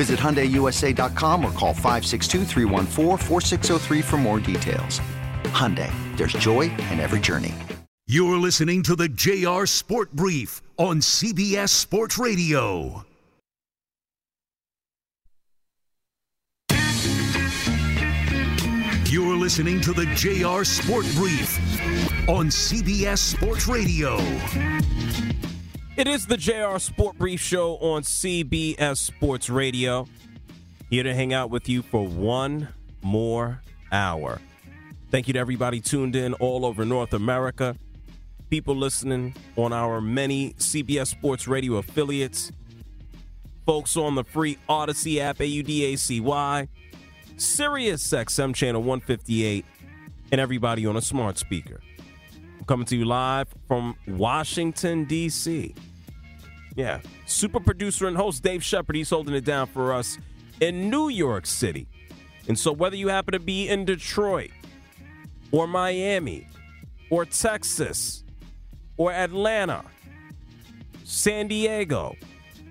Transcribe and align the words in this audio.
Visit 0.00 0.18
HyundaiUSA.com 0.18 1.44
or 1.44 1.52
call 1.52 1.74
562 1.74 2.46
for 4.00 4.16
more 4.16 4.40
details. 4.40 4.98
Hyundai, 5.52 5.92
there's 6.16 6.32
joy 6.32 6.62
in 6.90 7.00
every 7.00 7.20
journey. 7.20 7.54
You're 8.06 8.38
listening 8.38 8.82
to 8.84 8.96
the 8.96 9.10
JR 9.10 9.66
Sport 9.66 10.10
Brief 10.12 10.62
on 10.78 11.00
CBS 11.00 11.68
Sports 11.68 12.16
Radio. 12.16 13.04
You're 19.04 19.36
listening 19.36 19.82
to 19.82 19.92
the 19.92 20.06
JR 20.16 20.64
Sport 20.64 21.04
Brief 21.14 21.58
on 22.26 22.46
CBS 22.46 23.18
Sports 23.18 23.68
Radio. 23.68 24.16
It 26.00 26.08
is 26.08 26.26
the 26.26 26.38
JR 26.38 26.78
Sport 26.78 27.18
Brief 27.18 27.42
Show 27.42 27.76
on 27.76 28.00
CBS 28.00 28.96
Sports 28.96 29.50
Radio. 29.50 30.08
Here 30.88 31.02
to 31.02 31.14
hang 31.14 31.34
out 31.34 31.50
with 31.50 31.68
you 31.68 31.82
for 31.82 32.06
one 32.06 32.68
more 33.02 33.60
hour. 33.92 34.40
Thank 35.10 35.28
you 35.28 35.34
to 35.34 35.38
everybody 35.38 35.78
tuned 35.78 36.16
in 36.16 36.32
all 36.32 36.64
over 36.64 36.86
North 36.86 37.12
America, 37.12 37.76
people 38.48 38.74
listening 38.74 39.34
on 39.56 39.74
our 39.74 40.00
many 40.00 40.54
CBS 40.54 41.08
Sports 41.08 41.46
Radio 41.46 41.74
affiliates, 41.74 42.50
folks 43.66 43.94
on 43.94 44.14
the 44.14 44.24
free 44.24 44.56
Audacy 44.70 45.18
app, 45.18 45.38
A-U-D-A-C-Y, 45.38 46.68
Sirius 47.36 48.10
XM 48.10 48.54
channel 48.54 48.82
158, 48.82 49.66
and 50.32 50.40
everybody 50.40 50.86
on 50.86 50.96
a 50.96 51.02
smart 51.02 51.36
speaker. 51.36 51.78
I'm 52.58 52.64
coming 52.64 52.86
to 52.86 52.96
you 52.96 53.04
live 53.04 53.48
from 53.68 53.96
Washington, 54.06 55.04
D.C. 55.04 55.74
Yeah. 56.80 57.00
Super 57.26 57.60
producer 57.60 58.08
and 58.08 58.16
host 58.16 58.42
Dave 58.42 58.64
Shepard, 58.64 58.96
he's 58.96 59.10
holding 59.10 59.34
it 59.34 59.44
down 59.44 59.66
for 59.66 59.92
us 59.92 60.16
in 60.60 60.88
New 60.88 61.10
York 61.10 61.44
City. 61.44 61.86
And 62.48 62.58
so, 62.58 62.72
whether 62.72 62.96
you 62.96 63.08
happen 63.08 63.32
to 63.32 63.38
be 63.38 63.68
in 63.68 63.84
Detroit 63.84 64.50
or 65.52 65.66
Miami 65.66 66.46
or 67.10 67.26
Texas 67.26 68.24
or 68.96 69.12
Atlanta, 69.12 69.84
San 71.04 71.48
Diego, 71.48 72.16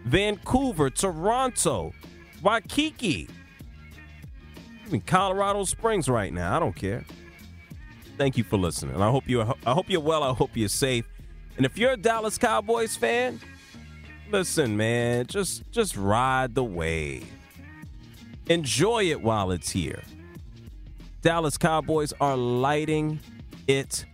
Vancouver, 0.05 0.89
Toronto, 0.89 1.93
Waikiki, 2.41 3.29
mean 4.89 5.01
Colorado 5.01 5.65
Springs 5.65 6.09
right 6.09 6.33
now, 6.33 6.57
I 6.57 6.59
don't 6.59 6.75
care. 6.75 7.05
Thank 8.17 8.37
you 8.37 8.43
for 8.43 8.57
listening. 8.57 8.99
I 8.99 9.11
hope 9.11 9.29
you 9.29 9.41
I 9.41 9.71
hope 9.71 9.87
you're 9.87 10.01
well, 10.01 10.23
I 10.23 10.33
hope 10.33 10.49
you're 10.55 10.67
safe. 10.67 11.05
And 11.57 11.65
if 11.65 11.77
you're 11.77 11.91
a 11.91 11.97
Dallas 11.97 12.39
Cowboys 12.39 12.95
fan, 12.95 13.39
Listen, 14.31 14.77
man, 14.77 15.25
just 15.25 15.69
just 15.71 15.97
ride 15.97 16.53
the 16.53 16.63
wave. 16.63 17.27
Enjoy 18.47 19.05
it 19.05 19.21
while 19.21 19.49
it's 19.51 19.71
here. 19.71 20.03
Dallas 21.21 21.57
Cowboys 21.57 22.13
are 22.21 22.37
lighting 22.37 23.19
it 23.67 24.05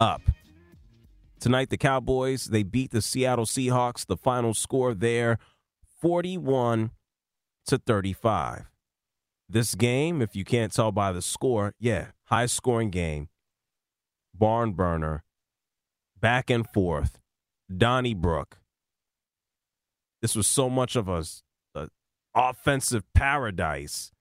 up. 0.00 0.22
Tonight 1.40 1.68
the 1.68 1.76
Cowboys, 1.76 2.46
they 2.46 2.62
beat 2.62 2.90
the 2.90 3.02
Seattle 3.02 3.44
Seahawks. 3.44 4.06
The 4.06 4.16
final 4.16 4.54
score 4.54 4.94
there 4.94 5.38
41 6.00 6.90
to 7.66 7.78
35. 7.78 8.64
This 9.48 9.74
game, 9.74 10.22
if 10.22 10.34
you 10.34 10.44
can't 10.44 10.72
tell 10.72 10.90
by 10.90 11.12
the 11.12 11.22
score, 11.22 11.74
yeah, 11.78 12.08
high 12.24 12.46
scoring 12.46 12.90
game. 12.90 13.28
Barn 14.34 14.72
burner, 14.72 15.22
back 16.18 16.48
and 16.48 16.66
forth. 16.66 17.18
Donnybrook, 17.74 18.59
this 20.22 20.36
was 20.36 20.46
so 20.46 20.68
much 20.68 20.96
of 20.96 21.08
a, 21.08 21.24
a 21.74 21.88
offensive 22.34 23.04
paradise. 23.14 24.12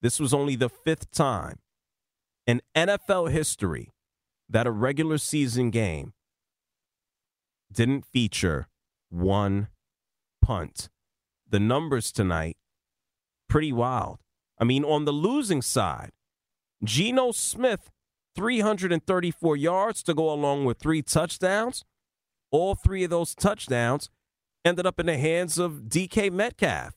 This 0.00 0.18
was 0.18 0.34
only 0.34 0.56
the 0.56 0.68
fifth 0.68 1.10
time 1.10 1.58
in 2.46 2.60
NFL 2.74 3.30
history 3.30 3.92
that 4.48 4.66
a 4.66 4.70
regular 4.70 5.18
season 5.18 5.70
game 5.70 6.12
didn't 7.72 8.04
feature 8.04 8.68
one 9.08 9.68
punt. 10.42 10.88
The 11.48 11.60
numbers 11.60 12.12
tonight, 12.12 12.56
pretty 13.48 13.72
wild. 13.72 14.18
I 14.58 14.64
mean, 14.64 14.84
on 14.84 15.04
the 15.04 15.12
losing 15.12 15.62
side, 15.62 16.10
Geno 16.84 17.32
Smith, 17.32 17.90
334 18.34 19.56
yards 19.56 20.02
to 20.02 20.14
go 20.14 20.32
along 20.32 20.64
with 20.64 20.78
three 20.78 21.02
touchdowns. 21.02 21.84
All 22.50 22.74
three 22.74 23.04
of 23.04 23.10
those 23.10 23.34
touchdowns 23.34 24.10
ended 24.64 24.86
up 24.86 25.00
in 25.00 25.06
the 25.06 25.18
hands 25.18 25.58
of 25.58 25.84
DK 25.88 26.30
Metcalf. 26.30 26.94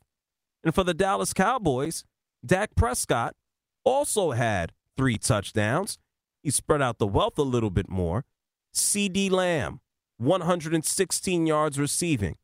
And 0.64 0.74
for 0.74 0.84
the 0.84 0.94
Dallas 0.94 1.34
Cowboys, 1.34 2.03
Dak 2.46 2.76
Prescott 2.76 3.36
also 3.84 4.31
had 4.31 4.74
three 4.98 5.18
touchdowns. 5.18 5.98
He 6.44 6.52
spread 6.52 6.81
out 6.81 6.98
the 6.98 7.08
wealth 7.08 7.38
a 7.38 7.44
little 7.44 7.70
bit 7.70 7.90
more. 7.90 8.26
CeeDee 8.74 9.31
Lamb, 9.31 9.80
116 10.18 11.48
yards 11.48 11.80
receiving. 11.80 12.36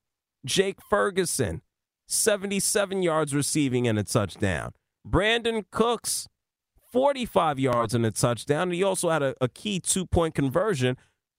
Jake 0.46 0.80
Ferguson, 0.90 1.62
77 2.08 3.03
yards 3.03 3.36
receiving 3.36 3.88
and 3.88 4.00
a 4.00 4.03
touchdown. 4.03 4.74
Brandin 5.08 5.66
Cooks, 5.72 6.28
45 6.92 7.59
yards 7.59 7.94
and 7.94 8.06
a 8.06 8.12
touchdown. 8.12 8.72
He 8.72 8.84
also 8.84 9.09
had 9.09 9.24
a, 9.24 9.36
a 9.40 9.48
key 9.48 9.80
two 9.80 10.06
point 10.06 10.36
conversion 10.36 10.98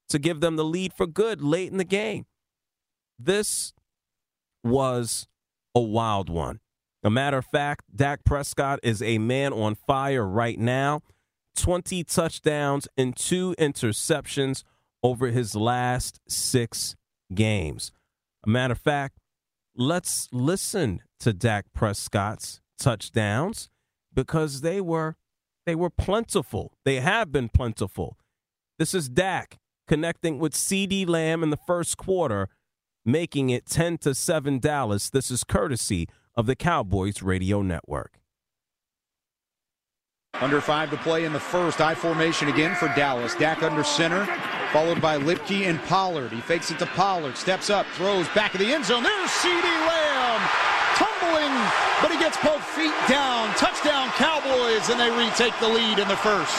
to 0.08 0.18
give 0.18 0.40
them 0.40 0.56
the 0.56 0.64
lead 0.64 0.92
for 0.92 1.06
good 1.06 1.42
late 1.42 1.70
in 1.70 1.78
the 1.78 1.84
game. 1.84 2.26
This 3.24 3.72
was 4.64 5.28
a 5.74 5.80
wild 5.80 6.28
one. 6.28 6.60
A 7.04 7.10
matter 7.10 7.38
of 7.38 7.46
fact, 7.46 7.84
Dak 7.94 8.24
Prescott 8.24 8.80
is 8.82 9.02
a 9.02 9.18
man 9.18 9.52
on 9.52 9.74
fire 9.74 10.26
right 10.26 10.58
now. 10.58 11.02
20 11.56 12.02
touchdowns 12.04 12.88
and 12.96 13.16
two 13.16 13.54
interceptions 13.58 14.64
over 15.02 15.28
his 15.28 15.54
last 15.54 16.20
six 16.28 16.96
games. 17.34 17.92
A 18.44 18.48
matter 18.48 18.72
of 18.72 18.80
fact, 18.80 19.18
let's 19.76 20.28
listen 20.32 21.00
to 21.20 21.32
Dak 21.32 21.66
Prescott's 21.72 22.60
touchdowns 22.78 23.68
because 24.12 24.62
they 24.62 24.80
were 24.80 25.16
they 25.64 25.76
were 25.76 25.90
plentiful. 25.90 26.72
They 26.84 26.96
have 26.96 27.30
been 27.30 27.48
plentiful. 27.48 28.16
This 28.78 28.94
is 28.94 29.08
Dak 29.08 29.58
connecting 29.86 30.40
with 30.40 30.54
CeeDee 30.54 31.08
Lamb 31.08 31.44
in 31.44 31.50
the 31.50 31.56
first 31.56 31.96
quarter 31.96 32.48
making 33.04 33.50
it 33.50 33.66
10 33.66 33.98
to 33.98 34.14
7 34.14 34.58
Dallas. 34.58 35.10
This 35.10 35.30
is 35.30 35.44
courtesy 35.44 36.08
of 36.34 36.46
the 36.46 36.56
Cowboys 36.56 37.22
Radio 37.22 37.62
Network. 37.62 38.18
Under 40.40 40.60
five 40.60 40.90
to 40.90 40.96
play 40.96 41.24
in 41.24 41.32
the 41.32 41.40
first. 41.40 41.80
I 41.80 41.94
formation 41.94 42.48
again 42.48 42.74
for 42.74 42.88
Dallas. 42.96 43.34
Dak 43.34 43.62
under 43.62 43.84
center, 43.84 44.24
followed 44.72 45.00
by 45.00 45.18
Luepke 45.18 45.68
and 45.68 45.80
Pollard. 45.82 46.32
He 46.32 46.40
fakes 46.40 46.70
it 46.70 46.78
to 46.78 46.86
Pollard, 46.86 47.36
steps 47.36 47.70
up, 47.70 47.86
throws 47.94 48.26
back 48.30 48.54
of 48.54 48.60
the 48.60 48.72
end 48.72 48.84
zone. 48.84 49.02
There's 49.02 49.30
CeeDee 49.30 49.86
Lamb 49.86 50.40
tumbling, 50.94 51.52
but 52.00 52.10
he 52.10 52.18
gets 52.18 52.36
both 52.38 52.64
feet 52.64 52.94
down. 53.08 53.54
Touchdown 53.56 54.08
Cowboys, 54.16 54.88
and 54.88 54.98
they 54.98 55.10
retake 55.10 55.56
the 55.60 55.68
lead 55.68 55.98
in 55.98 56.08
the 56.08 56.16
first. 56.16 56.56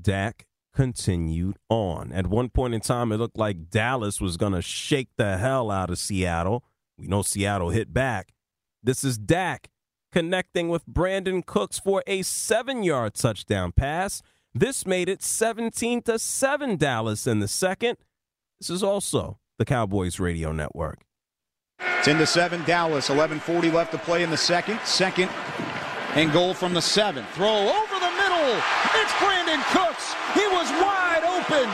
Dak 0.00 0.47
continued 0.78 1.56
on. 1.68 2.12
At 2.12 2.28
one 2.28 2.50
point 2.50 2.72
in 2.72 2.80
time, 2.80 3.10
it 3.10 3.16
looked 3.16 3.36
like 3.36 3.68
Dallas 3.68 4.20
was 4.20 4.36
going 4.36 4.52
to 4.52 4.62
shake 4.62 5.08
the 5.16 5.36
hell 5.36 5.72
out 5.72 5.90
of 5.90 5.98
Seattle. 5.98 6.62
We 6.96 7.08
know 7.08 7.22
Seattle 7.22 7.70
hit 7.70 7.92
back. 7.92 8.32
This 8.80 9.02
is 9.02 9.18
Dak 9.18 9.70
connecting 10.12 10.68
with 10.68 10.86
Brandin 10.86 11.44
Cooks 11.44 11.80
for 11.80 12.04
a 12.06 12.22
seven 12.22 12.84
yard 12.84 13.14
touchdown 13.14 13.72
pass. 13.72 14.22
This 14.54 14.86
made 14.86 15.08
it 15.08 15.20
17 15.20 16.02
to 16.02 16.16
7 16.16 16.76
Dallas 16.76 17.26
in 17.26 17.40
the 17.40 17.48
second. 17.48 17.98
This 18.60 18.70
is 18.70 18.84
also 18.84 19.40
the 19.58 19.64
Cowboys 19.64 20.20
Radio 20.20 20.52
Network. 20.52 21.00
It's 21.98 22.06
into 22.06 22.24
seven 22.24 22.62
Dallas. 22.62 23.08
11:40 23.08 23.72
left 23.72 23.90
to 23.90 23.98
play 23.98 24.22
in 24.22 24.30
the 24.30 24.36
second. 24.36 24.78
Second 24.84 25.28
and 26.14 26.32
goal 26.32 26.54
from 26.54 26.72
the 26.72 26.82
seven. 26.82 27.24
Throw 27.34 27.68
over 27.68 27.87
It's 28.50 29.12
Brandin 29.20 29.62
Cooks. 29.72 30.14
He 30.34 30.46
was 30.48 30.70
wide 30.80 31.24
open. 31.24 31.68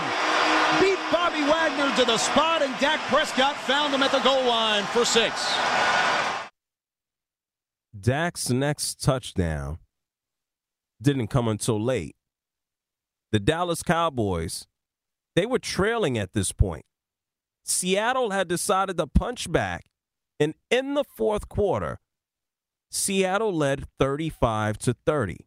Beat 0.80 0.98
Bobby 1.12 1.42
Wagner 1.42 1.94
to 1.96 2.04
the 2.04 2.18
spot, 2.18 2.62
and 2.62 2.74
Dak 2.80 2.98
Prescott 3.08 3.56
found 3.56 3.94
him 3.94 4.02
at 4.02 4.10
the 4.10 4.18
goal 4.20 4.44
line 4.44 4.82
for 4.84 5.04
six. 5.04 5.54
Dak's 7.98 8.50
next 8.50 9.00
touchdown 9.00 9.78
didn't 11.00 11.28
come 11.28 11.46
until 11.46 11.80
late. 11.80 12.16
The 13.30 13.38
Dallas 13.38 13.82
Cowboys, 13.82 14.66
they 15.36 15.46
were 15.46 15.60
trailing 15.60 16.18
at 16.18 16.32
this 16.32 16.50
point. 16.50 16.84
Seattle 17.64 18.30
had 18.30 18.48
decided 18.48 18.98
to 18.98 19.06
punch 19.06 19.50
back, 19.50 19.86
and 20.40 20.54
in 20.70 20.94
the 20.94 21.04
fourth 21.04 21.48
quarter, 21.48 22.00
Seattle 22.90 23.52
led 23.52 23.86
35 23.98 24.78
to 24.78 24.94
30 25.06 25.46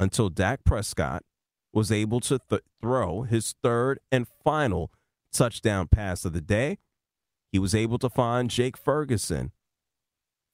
until 0.00 0.30
Dak 0.30 0.64
Prescott 0.64 1.22
was 1.72 1.92
able 1.92 2.18
to 2.20 2.40
th- 2.48 2.62
throw 2.80 3.22
his 3.22 3.54
third 3.62 4.00
and 4.10 4.26
final 4.42 4.90
touchdown 5.32 5.86
pass 5.86 6.24
of 6.24 6.32
the 6.32 6.40
day. 6.40 6.78
He 7.52 7.58
was 7.58 7.74
able 7.74 7.98
to 7.98 8.08
find 8.08 8.50
Jake 8.50 8.76
Ferguson 8.76 9.52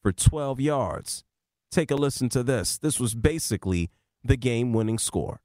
for 0.03 0.13
12 0.13 0.61
yards. 0.61 1.25
Take 1.71 1.91
a 1.91 1.95
listen 1.97 2.29
to 2.31 2.43
this. 2.43 2.77
This 2.77 3.01
was 3.01 3.15
basically 3.15 3.91
the 4.23 4.37
game 4.37 4.73
winning 4.73 4.99
score. 4.99 5.41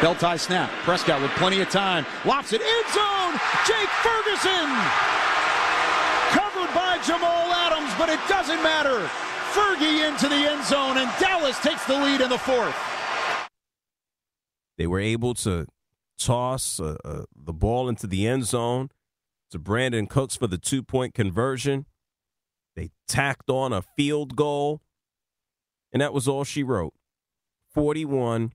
Belt 0.00 0.18
tie 0.18 0.36
snap. 0.36 0.70
Prescott 0.82 1.22
with 1.22 1.30
plenty 1.32 1.60
of 1.60 1.70
time. 1.70 2.04
Lofts 2.24 2.52
it 2.52 2.60
end 2.60 2.86
zone. 2.92 3.40
Jake 3.66 3.88
Ferguson. 4.02 4.68
Covered 6.30 6.74
by 6.74 7.00
Jamal 7.04 7.52
Adams, 7.52 7.92
but 7.96 8.08
it 8.08 8.20
doesn't 8.28 8.62
matter. 8.62 9.08
Fergie 9.54 10.08
into 10.08 10.28
the 10.28 10.34
end 10.34 10.64
zone, 10.64 10.98
and 10.98 11.10
Dallas 11.20 11.58
takes 11.60 11.84
the 11.86 11.94
lead 11.94 12.20
in 12.20 12.28
the 12.28 12.38
fourth. 12.38 12.74
They 14.76 14.86
were 14.88 14.98
able 14.98 15.34
to 15.34 15.66
toss 16.18 16.80
uh, 16.80 16.96
uh, 17.04 17.22
the 17.34 17.52
ball 17.52 17.88
into 17.88 18.06
the 18.08 18.26
end 18.26 18.46
zone 18.46 18.90
to 19.50 19.58
Brandin 19.58 20.08
Cooks 20.08 20.36
for 20.36 20.48
the 20.48 20.58
two 20.58 20.82
point 20.82 21.14
conversion. 21.14 21.86
They 22.74 22.90
tacked 23.06 23.48
on 23.48 23.72
a 23.72 23.82
field 23.96 24.34
goal, 24.34 24.80
and 25.92 26.02
that 26.02 26.12
was 26.12 26.26
all 26.26 26.42
she 26.42 26.64
wrote 26.64 26.94
41 27.72 28.52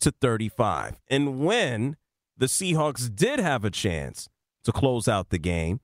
to 0.00 0.10
35. 0.10 1.00
And 1.08 1.38
when 1.38 1.96
the 2.36 2.46
Seahawks 2.46 3.14
did 3.14 3.38
have 3.38 3.64
a 3.64 3.70
chance 3.70 4.28
to 4.64 4.72
close 4.72 5.06
out 5.06 5.30
the 5.30 5.38
game, 5.38 5.78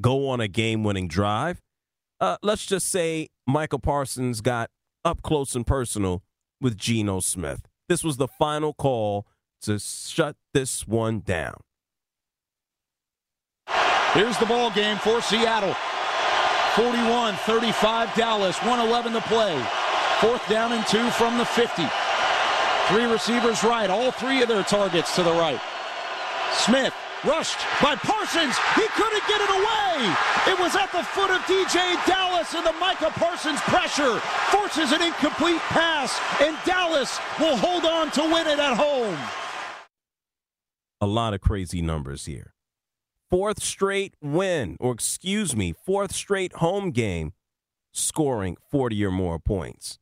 go 0.00 0.28
on 0.28 0.40
a 0.40 0.48
game 0.48 0.84
winning 0.84 1.08
drive, 1.08 1.62
uh, 2.20 2.36
let's 2.42 2.66
just 2.66 2.88
say 2.90 3.28
Michael 3.46 3.78
Parsons 3.78 4.40
got 4.40 4.70
up 5.04 5.22
close 5.22 5.54
and 5.54 5.66
personal 5.66 6.22
with 6.60 6.76
Geno 6.76 7.20
Smith. 7.20 7.66
This 7.88 8.04
was 8.04 8.16
the 8.16 8.28
final 8.28 8.72
call 8.72 9.26
to 9.62 9.78
shut 9.78 10.36
this 10.54 10.86
one 10.86 11.20
down. 11.20 11.60
Here's 14.12 14.38
the 14.38 14.46
ball 14.46 14.70
game 14.70 14.98
for 14.98 15.20
Seattle. 15.20 15.74
41 16.74 17.34
35 17.34 18.14
Dallas, 18.14 18.56
111 18.58 19.12
to 19.14 19.20
play. 19.22 19.62
Fourth 20.20 20.46
down 20.48 20.72
and 20.72 20.86
two 20.86 21.10
from 21.10 21.36
the 21.38 21.44
50. 21.44 21.82
Three 22.88 23.04
receivers 23.04 23.64
right, 23.64 23.90
all 23.90 24.10
three 24.10 24.42
of 24.42 24.48
their 24.48 24.62
targets 24.62 25.14
to 25.16 25.22
the 25.22 25.32
right. 25.32 25.60
Smith 26.52 26.94
rushed 27.24 27.58
by 27.82 27.94
Parsons. 27.96 28.56
He 28.74 28.86
couldn't 28.94 29.26
get 29.28 29.40
it 29.40 29.50
away. 29.50 30.14
It 30.48 30.58
was 30.58 30.74
at 30.76 30.90
the 30.92 31.02
foot 31.02 31.30
of 31.30 31.40
DeeJay 31.42 32.06
Dallas, 32.06 32.54
and 32.54 32.66
the 32.66 32.72
Micah 32.80 33.12
Parsons 33.14 33.60
pressure 33.62 34.18
forces 34.50 34.92
an 34.92 35.02
incomplete 35.02 35.60
pass, 35.70 36.20
and 36.40 36.56
Dallas 36.64 37.18
will 37.38 37.56
hold 37.56 37.84
on 37.84 38.10
to 38.12 38.22
win 38.22 38.46
it 38.46 38.58
at 38.58 38.76
home. 38.76 39.18
A 41.00 41.06
lot 41.06 41.34
of 41.34 41.40
crazy 41.40 41.82
numbers 41.82 42.26
here. 42.26 42.54
Fourth 43.30 43.62
straight 43.62 44.14
win, 44.20 44.76
or 44.78 44.92
excuse 44.92 45.56
me, 45.56 45.72
fourth 45.86 46.14
straight 46.14 46.54
home 46.54 46.90
game, 46.90 47.32
scoring 47.92 48.56
40 48.70 49.04
or 49.04 49.10
more 49.10 49.38
points. 49.38 49.98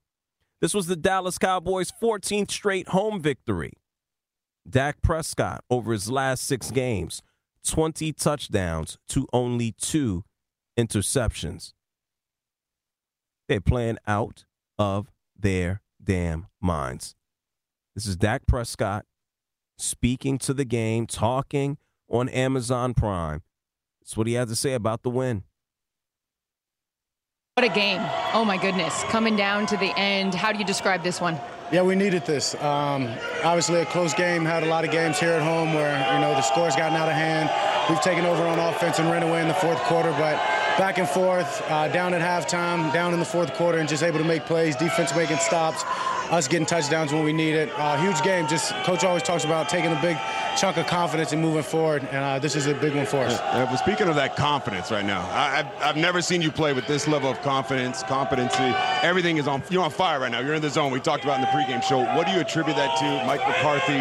This 0.61 0.75
was 0.75 0.89
the 0.89 0.97
Dallas 0.97 1.39
Cowboys' 1.39 1.93
14th 2.03 2.51
straight 2.51 2.89
home 2.89 3.21
victory. 3.21 3.80
Dak 4.69 5.03
Prescott, 5.03 5.65
over 5.71 5.93
his 5.93 6.11
last 6.11 6.45
six 6.45 6.71
games, 6.71 7.23
20 7.67 8.13
touchdowns 8.13 8.99
to 9.09 9.27
only 9.33 9.73
two 9.73 10.25
interceptions. 10.79 11.73
They're 13.49 13.61
playing 13.61 13.99
out 14.07 14.45
of 14.79 15.11
their 15.39 15.83
damn 16.03 16.47
minds. 16.61 17.15
This 17.95 18.07
is 18.07 18.17
Dak 18.17 18.47
Prescott 18.47 19.05
speaking 19.79 20.39
to 20.39 20.55
the 20.55 20.65
game, 20.65 21.07
talking 21.07 21.79
on 22.09 22.29
Amazon 22.29 22.95
Prime. 22.95 23.43
That's 24.01 24.17
what 24.17 24.27
he 24.27 24.35
had 24.35 24.49
to 24.49 24.57
say 24.57 24.75
about 24.75 25.03
the 25.03 25.11
win. 25.11 25.45
What 27.55 27.65
a 27.65 27.75
game. 27.75 28.01
Oh 28.33 28.45
my 28.45 28.57
goodness. 28.57 29.03
Coming 29.05 29.37
down 29.37 29.67
to 29.67 29.77
the 29.77 29.93
end. 29.99 30.35
How 30.35 30.53
do 30.53 30.59
you 30.59 30.65
describe 30.65 31.03
this 31.03 31.21
one? 31.21 31.39
Yeah, 31.73 31.83
we 31.83 31.95
needed 31.95 32.27
this. 32.27 32.57
Um, 32.57 33.09
obviously, 33.45 33.81
a 33.81 33.87
close 33.87 34.13
game. 34.13 34.45
Had 34.45 34.65
a 34.65 34.67
lot 34.67 34.85
of 34.85 34.91
games 34.91 35.21
here 35.21 35.31
at 35.31 35.43
home 35.43 35.73
where 35.73 35.97
you 36.15 36.21
know 36.21 36.33
the 36.33 36.43
score's 36.43 36.75
gotten 36.75 36.97
out 36.97 37.09
of 37.09 37.15
hand. 37.15 37.49
We've 37.89 38.01
taken 38.01 38.27
over 38.27 38.43
on 38.43 38.59
offense 38.59 38.99
and 38.99 39.09
ran 39.09 39.23
away 39.23 39.41
in 39.41 39.47
the 39.47 39.55
fourth 39.55 39.79
quarter, 39.83 40.11
but 40.11 40.35
back 40.79 40.99
and 40.99 41.09
forth, 41.09 41.63
uh, 41.71 41.87
down 41.89 42.13
at 42.13 42.23
halftime, 42.23 42.93
down 42.93 43.15
in 43.15 43.21
the 43.21 43.25
fourth 43.25 43.55
quarter, 43.55 43.79
and 43.79 43.89
just 43.89 44.03
able 44.03 44.19
to 44.19 44.25
make 44.25 44.47
plays. 44.47 44.75
Defense 44.75 45.15
making 45.15 45.39
stops, 45.39 45.85
us 46.31 46.49
getting 46.49 46.67
touchdowns 46.67 47.13
when 47.13 47.25
we 47.25 47.33
need 47.33 47.55
it. 47.55 47.71
Uh, 47.77 47.97
huge 47.97 48.23
game. 48.23 48.47
Just 48.47 48.73
coach 48.85 49.05
always 49.05 49.23
talks 49.23 49.45
about 49.45 49.69
taking 49.69 49.93
a 49.93 50.01
big 50.01 50.17
chunk 50.57 50.77
of 50.77 50.87
confidence 50.87 51.33
and 51.33 51.43
moving 51.43 51.63
forward, 51.63 52.03
and 52.05 52.25
uh, 52.25 52.39
this 52.39 52.57
is 52.57 52.67
a 52.67 52.75
big 52.75 52.95
one 52.95 53.07
for 53.07 53.19
us. 53.19 53.33
Yeah, 53.33 53.67
but 53.67 53.77
speaking 53.77 54.09
of 54.09 54.15
that 54.15 54.37
confidence 54.37 54.91
right 54.91 55.05
now, 55.05 55.21
I, 55.33 55.57
have 55.57 55.73
I've 55.81 55.97
never 55.97 56.23
seen 56.23 56.43
you 56.43 56.51
play 56.51 56.73
with 56.73 56.87
this 56.87 57.09
level 57.09 57.31
of 57.31 57.41
confidence, 57.43 58.03
competency. 58.05 58.75
Everything 59.03 59.39
is 59.39 59.49
on. 59.49 59.63
You're 59.71 59.85
on 59.85 59.91
fire 59.91 60.21
right 60.21 60.31
now. 60.31 60.41
You're 60.41 60.55
in 60.55 60.63
the 60.63 60.71
zone. 60.71 60.93
We 60.93 61.01
talked 61.01 61.25
about 61.25 61.37
in 61.37 61.43
the 61.43 61.49
pregame 61.49 61.83
show. 61.83 61.99
What 62.17 62.27
do 62.27 62.33
you 62.33 62.41
attribute 62.41 62.77
that 62.77 62.97
to, 62.99 63.27
Mike 63.27 63.47
McCarthy? 63.47 64.01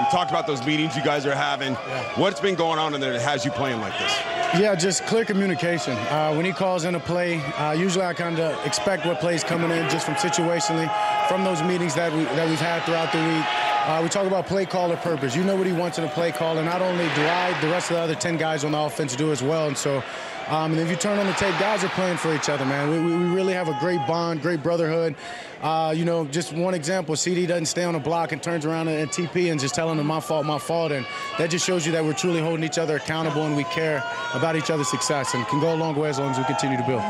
We 0.00 0.06
talked 0.06 0.30
about 0.30 0.46
those 0.46 0.64
meetings 0.64 0.96
you 0.96 1.04
guys 1.04 1.26
are 1.26 1.34
having. 1.34 1.74
Yeah. 1.74 2.18
What's 2.18 2.40
been 2.40 2.54
going 2.54 2.78
on 2.78 2.94
in 2.94 3.02
there 3.02 3.12
that 3.12 3.20
has 3.20 3.44
you 3.44 3.50
playing 3.50 3.80
like 3.80 3.92
this? 3.98 4.18
Yeah, 4.58 4.74
just 4.74 5.04
clear 5.04 5.26
communication. 5.26 5.92
Uh, 5.92 6.32
when 6.32 6.46
he 6.46 6.52
calls 6.52 6.84
in 6.84 6.94
a 6.94 7.00
play, 7.00 7.38
uh, 7.58 7.72
usually 7.72 8.04
I 8.04 8.14
kind 8.14 8.40
of 8.40 8.66
expect 8.66 9.04
what 9.04 9.20
plays 9.20 9.44
coming 9.44 9.70
in 9.70 9.88
just 9.90 10.06
from 10.06 10.14
situationally, 10.14 10.88
from 11.30 11.44
those 11.44 11.62
meetings 11.62 11.94
that 11.94 12.12
we 12.12 12.24
that 12.24 12.48
we've 12.48 12.58
had 12.58 12.82
throughout 12.82 13.12
the 13.12 13.18
week. 13.18 13.46
Uh, 13.86 14.00
we 14.02 14.08
talk 14.08 14.26
about 14.26 14.48
play 14.48 14.66
call 14.66 14.90
or 14.90 14.96
purpose. 14.96 15.36
You 15.36 15.44
know 15.44 15.54
what 15.54 15.64
he 15.64 15.72
wants 15.72 15.96
in 15.96 16.02
a 16.02 16.08
play 16.08 16.32
call, 16.32 16.58
and 16.58 16.66
not 16.66 16.82
only 16.82 17.04
do 17.14 17.24
I, 17.24 17.56
the 17.60 17.68
rest 17.68 17.88
of 17.88 17.98
the 17.98 18.02
other 18.02 18.16
10 18.16 18.36
guys 18.36 18.64
on 18.64 18.72
the 18.72 18.78
offense 18.78 19.14
do 19.14 19.30
as 19.30 19.40
well. 19.40 19.68
And 19.68 19.78
so, 19.78 20.02
um, 20.48 20.72
and 20.72 20.80
if 20.80 20.90
you 20.90 20.96
turn 20.96 21.20
on 21.20 21.26
the 21.26 21.32
tape, 21.34 21.54
guys 21.60 21.84
are 21.84 21.88
playing 21.90 22.16
for 22.16 22.34
each 22.34 22.48
other, 22.48 22.64
man. 22.64 22.90
We, 22.90 22.98
we 23.16 23.32
really 23.32 23.52
have 23.52 23.68
a 23.68 23.78
great 23.78 24.04
bond, 24.08 24.42
great 24.42 24.60
brotherhood. 24.60 25.14
Uh, 25.62 25.94
you 25.96 26.04
know, 26.04 26.24
just 26.26 26.52
one 26.52 26.74
example, 26.74 27.14
CeeDee 27.14 27.46
doesn't 27.46 27.66
stay 27.66 27.84
on 27.84 27.94
the 27.94 28.00
block 28.00 28.32
and 28.32 28.42
turns 28.42 28.66
around 28.66 28.88
and, 28.88 28.98
and 28.98 29.10
TP 29.10 29.52
and 29.52 29.60
just 29.60 29.76
telling 29.76 29.98
them 29.98 30.08
my 30.08 30.18
fault, 30.18 30.44
my 30.44 30.58
fault. 30.58 30.90
And 30.90 31.06
that 31.38 31.48
just 31.48 31.64
shows 31.64 31.86
you 31.86 31.92
that 31.92 32.04
we're 32.04 32.12
truly 32.12 32.40
holding 32.40 32.64
each 32.64 32.78
other 32.78 32.96
accountable 32.96 33.46
and 33.46 33.56
we 33.56 33.64
care 33.64 34.02
about 34.34 34.56
each 34.56 34.70
other's 34.70 34.88
success 34.88 35.32
and 35.34 35.46
can 35.46 35.60
go 35.60 35.72
a 35.72 35.76
long 35.76 35.94
way 35.94 36.08
as 36.08 36.18
long 36.18 36.32
as 36.32 36.38
we 36.38 36.44
continue 36.44 36.76
to 36.76 36.86
build. 36.86 37.02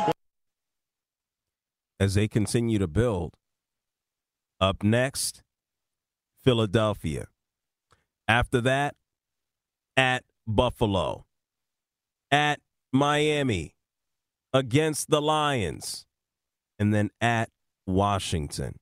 As 1.98 2.14
they 2.14 2.28
continue 2.28 2.78
to 2.78 2.86
build, 2.86 3.32
up 4.60 4.82
next, 4.82 5.42
Philadelphia. 6.44 7.26
After 8.28 8.60
that, 8.60 8.94
at 9.96 10.24
Buffalo, 10.46 11.26
at 12.30 12.60
Miami, 12.92 13.74
against 14.52 15.10
the 15.10 15.20
Lions, 15.20 16.06
and 16.78 16.94
then 16.94 17.10
at 17.20 17.50
Washington. 17.86 18.78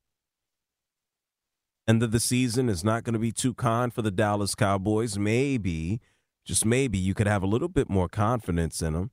End 1.87 2.03
of 2.03 2.13
the 2.13 2.21
season 2.21 2.69
is 2.69 2.85
not 2.85 3.05
going 3.05 3.15
to 3.15 3.19
be 3.19 3.33
too 3.33 3.55
kind 3.55 3.93
for 3.93 4.03
the 4.03 4.11
Dallas 4.11 4.55
Cowboys. 4.55 5.19
Maybe, 5.19 6.01
just 6.45 6.67
maybe, 6.67 6.99
you 6.99 7.15
could 7.15 7.27
have 7.27 7.43
a 7.43 7.47
little 7.47 7.69
bit 7.69 7.89
more 7.89 8.09
confidence 8.09 8.83
in 8.83 8.93
them 8.93 9.11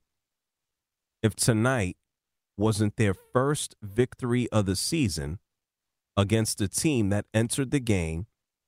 if 1.24 1.36
tonight 1.36 1.98
wasn't 2.58 2.98
their 2.98 3.14
first 3.14 3.76
victory 3.82 4.50
of 4.52 4.66
the 4.66 4.76
season 4.76 5.40
against 6.18 6.62
a 6.62 6.68
team 6.68 7.10
that 7.10 7.26
entered 7.34 7.72
the 7.72 7.80
game 7.80 8.28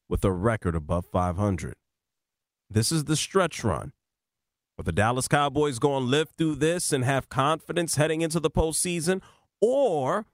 with 0.10 0.24
a 0.24 0.32
record 0.32 0.76
above 0.76 1.06
500. 1.12 1.76
This 2.70 2.92
is 2.92 3.06
the 3.06 3.16
stretch 3.16 3.64
run 3.64 3.94
Are 4.78 4.84
the 4.84 4.92
Dallas 4.92 5.28
Cowboys 5.28 5.80
going 5.80 6.04
to 6.04 6.10
live 6.10 6.30
through 6.38 6.56
this 6.56 6.92
and 6.92 7.04
have 7.04 7.30
confidence 7.30 7.96
heading 7.96 8.22
into 8.22 8.40
the 8.40 8.52
postseason? 8.52 9.22
Or 9.62 10.26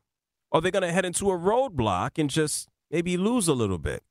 are 0.51 0.61
they 0.61 0.71
going 0.71 0.83
to 0.83 0.91
head 0.91 1.05
into 1.05 1.31
a 1.31 1.37
roadblock 1.37 2.17
and 2.17 2.29
just 2.29 2.67
maybe 2.91 3.17
lose 3.17 3.47
a 3.47 3.53
little 3.53 3.77
bit? 3.77 4.03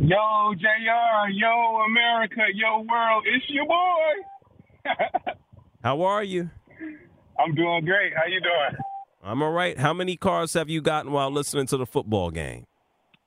Yo, 0.02 0.56
JR, 0.56 1.30
yo, 1.30 1.84
America, 1.86 2.42
yo, 2.56 2.80
world, 2.90 3.24
it's 3.28 3.46
your 3.50 3.68
boy. 3.68 5.34
How 5.84 6.02
are 6.02 6.24
you? 6.24 6.50
I'm 7.38 7.54
doing 7.54 7.86
great. 7.86 8.12
How 8.16 8.26
you 8.26 8.40
doing? 8.40 8.82
I'm 9.24 9.44
all 9.44 9.52
right. 9.52 9.78
How 9.78 9.94
many 9.94 10.18
cars 10.18 10.56
have 10.56 10.72
you 10.72 10.82
gotten 10.82 11.12
while 11.12 11.30
listening 11.30 11.68
to 11.68 11.78
the 11.78 11.86
football 11.86 12.32
game? 12.32 12.66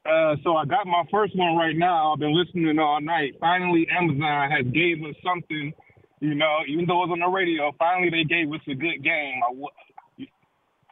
Uh, 0.05 0.35
so 0.43 0.57
I 0.57 0.65
got 0.65 0.85
my 0.85 1.05
first 1.13 1.37
one 1.37 1.55
right 1.57 1.77
now. 1.77 2.13
I've 2.13 2.19
been 2.19 2.35
listening 2.37 2.77
all 2.81 3.01
night. 3.01 3.35
Finally, 3.39 3.87
Amazon 3.97 4.51
has 4.51 4.67
gave 4.73 4.97
us 5.05 5.15
something, 5.25 5.73
you 6.19 6.35
know, 6.35 6.59
even 6.69 6.87
though 6.87 7.05
it 7.05 7.09
was 7.09 7.11
on 7.13 7.21
the 7.21 7.29
radio, 7.29 7.71
finally 7.79 8.11
they 8.11 8.25
gave 8.25 8.53
us 8.53 8.61
a 8.67 8.75
good 8.75 9.01
game. 9.05 9.41
I, 9.47 10.27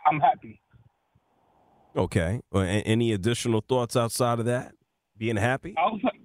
I'm 0.06 0.20
happy. 0.20 0.60
Okay. 1.96 2.40
Well, 2.52 2.62
any 2.62 3.10
additional 3.12 3.64
thoughts 3.68 3.96
outside 3.96 4.38
of 4.38 4.44
that? 4.44 4.74
Being 5.22 5.36
happy? 5.36 5.72
Outside, 5.78 6.18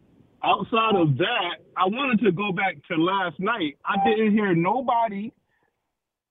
outside 0.44 0.96
of 0.96 1.20
that, 1.20 1.62
I 1.78 1.86
wanted 1.86 2.26
to 2.26 2.32
go 2.32 2.52
back 2.52 2.78
to 2.90 2.96
last 2.98 3.40
night. 3.40 3.78
I 3.86 4.04
didn't 4.04 4.32
hear 4.32 4.56
nobody 4.56 5.32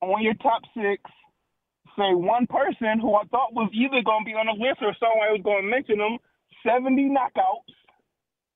on 0.02 0.20
your 0.20 0.34
top 0.34 0.62
six 0.74 1.00
say 1.96 2.10
one 2.12 2.48
person 2.48 2.98
who 3.00 3.14
I 3.14 3.22
thought 3.30 3.54
was 3.54 3.70
either 3.72 4.02
going 4.04 4.24
to 4.24 4.28
be 4.28 4.32
on 4.32 4.46
the 4.46 4.58
list 4.58 4.82
or 4.82 4.92
someone 4.98 5.28
I 5.28 5.30
was 5.30 5.42
going 5.44 5.62
to 5.62 5.70
mention 5.70 5.98
them. 5.98 6.18
70 6.66 7.08
knockouts, 7.08 7.70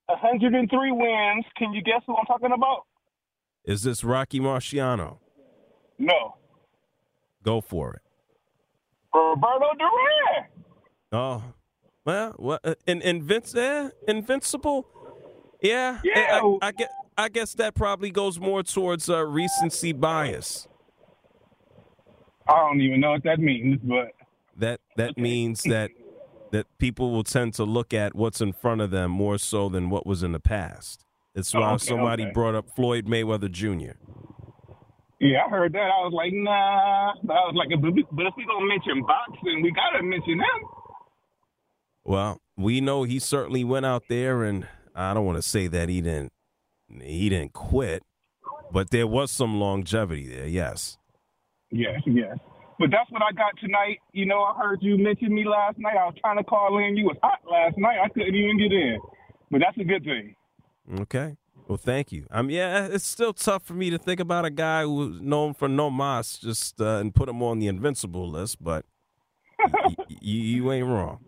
103 0.07 0.91
wins. 0.91 1.45
Can 1.57 1.73
you 1.73 1.81
guess 1.81 2.03
who 2.05 2.17
I'm 2.17 2.27
talking 2.27 2.51
about? 2.53 2.87
Is 3.65 3.85
this 3.85 4.03
Rocky 4.03 4.41
Marciano? 4.41 5.19
No. 6.01 6.35
Go 7.45 7.61
for 7.61 7.95
it. 7.95 8.03
Roberto 9.15 9.71
Duran. 9.79 10.47
Oh, 11.13 11.45
well, 12.11 12.33
what? 12.37 12.61
Uh, 12.65 12.75
in, 12.87 13.01
invinci- 13.01 13.57
eh, 13.57 13.91
invincible? 14.09 14.87
Yeah. 15.63 16.01
Yeah. 16.03 16.41
I, 16.43 16.69
I, 16.69 16.73
get, 16.73 16.91
I 17.17 17.29
guess 17.29 17.55
that 17.55 17.75
probably 17.75 18.11
goes 18.11 18.41
more 18.41 18.63
towards 18.63 19.09
uh, 19.09 19.25
recency 19.25 19.93
bias. 19.93 20.67
I 22.49 22.57
don't 22.57 22.81
even 22.81 23.01
know 23.01 23.13
what 23.13 23.23
that 23.25 23.39
means, 23.39 23.79
but 23.83 24.13
that 24.57 24.81
that 24.97 25.17
means 25.17 25.63
that 25.75 25.91
that 26.51 26.67
people 26.79 27.13
will 27.13 27.23
tend 27.23 27.55
to 27.55 27.65
look 27.65 27.95
at 27.95 28.17
what's 28.17 28.41
in 28.41 28.53
front 28.53 28.81
of 28.81 28.91
them 28.91 29.11
more 29.13 29.39
so 29.39 29.69
than 29.69 29.89
what 29.89 30.05
was 30.05 30.25
in 30.25 30.33
the 30.33 30.41
past. 30.41 31.05
It's 31.37 31.55
why 31.55 31.71
Oh, 31.71 31.75
okay, 31.75 31.87
somebody 31.87 32.25
okay. 32.25 32.33
brought 32.33 32.57
up 32.57 32.67
Floyd 32.75 33.07
Mayweather 33.07 33.49
Jr. 33.49 33.93
yeah, 35.21 35.45
I 35.47 35.49
heard 35.49 35.73
that. 35.75 35.79
I 35.79 36.03
was 36.03 36.13
like, 36.13 36.33
nah. 36.33 37.13
I 37.13 37.47
was 37.47 37.55
like, 37.55 37.69
but, 37.81 37.93
but 38.11 38.27
if 38.27 38.35
we 38.37 38.45
gonna 38.47 38.67
mention 38.67 39.01
boxing, 39.07 39.63
we 39.63 39.71
gotta 39.71 40.03
mention 40.03 40.41
him. 40.41 40.59
Well, 42.05 42.41
we 42.57 42.81
know 42.81 43.03
he 43.05 43.19
certainly 43.19 43.65
went 43.65 43.87
out 43.87 44.05
there, 44.09 44.43
and 44.45 44.67
I 44.95 45.15
don't 45.15 45.25
want 45.27 45.37
to 45.39 45.43
say 45.43 45.67
that 45.69 45.89
he 45.89 46.01
didn't 46.01 46.33
he 47.03 47.29
didn't 47.29 47.53
quit, 47.53 48.03
but 48.73 48.91
there 48.91 49.07
was 49.07 49.31
some 49.31 49.61
longevity 49.61 50.27
there. 50.27 50.47
Yes. 50.47 50.99
Yes, 51.71 52.01
yes. 52.07 52.37
But 52.81 52.91
that's 52.91 53.11
what 53.11 53.23
I 53.23 53.31
got 53.33 53.53
tonight. 53.61 53.99
You 54.13 54.27
know, 54.27 54.43
I 54.43 54.57
heard 54.59 54.79
you 54.83 54.97
mention 54.99 55.33
me 55.35 55.45
last 55.47 55.79
night. 55.79 55.97
I 55.97 56.07
was 56.07 56.15
trying 56.21 56.39
to 56.39 56.45
call 56.45 56.79
in. 56.79 56.97
You 56.97 57.05
was 57.05 57.17
hot 57.23 57.41
last 57.49 57.77
night. 57.79 57.99
I 58.03 58.09
couldn't 58.09 58.35
even 58.35 58.59
get 58.59 58.73
in. 58.73 58.99
But 59.51 59.61
that's 59.61 59.77
a 59.79 59.85
good 59.85 60.03
thing. 60.03 60.35
Okay. 61.03 61.37
Well, 61.69 61.77
thank 61.79 62.11
you. 62.11 62.27
I 62.31 62.43
mean, 62.43 62.57
yeah, 62.57 62.87
it's 62.91 63.07
still 63.07 63.33
tough 63.33 63.63
for 63.63 63.75
me 63.75 63.91
to 63.91 63.99
think 63.99 64.19
about 64.19 64.45
a 64.45 64.51
guy 64.51 64.83
who's 64.83 65.21
known 65.21 65.55
for 65.55 65.69
no 65.69 65.91
mas 65.91 66.39
just 66.39 66.81
uh, 66.81 66.97
and 66.97 67.15
put 67.15 67.29
him 67.29 67.41
on 67.43 67.61
the 67.61 67.69
invincible 67.69 68.29
list, 68.29 68.57
but 68.61 68.85
y- 69.61 69.95
y- 70.09 70.17
you 70.21 70.73
ain't 70.73 70.87
wrong. 70.89 71.21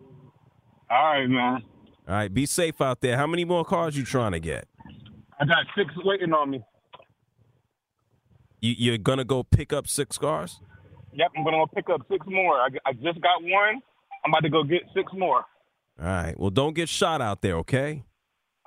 All 0.93 1.05
right, 1.05 1.27
man. 1.27 1.63
All 2.07 2.13
right, 2.13 2.31
be 2.31 2.45
safe 2.45 2.79
out 2.79 3.01
there. 3.01 3.17
How 3.17 3.25
many 3.25 3.45
more 3.45 3.65
cars 3.65 3.97
you 3.97 4.05
trying 4.05 4.33
to 4.33 4.39
get? 4.39 4.67
I 5.39 5.45
got 5.45 5.65
six 5.75 5.91
waiting 6.03 6.33
on 6.33 6.51
me. 6.51 6.63
You, 8.61 8.75
you're 8.77 8.97
gonna 8.99 9.25
go 9.25 9.41
pick 9.41 9.73
up 9.73 9.87
six 9.87 10.19
cars? 10.19 10.59
Yep, 11.13 11.31
I'm 11.35 11.43
gonna 11.43 11.57
go 11.57 11.65
pick 11.73 11.89
up 11.89 12.01
six 12.11 12.23
more. 12.27 12.59
I, 12.59 12.67
I 12.85 12.93
just 12.93 13.19
got 13.21 13.41
one. 13.41 13.81
I'm 14.23 14.31
about 14.31 14.43
to 14.43 14.49
go 14.49 14.63
get 14.63 14.83
six 14.95 15.11
more. 15.13 15.43
All 15.99 16.05
right. 16.05 16.39
Well, 16.39 16.51
don't 16.51 16.75
get 16.75 16.89
shot 16.89 17.21
out 17.21 17.41
there, 17.41 17.55
okay? 17.57 18.03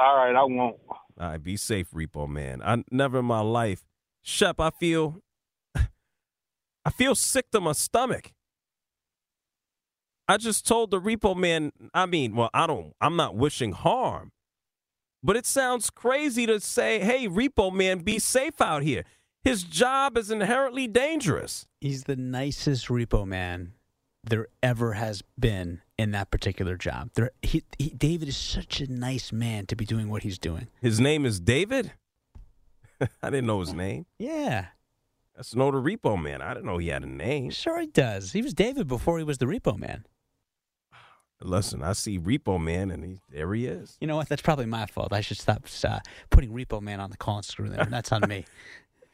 All 0.01 0.17
right, 0.17 0.35
I 0.35 0.43
won't. 0.43 0.77
All 0.89 0.99
right, 1.29 1.43
be 1.43 1.57
safe, 1.57 1.93
Repo 1.93 2.29
man. 2.29 2.61
I 2.61 2.83
never 2.91 3.21
in 3.21 3.25
my 3.25 3.41
life, 3.41 3.85
Shep. 4.23 4.59
I 4.59 4.71
feel, 4.71 5.23
I 5.77 6.91
feel 6.91 7.15
sick 7.15 7.53
to 7.53 7.61
my 7.61 7.73
stomach. 7.73 8.33
I 10.29 10.37
just 10.39 10.67
told 10.67 10.91
the 10.91 11.01
Repo 11.01 11.37
man. 11.37 11.73
I 11.95 12.07
mean, 12.07 12.35
well, 12.35 12.51
I 12.53 12.67
don't. 12.67 12.95
I'm 13.01 13.17
not 13.17 13.37
wishing 13.37 13.73
harm, 13.73 14.33
but 15.23 15.37
it 15.37 15.47
sounds 15.47 15.91
crazy 15.91 16.47
to 16.47 16.61
say, 16.61 16.99
"Hey, 17.01 17.29
Repo 17.29 17.73
man, 17.73 17.99
be 18.01 18.19
safe 18.19 18.61
out 18.61 18.83
here." 18.83 19.05
His 19.45 19.63
job 19.63 20.19
is 20.19 20.31
inherently 20.33 20.89
dangerous. 20.89 21.67
He's 21.81 22.05
the 22.05 22.17
nicest 22.17 22.89
repo 22.89 23.25
man 23.25 23.75
there 24.25 24.49
ever 24.61 24.95
has 24.95 25.23
been 25.39 25.83
in 25.97 26.11
that 26.11 26.33
particular 26.33 26.77
job. 26.77 27.11
There, 27.15 27.31
he, 27.43 27.63
he, 27.79 27.91
David 27.91 28.27
is 28.27 28.37
such 28.37 28.81
a 28.81 28.91
nice 28.91 29.31
man 29.31 29.67
to 29.67 29.77
be 29.77 29.85
doing 29.85 30.09
what 30.09 30.25
he's 30.25 30.39
doing. 30.41 30.67
His 30.83 30.99
name 30.99 31.25
is 31.25 31.39
David. 31.39 31.93
I 33.23 33.31
didn't 33.31 33.47
know 33.47 33.61
his 33.61 33.73
name. 33.73 34.07
Yeah, 34.19 34.67
That's 35.37 35.55
no 35.55 35.71
the 35.71 35.77
Repo 35.79 36.21
man. 36.21 36.43
I 36.43 36.53
didn't 36.55 36.67
know 36.67 36.79
he 36.79 36.89
had 36.89 37.05
a 37.05 37.07
name. 37.07 37.51
sure 37.51 37.81
he 37.81 37.87
does. 37.87 38.33
He 38.33 38.43
was 38.43 38.53
David 38.53 38.89
before 38.89 39.19
he 39.19 39.25
was 39.25 39.39
the 39.39 39.47
repo 39.47 39.79
man. 39.79 40.07
Listen, 41.43 41.83
I 41.83 41.93
see 41.93 42.19
Repo 42.19 42.59
man, 42.61 42.91
and 42.91 43.05
he, 43.05 43.21
there 43.31 43.53
he 43.55 43.67
is. 43.67 43.97
You 44.01 44.07
know 44.07 44.17
what? 44.17 44.29
That's 44.29 44.43
probably 44.43 44.67
my 44.67 44.87
fault. 44.87 45.13
I 45.13 45.21
should 45.21 45.37
stop 45.39 45.65
uh, 45.85 45.99
putting 46.31 46.51
repo 46.53 46.81
man 46.81 46.99
on 47.01 47.11
the 47.11 47.17
call 47.17 47.37
and 47.37 47.45
screw 47.45 47.69
there. 47.69 47.85
That's 47.85 48.11
on 48.13 48.23
me. 48.29 48.45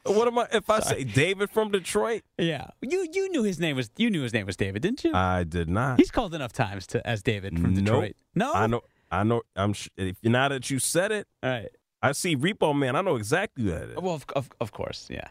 What 0.05 0.27
am 0.27 0.37
I? 0.37 0.49
If 0.53 0.69
I 0.69 0.81
say 0.81 1.05
David 1.05 1.49
from 1.51 1.71
Detroit, 1.71 2.23
Yeah, 2.37 2.67
you 2.81 3.07
you 3.13 3.31
knew 3.31 3.45
his 3.45 3.61
name 3.61 3.77
was 3.77 3.89
you 3.97 4.11
knew 4.11 4.23
his 4.23 4.33
name 4.35 4.47
was 4.47 4.57
David, 4.57 4.83
didn't 4.83 5.05
you? 5.05 5.13
I 5.15 5.45
did 5.45 5.69
not. 5.69 6.01
He's 6.01 6.11
called 6.11 6.35
enough 6.35 6.53
times 6.53 6.89
to 6.89 7.07
as 7.07 7.23
David 7.23 7.53
from 7.61 7.75
Nope. 7.75 7.85
Detroit. 7.85 8.17
No, 8.35 8.53
I 8.53 8.67
know. 8.67 8.81
I 9.13 9.23
know. 9.23 9.43
I'm. 9.55 9.73
sh- 9.75 9.91
If 9.97 10.17
now 10.25 10.49
that 10.49 10.69
you 10.71 10.81
said 10.81 11.13
it, 11.13 11.29
All 11.41 11.51
right. 11.51 11.69
I 12.03 12.11
see 12.13 12.35
Repo 12.37 12.77
Man. 12.77 12.97
I 12.97 13.03
know 13.03 13.15
exactly 13.15 13.63
who 13.63 13.71
that 13.71 13.91
is. 13.91 13.97
Well, 13.97 14.15
of, 14.15 14.27
of, 14.35 14.51
of 14.61 14.73
course, 14.73 15.07
yeah. 15.09 15.29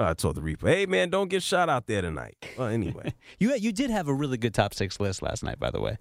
I 0.00 0.14
told 0.14 0.34
the 0.36 0.40
Repo, 0.40 0.68
"Hey 0.68 0.86
man, 0.86 1.10
don't 1.10 1.28
get 1.28 1.42
shot 1.42 1.68
out 1.68 1.86
there 1.86 2.02
tonight." 2.02 2.36
Well, 2.56 2.68
anyway, 2.68 3.14
You 3.38 3.54
you 3.56 3.72
did 3.72 3.90
have 3.90 4.08
a 4.08 4.14
really 4.14 4.38
good 4.38 4.54
top 4.54 4.74
six 4.74 4.98
list 5.00 5.22
last 5.22 5.42
night, 5.44 5.58
by 5.58 5.70
the 5.70 5.80
way. 5.80 5.98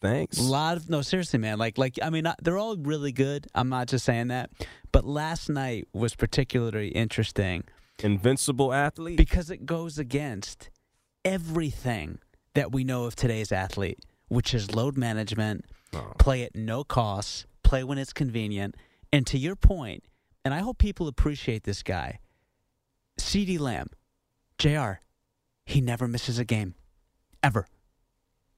thanks. 0.00 0.38
A 0.38 0.42
lot 0.42 0.76
of 0.76 0.90
no, 0.90 1.00
seriously, 1.02 1.38
man. 1.38 1.58
Like 1.58 1.78
like 1.78 1.98
I 2.02 2.10
mean, 2.10 2.24
not, 2.24 2.36
they're 2.42 2.58
all 2.58 2.76
really 2.76 3.12
good. 3.12 3.46
I'm 3.54 3.68
not 3.68 3.88
just 3.88 4.04
saying 4.04 4.28
that, 4.28 4.50
but 4.92 5.04
last 5.04 5.48
night 5.48 5.86
was 5.92 6.14
particularly 6.14 6.88
interesting 6.88 7.64
Invincible 8.02 8.72
athlete. 8.72 9.16
because 9.16 9.50
it 9.50 9.64
goes 9.66 9.98
against 9.98 10.70
everything 11.24 12.18
that 12.54 12.72
we 12.72 12.84
know 12.84 13.04
of 13.04 13.14
today's 13.16 13.52
athlete, 13.52 13.98
which 14.28 14.54
is 14.54 14.74
load 14.74 14.96
management, 14.96 15.64
Oh. 15.94 16.12
play 16.18 16.42
at 16.42 16.54
no 16.54 16.84
cost, 16.84 17.46
play 17.62 17.82
when 17.82 17.96
it's 17.96 18.12
convenient. 18.12 18.74
And 19.12 19.26
to 19.28 19.38
your 19.38 19.56
point, 19.56 20.04
and 20.44 20.52
I 20.52 20.58
hope 20.58 20.76
people 20.78 21.08
appreciate 21.08 21.62
this 21.64 21.82
guy, 21.82 22.18
CeeDee 23.18 23.58
Lamb, 23.60 23.88
JR, 24.58 25.00
he 25.66 25.80
never 25.80 26.08
misses 26.08 26.38
a 26.38 26.44
game. 26.44 26.74
Ever. 27.42 27.66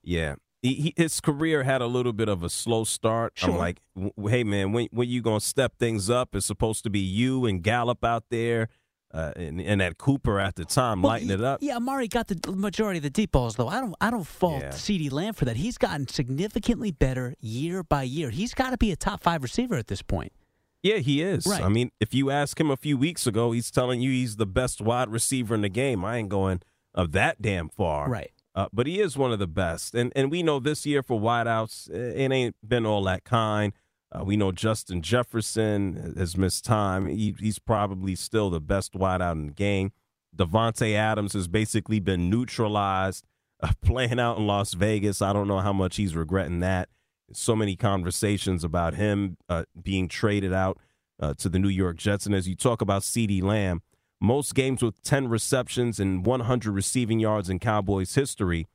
Yeah. 0.02 0.36
He, 0.62 0.74
he, 0.74 0.94
his 0.96 1.20
career 1.20 1.62
had 1.62 1.80
a 1.80 1.86
little 1.86 2.12
bit 2.12 2.28
of 2.28 2.42
a 2.42 2.50
slow 2.50 2.84
start. 2.84 3.32
I'm 3.42 3.56
like, 3.56 3.80
hey, 4.28 4.44
man, 4.44 4.72
when, 4.72 4.88
when 4.90 5.08
you 5.08 5.22
going 5.22 5.40
to 5.40 5.46
step 5.46 5.78
things 5.78 6.10
up? 6.10 6.34
It's 6.34 6.44
supposed 6.46 6.84
to 6.84 6.90
be 6.90 7.00
you 7.00 7.46
and 7.46 7.62
Gallup 7.62 8.04
out 8.04 8.24
there 8.30 8.68
uh, 9.12 9.32
and, 9.36 9.58
and 9.60 9.80
that 9.80 9.96
Cooper 9.96 10.38
at 10.38 10.56
the 10.56 10.66
time 10.66 11.00
Well, 11.00 11.12
lighting 11.12 11.28
y- 11.28 11.34
it 11.34 11.40
up. 11.42 11.60
Yeah, 11.62 11.76
Amari 11.76 12.08
got 12.08 12.28
the 12.28 12.52
majority 12.52 12.98
of 12.98 13.02
the 13.04 13.10
deep 13.10 13.32
balls, 13.32 13.56
though. 13.56 13.68
I 13.68 13.80
don't, 13.80 13.94
I 14.02 14.10
don't 14.10 14.26
fault 14.26 14.62
Yeah. 14.62 14.68
CeeDee 14.70 15.10
Lamb 15.10 15.32
for 15.32 15.46
that. 15.46 15.56
He's 15.56 15.78
gotten 15.78 16.06
significantly 16.08 16.90
better 16.90 17.34
year 17.40 17.82
by 17.82 18.02
year. 18.02 18.28
He's 18.28 18.52
got 18.52 18.70
to 18.70 18.76
be 18.76 18.92
a 18.92 18.96
top 18.96 19.22
five 19.22 19.42
receiver 19.42 19.76
at 19.76 19.86
this 19.86 20.02
point. 20.02 20.32
Yeah, 20.82 20.96
he 20.96 21.22
is. 21.22 21.46
Right. 21.46 21.62
I 21.62 21.68
mean, 21.68 21.90
if 22.00 22.14
you 22.14 22.30
ask 22.30 22.58
him 22.58 22.70
a 22.70 22.76
few 22.76 22.96
weeks 22.96 23.26
ago, 23.26 23.52
he's 23.52 23.70
telling 23.70 24.00
you 24.00 24.10
he's 24.10 24.36
the 24.36 24.46
best 24.46 24.80
wide 24.80 25.08
receiver 25.08 25.54
in 25.54 25.60
the 25.60 25.68
game. 25.68 26.04
I 26.04 26.16
ain't 26.16 26.28
going 26.30 26.62
of 26.94 27.12
that 27.12 27.42
damn 27.42 27.68
far. 27.68 28.08
Right. 28.08 28.32
Uh, 28.54 28.68
but 28.72 28.86
he 28.86 29.00
is 29.00 29.16
one 29.16 29.32
of 29.32 29.38
the 29.38 29.46
best. 29.46 29.94
And 29.94 30.12
and 30.16 30.30
we 30.30 30.42
know 30.42 30.58
this 30.58 30.84
year 30.84 31.02
for 31.02 31.20
wideouts, 31.20 31.90
eh, 31.90 32.24
it 32.24 32.32
ain't 32.32 32.56
been 32.66 32.84
all 32.86 33.04
that 33.04 33.24
kind. 33.24 33.72
Uh, 34.12 34.24
we 34.24 34.36
know 34.36 34.50
Justin 34.50 35.02
Jefferson 35.02 36.14
has 36.16 36.36
missed 36.36 36.64
time. 36.64 37.06
He, 37.06 37.34
he's 37.38 37.60
probably 37.60 38.16
still 38.16 38.50
the 38.50 38.60
best 38.60 38.94
wideout 38.94 39.32
in 39.32 39.46
the 39.46 39.52
game. 39.52 39.92
Davante 40.36 40.94
Adams 40.94 41.32
has 41.34 41.46
basically 41.46 42.00
been 42.00 42.28
neutralized 42.28 43.24
uh, 43.62 43.72
playing 43.84 44.18
out 44.18 44.36
in 44.38 44.46
Las 44.46 44.74
Vegas. 44.74 45.22
I 45.22 45.32
don't 45.32 45.46
know 45.46 45.60
how 45.60 45.72
much 45.72 45.96
he's 45.96 46.16
regretting 46.16 46.60
that. 46.60 46.88
So 47.32 47.54
many 47.54 47.76
conversations 47.76 48.64
about 48.64 48.94
him 48.94 49.36
uh, 49.48 49.64
being 49.80 50.08
traded 50.08 50.52
out 50.52 50.78
uh, 51.20 51.34
to 51.34 51.48
the 51.48 51.58
New 51.58 51.68
York 51.68 51.96
Jets. 51.96 52.26
And 52.26 52.34
as 52.34 52.48
you 52.48 52.56
talk 52.56 52.80
about 52.80 53.02
CeeDee 53.02 53.42
Lamb, 53.42 53.82
most 54.20 54.54
games 54.54 54.82
with 54.82 55.02
10 55.02 55.28
receptions 55.28 55.98
and 55.98 56.26
100 56.26 56.72
receiving 56.72 57.20
yards 57.20 57.48
in 57.48 57.58
Cowboys 57.58 58.14
history, 58.14 58.66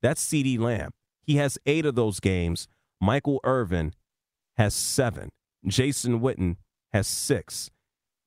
that's 0.00 0.24
CeeDee 0.24 0.58
Lamb. 0.58 0.90
He 1.22 1.36
has 1.36 1.58
eight 1.66 1.86
of 1.86 1.94
those 1.94 2.20
games. 2.20 2.68
Michael 3.00 3.40
Irvin 3.44 3.94
has 4.56 4.74
seven. 4.74 5.30
Jason 5.66 6.20
Witten 6.20 6.56
has 6.92 7.06
six. 7.06 7.70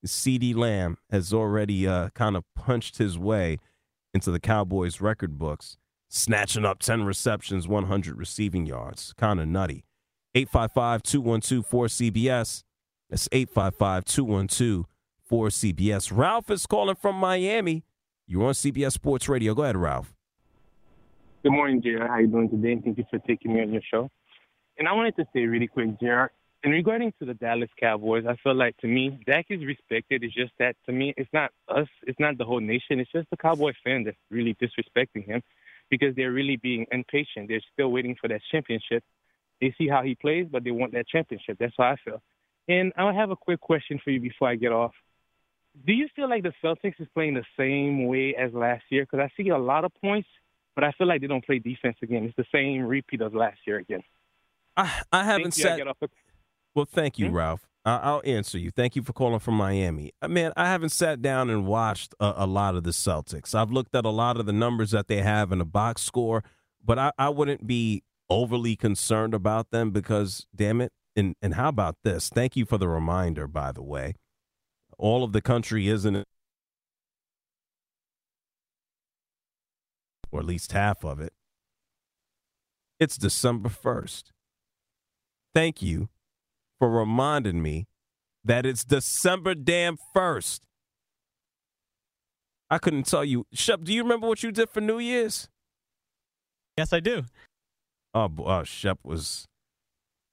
CeeDee 0.05 0.55
Lamb 0.55 0.97
has 1.09 1.33
already 1.33 1.87
uh, 1.87 2.09
kind 2.09 2.35
of 2.35 2.43
punched 2.55 2.97
his 2.97 3.17
way 3.17 3.57
into 4.13 4.31
the 4.31 4.39
Cowboys 4.39 5.01
record 5.01 5.37
books, 5.37 5.77
snatching 6.09 6.65
up 6.65 6.79
10 6.79 7.03
receptions, 7.03 7.67
100 7.67 8.17
receiving 8.17 8.65
yards. 8.65 9.13
Kind 9.17 9.39
of 9.39 9.47
nutty. 9.47 9.85
855 10.35 11.03
212 11.03 11.67
4CBS. 11.67 12.63
That's 13.09 13.29
855 13.31 14.05
212 14.05 14.85
4CBS. 15.29 16.11
Ralph 16.15 16.49
is 16.51 16.65
calling 16.65 16.95
from 16.95 17.15
Miami. 17.15 17.83
You're 18.27 18.47
on 18.47 18.53
CBS 18.53 18.93
Sports 18.93 19.29
Radio. 19.29 19.53
Go 19.53 19.63
ahead, 19.63 19.77
Ralph. 19.77 20.13
Good 21.43 21.51
morning, 21.51 21.81
JR. 21.81 22.05
How 22.07 22.19
you 22.19 22.27
doing 22.27 22.49
today? 22.49 22.79
Thank 22.83 22.97
you 22.97 23.05
for 23.09 23.19
taking 23.19 23.53
me 23.53 23.61
on 23.61 23.71
your 23.71 23.81
show. 23.89 24.09
And 24.77 24.87
I 24.87 24.93
wanted 24.93 25.15
to 25.15 25.25
say 25.33 25.45
really 25.45 25.67
quick, 25.67 25.99
JR, 25.99 26.25
in 26.63 26.71
regarding 26.71 27.13
to 27.19 27.25
the 27.25 27.33
Dallas 27.33 27.69
Cowboys, 27.79 28.25
I 28.27 28.35
feel 28.43 28.55
like 28.55 28.75
to 28.77 28.87
me, 28.87 29.19
Dak 29.25 29.45
is 29.49 29.63
respected. 29.63 30.23
It's 30.23 30.33
just 30.33 30.51
that 30.59 30.75
to 30.85 30.91
me, 30.91 31.13
it's 31.15 31.29
not 31.31 31.51
us, 31.69 31.87
it's 32.03 32.19
not 32.19 32.37
the 32.37 32.45
whole 32.45 32.59
nation. 32.59 32.99
It's 32.99 33.11
just 33.11 33.29
the 33.29 33.37
Cowboy 33.37 33.73
fan 33.83 34.03
that's 34.03 34.17
really 34.29 34.55
disrespecting 34.55 35.25
him 35.25 35.41
because 35.89 36.15
they're 36.15 36.31
really 36.31 36.57
being 36.57 36.85
impatient. 36.91 37.47
They're 37.47 37.61
still 37.73 37.91
waiting 37.91 38.15
for 38.19 38.27
that 38.27 38.41
championship. 38.51 39.03
They 39.61 39.73
see 39.77 39.87
how 39.87 40.03
he 40.03 40.15
plays, 40.15 40.47
but 40.51 40.63
they 40.63 40.71
want 40.71 40.93
that 40.93 41.07
championship. 41.07 41.57
That's 41.59 41.73
how 41.77 41.85
I 41.85 41.95
feel. 42.03 42.21
And 42.67 42.91
I 42.97 43.11
have 43.13 43.31
a 43.31 43.35
quick 43.35 43.59
question 43.61 43.99
for 44.03 44.11
you 44.11 44.19
before 44.19 44.49
I 44.49 44.55
get 44.55 44.71
off. 44.71 44.93
Do 45.85 45.93
you 45.93 46.07
feel 46.15 46.29
like 46.29 46.43
the 46.43 46.53
Celtics 46.63 46.99
is 46.99 47.07
playing 47.13 47.35
the 47.35 47.45
same 47.57 48.07
way 48.07 48.35
as 48.35 48.51
last 48.53 48.83
year? 48.89 49.03
Because 49.03 49.19
I 49.19 49.31
see 49.41 49.49
a 49.49 49.57
lot 49.57 49.85
of 49.85 49.91
points, 50.01 50.27
but 50.75 50.83
I 50.83 50.91
feel 50.93 51.07
like 51.07 51.21
they 51.21 51.27
don't 51.27 51.45
play 51.45 51.59
defense 51.59 51.97
again. 52.01 52.23
It's 52.25 52.35
the 52.35 52.45
same 52.51 52.81
repeat 52.83 53.21
of 53.21 53.33
last 53.33 53.59
year 53.65 53.77
again. 53.77 54.01
I, 54.75 55.01
I 55.11 55.23
haven't 55.23 55.53
Thank 55.53 55.57
you. 55.57 55.63
I 55.65 55.67
said. 55.69 55.77
get 55.77 55.87
off 55.87 55.97
the- 56.01 56.09
Well, 56.75 56.85
thank 56.85 57.17
you, 57.17 57.29
Hmm? 57.29 57.35
Ralph. 57.35 57.67
I'll 57.87 58.21
answer 58.25 58.57
you. 58.57 58.69
Thank 58.69 58.95
you 58.97 59.01
for 59.01 59.13
calling 59.13 59.39
from 59.39 59.55
Miami. 59.55 60.11
Uh, 60.21 60.27
Man, 60.27 60.51
I 60.57 60.67
haven't 60.67 60.89
sat 60.89 61.21
down 61.21 61.49
and 61.49 61.65
watched 61.65 62.13
a, 62.19 62.33
a 62.37 62.45
lot 62.45 62.75
of 62.75 62.83
the 62.83 62.91
Celtics. 62.91 63.55
I've 63.55 63.71
looked 63.71 63.95
at 63.95 64.03
a 64.03 64.09
lot 64.09 64.37
of 64.37 64.45
the 64.45 64.53
numbers 64.53 64.91
that 64.91 65.07
they 65.07 65.21
have 65.21 65.51
in 65.53 65.59
the 65.59 65.65
box 65.65 66.01
score, 66.01 66.43
but 66.83 66.99
I, 66.99 67.11
I 67.17 67.29
wouldn't 67.29 67.65
be 67.65 68.03
overly 68.29 68.75
concerned 68.75 69.33
about 69.33 69.71
them 69.71 69.91
because, 69.91 70.45
damn 70.53 70.81
it. 70.81 70.91
And, 71.15 71.35
and 71.41 71.53
how 71.53 71.69
about 71.69 71.95
this? 72.03 72.29
Thank 72.29 72.57
you 72.57 72.65
for 72.65 72.77
the 72.77 72.89
reminder, 72.89 73.47
by 73.47 73.71
the 73.71 73.81
way. 73.81 74.15
All 74.97 75.23
of 75.23 75.31
the 75.31 75.41
country 75.41 75.87
isn't, 75.87 76.25
or 80.29 80.39
at 80.41 80.45
least 80.45 80.73
half 80.73 81.05
of 81.05 81.21
it. 81.21 81.31
It's 82.99 83.17
December 83.17 83.69
1st. 83.69 84.31
Thank 85.53 85.81
you 85.81 86.09
for 86.79 86.89
reminding 86.89 87.61
me 87.61 87.87
that 88.43 88.65
it's 88.65 88.83
December 88.83 89.55
damn 89.55 89.97
first. 90.13 90.63
I 92.69 92.77
couldn't 92.77 93.03
tell 93.07 93.23
you. 93.23 93.45
Shep, 93.53 93.83
do 93.83 93.93
you 93.93 94.03
remember 94.03 94.27
what 94.27 94.43
you 94.43 94.51
did 94.51 94.69
for 94.69 94.81
New 94.81 94.99
Year's? 94.99 95.47
Yes, 96.77 96.91
I 96.93 96.99
do. 96.99 97.23
Oh, 98.13 98.29
oh 98.39 98.63
Shep 98.63 98.99
was. 99.03 99.45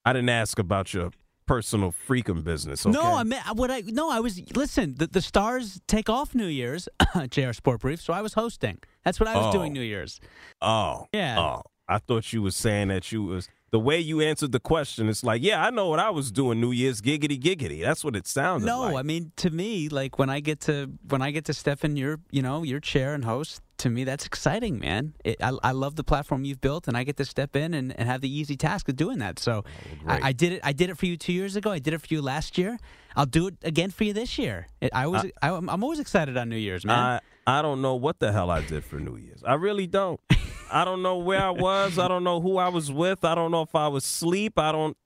I 0.04 0.12
didn't 0.12 0.28
ask 0.30 0.59
about 0.59 0.92
your 0.92 1.11
personal 1.46 1.94
freaking 2.09 2.42
business. 2.42 2.85
Okay? 2.85 2.92
No, 2.92 3.14
I 3.14 3.22
mean 3.22 3.40
what 3.54 3.70
I 3.70 3.83
no, 3.87 4.11
I 4.11 4.20
was 4.20 4.40
listen. 4.54 4.94
The, 4.98 5.07
the 5.07 5.20
stars 5.22 5.80
take 5.87 6.09
off 6.11 6.35
New 6.35 6.46
Year's, 6.46 6.88
JR 7.30 7.52
Sport 7.52 7.80
Brief. 7.80 8.00
So 8.00 8.12
I 8.12 8.20
was 8.20 8.35
hosting. 8.35 8.78
That's 9.04 9.20
what 9.20 9.28
I 9.28 9.37
was 9.37 9.46
Oh. 9.46 9.52
doing 9.52 9.72
New 9.72 9.83
Year's. 9.83 10.20
Oh, 10.61 11.07
Yeah. 11.12 11.38
Oh, 11.38 11.62
I 11.88 11.98
thought 11.98 12.33
you 12.33 12.42
was 12.42 12.57
saying 12.57 12.88
that 12.88 13.12
you 13.12 13.22
was 13.22 13.48
the 13.74 13.80
way 13.80 13.98
you 13.98 14.20
answered 14.20 14.52
the 14.52 14.60
question. 14.60 15.08
It's 15.08 15.24
like, 15.24 15.42
yeah, 15.42 15.60
I 15.60 15.70
know 15.70 15.88
what 15.88 15.98
I 15.98 16.08
was 16.10 16.30
doing 16.30 16.60
New 16.60 16.70
Year's, 16.70 17.00
giggity 17.00 17.37
giggity. 17.37 17.82
That's 17.82 18.04
what 18.04 18.14
it 18.14 18.24
sounded 18.28 18.66
No, 18.66 18.82
like. 18.82 18.92
No, 18.92 18.98
I 18.98 19.02
mean 19.02 19.32
to 19.38 19.50
me, 19.50 19.88
like 19.88 20.16
when 20.16 20.30
I 20.30 20.38
get 20.38 20.60
to 20.60 20.92
when 21.08 21.22
I 21.22 21.32
get 21.32 21.46
to 21.46 21.52
step 21.52 21.84
in 21.84 21.96
your 21.96 22.20
you 22.30 22.40
know 22.40 22.62
your 22.62 22.78
chair 22.78 23.14
and 23.14 23.24
host, 23.24 23.62
to 23.78 23.90
me 23.90 24.04
that's 24.04 24.26
exciting, 24.26 24.78
man. 24.78 25.14
It, 25.24 25.42
I 25.42 25.58
I 25.64 25.72
love 25.72 25.96
the 25.96 26.04
platform 26.04 26.44
you've 26.44 26.60
built, 26.60 26.87
and 26.87 26.96
I 26.96 27.02
get 27.02 27.16
to 27.16 27.24
step 27.24 27.56
in 27.56 27.74
and, 27.74 27.98
and 27.98 28.08
have 28.08 28.20
the 28.20 28.32
easy 28.32 28.56
task 28.56 28.88
of 28.88 28.94
doing 28.94 29.18
that. 29.18 29.40
So 29.40 29.64
oh, 29.66 30.04
great. 30.04 30.22
I, 30.22 30.28
I 30.28 30.32
did 30.32 30.52
it. 30.52 30.60
I 30.62 30.72
did 30.72 30.88
it 30.90 30.96
for 30.96 31.06
you 31.06 31.16
two 31.16 31.32
years 31.32 31.56
ago. 31.56 31.72
I 31.72 31.80
did 31.80 31.94
it 31.94 32.00
for 32.00 32.14
you 32.14 32.22
last 32.22 32.56
year. 32.56 32.78
I'll 33.16 33.26
do 33.26 33.48
it 33.48 33.56
again 33.64 33.90
for 33.90 34.04
you 34.04 34.12
this 34.12 34.38
year. 34.38 34.68
It, 34.80 34.90
I 34.94 35.08
was 35.08 35.26
I, 35.42 35.48
am 35.48 35.68
I'm 35.68 35.82
always 35.82 35.98
excited 35.98 36.37
on 36.37 36.48
New 36.48 36.62
Year's, 36.68 36.84
man. 36.84 36.96
I 36.96 37.58
I 37.58 37.60
don't 37.60 37.82
know 37.82 37.96
what 37.96 38.20
the 38.20 38.30
hell 38.30 38.52
I 38.52 38.64
did 38.64 38.84
for 38.84 39.00
New 39.00 39.16
Year's. 39.16 39.42
I 39.42 39.54
really 39.54 39.88
don't. 39.88 40.20
I 40.74 40.84
don't 40.84 41.02
know 41.02 41.18
where 41.18 41.40
I 41.40 41.50
was. 41.50 41.98
I 41.98 42.08
don't 42.08 42.24
know 42.24 42.40
who 42.40 42.58
I 42.58 42.68
was 42.68 42.90
with. 42.90 43.24
I 43.24 43.34
don't 43.34 43.50
know 43.52 43.62
if 43.62 43.74
I 43.74 43.87
was 43.88 44.04
asleep. 44.04 44.58
I 44.58 44.72
don't. 44.72 44.96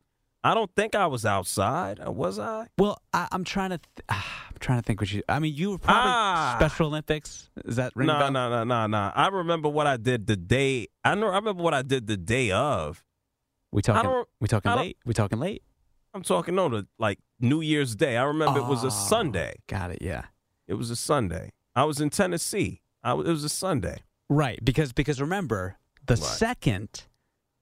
I 0.43 0.55
don't 0.55 0.71
think 0.77 0.95
I 0.95 1.07
was 1.09 1.27
outside. 1.27 2.01
Uh, 2.05 2.13
Was 2.13 2.39
I? 2.39 2.69
well, 2.79 3.03
I, 3.13 3.27
I'm 3.33 3.43
trying 3.45 3.71
to 3.71 3.79
th- 3.79 4.05
I'm 4.09 4.57
trying 4.61 4.79
to 4.81 4.83
think 4.87 5.01
what 5.01 5.13
you. 5.13 5.23
I 5.29 5.41
mean, 5.41 5.53
you 5.55 5.73
were 5.73 5.79
probably 5.79 6.11
Ah. 6.13 6.55
Special 6.59 6.87
Olympics. 6.87 7.51
Is 7.65 7.77
that 7.77 7.93
ring 7.97 8.07
No, 8.07 8.31
no, 8.31 8.49
no, 8.49 8.65
no, 8.65 8.87
no. 8.87 9.13
I 9.15 9.29
remember 9.29 9.69
what 9.69 9.87
I 9.87 9.97
did 9.97 10.27
the 10.27 10.37
day. 10.37 10.87
I 11.05 11.15
know. 11.17 11.29
I 11.29 11.37
remember 11.37 11.63
what 11.63 11.75
I 11.75 11.83
did 11.83 12.07
the 12.07 12.17
day 12.17 12.51
of. 12.53 13.05
We 13.73 13.83
talking? 13.83 14.25
We 14.41 14.49
talking 14.49 14.73
late? 14.73 14.97
We 15.05 15.13
talking 15.13 15.39
late? 15.39 15.63
I'm 16.15 16.23
talking 16.23 16.55
no, 16.55 16.69
the 16.71 16.87
like 16.99 17.19
New 17.41 17.61
Year's 17.61 17.95
Day. 17.95 18.17
I 18.17 18.23
remember 18.23 18.61
it 18.61 18.67
was 18.67 18.85
Oh, 18.85 18.89
a 18.89 18.91
Sunday. 18.91 19.57
Got 19.67 19.91
it. 19.91 19.99
Yeah. 20.01 20.23
It 20.67 20.75
was 20.75 20.91
a 20.91 20.97
Sunday. 20.97 21.51
I 21.77 21.85
was 21.85 22.01
in 22.01 22.09
Tennessee. 22.11 22.81
I, 23.03 23.13
it 23.13 23.17
was 23.27 23.45
a 23.45 23.49
Sunday. 23.51 23.99
Right, 24.29 24.59
because 24.63 24.93
because 24.93 25.21
remember 25.21 25.77
the 26.07 26.15
Right. 26.15 26.23
second, 26.23 27.05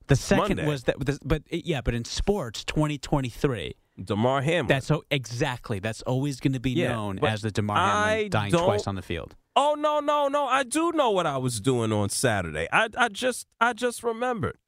the 0.09 0.16
second 0.16 0.57
Monday. 0.57 0.66
was 0.66 0.85
that, 0.85 0.96
but, 1.24 1.42
yeah, 1.50 1.81
but 1.81 1.94
in 1.94 2.05
sports, 2.05 2.64
2023. 2.64 3.74
Damar 4.02 4.42
Hamlin. 4.42 4.66
That's 4.66 4.87
so 4.87 5.05
exactly. 5.11 5.79
That's 5.79 6.02
always 6.02 6.38
going 6.38 6.52
to 6.52 6.61
be 6.61 6.72
Yeah, 6.72 6.92
known 6.92 7.18
as 7.24 7.40
the 7.42 7.50
Damar 7.50 7.76
I 7.79 8.11
Hamlin 8.11 8.31
dying 8.31 8.52
twice 8.52 8.87
on 8.87 8.94
the 8.94 9.02
field. 9.02 9.35
Oh 9.59 9.74
no, 9.79 10.00
no, 10.00 10.29
no! 10.29 10.44
I 10.46 10.64
do 10.64 10.92
know 10.92 11.11
what 11.11 11.26
I 11.26 11.38
was 11.38 11.61
doing 11.62 11.90
on 11.92 12.11
Saturday. 12.11 12.68
I, 12.70 12.90
I 12.96 13.09
just, 13.09 13.46
I 13.59 13.72
just 13.72 14.02
remembered. 14.02 14.59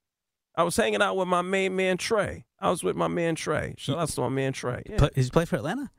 I 0.57 0.63
was 0.63 0.77
hanging 0.77 1.03
out 1.03 1.15
with 1.17 1.29
my 1.29 1.43
main 1.43 1.77
man 1.77 1.99
Trey. 1.99 2.47
I 2.59 2.71
was 2.71 2.83
with 2.83 2.97
my 2.97 3.07
man 3.07 3.35
Trey. 3.35 3.75
Shout 3.77 3.99
out 3.99 4.09
to 4.09 4.21
my 4.23 4.29
man 4.31 4.55
Trey. 4.55 4.83
Yeah. 4.89 4.97
Play, 4.97 5.11
does 5.15 5.29
play 5.31 5.45
for 5.45 5.57
Atlanta? 5.57 5.91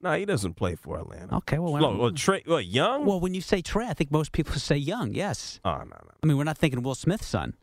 No, 0.00 0.12
he 0.16 0.24
doesn't 0.24 0.54
play 0.54 0.74
for 0.74 0.98
Atlanta. 0.98 1.36
Okay, 1.38 1.58
well, 1.58 1.76
Slow. 1.78 1.96
Well, 1.98 2.10
Trey, 2.12 2.42
what, 2.46 2.64
young? 2.66 3.06
well, 3.06 3.20
when 3.20 3.34
you 3.34 3.40
say 3.40 3.62
Trey, 3.62 3.86
I 3.86 3.94
think 3.94 4.10
most 4.10 4.32
people 4.32 4.54
say 4.56 4.76
young. 4.76 5.12
Yes, 5.14 5.60
oh 5.64 5.78
no, 5.78 5.84
no, 5.84 6.10
I 6.22 6.26
mean 6.26 6.36
we're 6.36 6.44
not 6.44 6.58
thinking 6.58 6.82
Will 6.82 6.94
Smith's 6.94 7.26
son. 7.26 7.54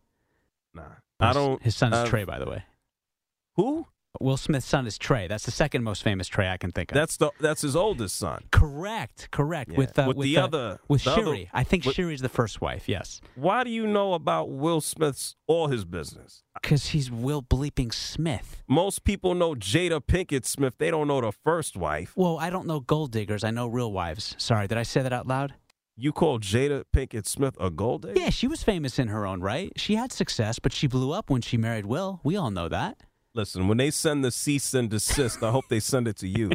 nah. 0.74 0.84
I 1.20 1.28
His- 1.28 1.36
don't. 1.36 1.62
His 1.64 1.76
son's 1.76 1.94
uh, 1.96 2.06
Trey, 2.08 2.24
by 2.26 2.40
the 2.40 2.50
way. 2.50 2.64
Who? 3.56 3.86
Will 4.22 4.38
Smith's 4.38 4.68
son 4.68 4.86
is 4.86 4.98
Trey. 5.00 5.28
That's 5.28 5.44
the 5.46 5.52
second 5.52 5.84
most 5.84 6.04
famous 6.04 6.28
Trey 6.28 6.48
I 6.48 6.58
can 6.58 6.72
think 6.72 6.92
of. 6.92 6.96
That's 6.96 7.18
the 7.18 7.32
that's 7.40 7.62
his 7.62 7.76
oldest 7.76 8.16
son. 8.16 8.44
correct. 8.52 9.30
Correct. 9.32 9.72
Yeah. 9.72 9.78
With 9.78 9.98
uh, 9.98 10.06
With 10.16 10.18
the 10.24 10.38
uh, 10.38 10.44
other- 10.46 10.80
with 10.88 11.04
the 11.04 11.12
other- 11.12 11.22
Sheree. 11.24 11.50
I 11.52 11.64
think 11.64 11.86
with- 11.86 11.96
Sheree's 11.96 12.22
the 12.22 12.30
first 12.30 12.62
wife. 12.62 12.88
Yes, 12.88 13.22
Why 13.36 13.64
do 13.64 13.72
you 13.72 13.88
know 13.88 14.14
about 14.14 14.50
Will 14.52 14.82
Smith's 14.82 15.36
all 15.48 15.68
his 15.68 15.84
business? 15.84 16.44
because 16.62 16.88
he's 16.88 17.10
Will 17.12 17.42
bleeping 17.42 17.92
Smith. 17.94 18.62
Most 18.68 19.04
people 19.04 19.34
know 19.34 19.56
Jada 19.56 20.00
Pinkett 20.00 20.46
Smith. 20.46 20.76
They 20.78 20.92
don't 20.92 21.08
know 21.08 21.20
the 21.22 21.32
first 21.32 21.76
wife. 21.76 22.14
Well, 22.16 22.38
I 22.40 22.50
don't 22.52 22.68
know 22.68 22.80
gold 22.80 23.12
diggers. 23.12 23.44
I 23.44 23.50
know 23.52 23.68
real 23.68 23.92
wives. 23.92 24.36
Sorry, 24.38 24.68
did 24.68 24.78
I 24.78 24.84
say 24.84 25.02
that 25.02 25.12
out 25.12 25.26
loud? 25.28 25.56
You 25.98 26.12
call 26.12 26.40
Jada 26.40 26.84
Pinkett 26.96 27.26
Smith 27.26 27.56
a 27.60 27.70
gold 27.72 28.04
digger? 28.04 28.20
Yeah, 28.20 28.30
she 28.30 28.48
was 28.48 28.62
famous 28.64 29.00
in 29.00 29.08
her 29.10 29.26
own 29.26 29.42
right. 29.42 29.72
She 29.76 29.96
had 29.96 30.12
success, 30.12 30.60
but 30.60 30.72
she 30.72 30.86
blew 30.88 31.12
up 31.12 31.30
when 31.32 31.42
she 31.42 31.58
married 31.58 31.86
Will. 31.88 32.22
We 32.24 32.36
all 32.38 32.52
know 32.52 32.70
that. 32.70 32.98
Listen, 33.36 33.68
when 33.68 33.78
they 33.78 33.90
send 33.90 34.24
the 34.24 34.30
cease 34.32 34.74
and 34.76 34.90
desist, 34.90 35.42
I 35.42 35.50
hope 35.50 35.66
they 35.68 35.80
send 35.80 36.08
it 36.08 36.18
to 36.18 36.28
you. 36.28 36.52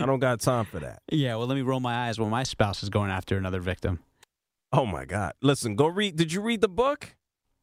I 0.00 0.06
don't 0.06 0.20
got 0.20 0.40
time 0.40 0.64
for 0.64 0.78
that. 0.80 1.02
Yeah, 1.10 1.36
well, 1.36 1.46
let 1.46 1.54
me 1.54 1.62
roll 1.62 1.80
my 1.80 2.08
eyes 2.08 2.18
when 2.18 2.30
my 2.30 2.44
spouse 2.44 2.82
is 2.82 2.88
going 2.88 3.10
after 3.10 3.36
another 3.36 3.60
victim. 3.60 4.00
Oh 4.72 4.86
my 4.86 5.04
God! 5.04 5.32
Listen, 5.42 5.76
go 5.76 5.86
read. 5.86 6.16
Did 6.16 6.32
you 6.32 6.40
read 6.40 6.60
the 6.60 6.68
book? 6.68 7.16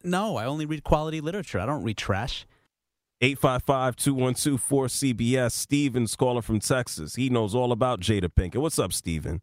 No, 0.04 0.36
I 0.36 0.44
only 0.44 0.66
read 0.66 0.84
quality 0.84 1.20
literature. 1.20 1.58
I 1.58 1.66
don't 1.66 1.82
read 1.82 1.96
trash. 1.96 2.46
855-212-4CBS. 3.22 5.52
Steven's 5.52 6.14
calling 6.16 6.42
from 6.42 6.60
Texas. 6.60 7.14
He 7.14 7.30
knows 7.30 7.54
all 7.54 7.72
about 7.72 8.00
Jada 8.00 8.28
Pinkett. 8.28 8.60
What's 8.60 8.78
up, 8.78 8.92
Steven? 8.92 9.40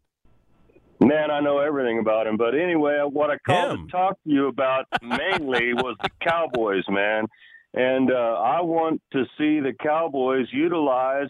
Man, 1.00 1.30
I 1.30 1.40
know 1.40 1.58
everything 1.58 1.98
about 1.98 2.26
him. 2.26 2.36
But 2.36 2.54
anyway, 2.54 3.00
what 3.10 3.30
I 3.30 3.38
called 3.38 3.78
Him. 3.80 3.86
to 3.86 3.92
talk 3.92 4.12
to 4.22 4.30
you 4.30 4.46
about 4.48 4.86
mainly 5.02 5.74
was 5.74 5.96
the 6.02 6.10
Cowboys, 6.20 6.84
man. 6.88 7.26
And 7.74 8.10
uh, 8.10 8.14
I 8.14 8.60
want 8.62 9.02
to 9.12 9.24
see 9.36 9.60
the 9.60 9.74
Cowboys 9.82 10.46
utilize 10.52 11.28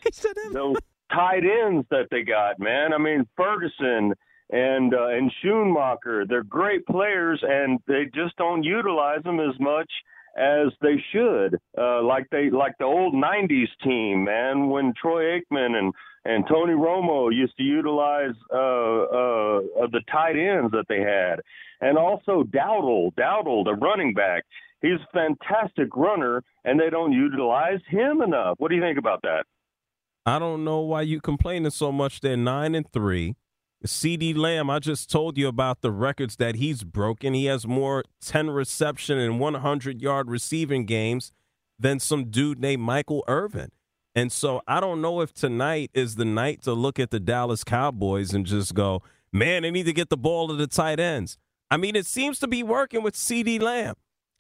those 0.53 0.77
tight 1.11 1.43
ends 1.45 1.87
that 1.91 2.09
they 2.11 2.23
got, 2.23 2.59
man. 2.59 2.93
I 2.93 2.99
mean, 2.99 3.27
Ferguson 3.37 4.13
and 4.51 4.95
uh, 4.95 5.07
and 5.09 5.33
Schumacher, 5.41 6.27
they're 6.29 6.45
great 6.45 6.85
players, 6.87 7.43
and 7.43 7.81
they 7.87 8.05
just 8.15 8.37
don't 8.37 8.63
utilize 8.63 9.23
them 9.23 9.41
as 9.41 9.59
much 9.59 9.91
as 10.37 10.69
they 10.83 11.03
should. 11.13 11.59
Uh, 11.79 12.03
like 12.03 12.29
they 12.31 12.51
like 12.51 12.77
the 12.79 12.85
old 12.85 13.15
'90s 13.15 13.69
team, 13.83 14.25
man, 14.25 14.69
when 14.69 14.93
Troy 15.01 15.41
Aikman 15.41 15.77
and 15.77 15.95
and 16.27 16.47
Tony 16.49 16.73
Romo 16.73 17.35
used 17.35 17.57
to 17.57 17.63
utilize 17.63 18.35
uh, 18.53 18.57
uh, 18.57 19.59
uh, 19.83 19.87
the 19.93 20.01
tight 20.11 20.37
ends 20.37 20.73
that 20.73 20.87
they 20.89 21.01
had, 21.01 21.41
and 21.81 21.99
also 21.99 22.43
Dowdle, 22.45 23.15
Dowdle, 23.15 23.65
the 23.65 23.75
running 23.75 24.15
back. 24.15 24.45
He's 24.85 25.01
a 25.01 25.13
fantastic 25.15 25.97
runner, 25.97 26.43
and 26.63 26.79
they 26.79 26.91
don't 26.91 27.13
utilize 27.13 27.81
him 27.89 28.21
enough. 28.21 28.57
What 28.59 28.69
do 28.69 28.75
you 28.75 28.83
think 28.83 28.99
about 28.99 29.23
that? 29.23 29.45
I 30.27 30.39
don't 30.39 30.63
know 30.63 30.81
why 30.81 31.03
you 31.03 31.23
complaining 31.23 31.71
so 31.71 31.91
much. 31.91 32.21
They're 32.21 32.37
nine 32.37 32.75
and 32.75 32.87
three. 32.93 33.35
CeeDee 33.87 34.37
Lamb, 34.37 34.69
I 34.69 34.81
just 34.81 35.11
told 35.11 35.39
you 35.39 35.49
about 35.49 35.81
the 35.81 35.91
records 35.91 36.37
that 36.37 36.57
he's 36.57 36.85
broken. 36.85 37.33
He 37.33 37.47
has 37.47 37.67
more 37.67 38.05
10 38.21 38.51
reception 38.51 39.17
and 39.17 39.41
100 39.41 40.03
yard 40.03 40.31
receiving 40.31 40.85
games 40.85 41.33
than 41.79 41.99
some 41.99 42.27
dude 42.27 42.59
named 42.59 42.83
Michael 42.83 43.25
Irvin. 43.27 43.71
And 44.15 44.31
so 44.31 44.61
I 44.67 44.81
don't 44.81 45.01
know 45.01 45.23
if 45.23 45.33
tonight 45.33 45.93
is 45.95 46.17
the 46.17 46.27
night 46.27 46.61
to 46.63 46.75
look 46.75 46.99
at 46.99 47.11
the 47.11 47.21
Dallas 47.21 47.65
Cowboys 47.65 48.35
and 48.35 48.45
just 48.45 48.75
go, 48.75 49.03
man, 49.33 49.63
they 49.63 49.71
need 49.71 49.87
to 49.87 49.95
get 49.95 50.11
the 50.11 50.19
ball 50.19 50.49
to 50.49 50.55
the 50.55 50.67
tight 50.67 51.01
ends. 51.01 51.39
I 51.71 51.79
mean, 51.79 51.97
it 51.97 52.05
seems 52.05 52.39
to 52.41 52.47
be 52.47 52.63
working 52.63 53.03
with 53.03 53.15
CeeDee 53.15 53.63
Lamb. 53.63 53.95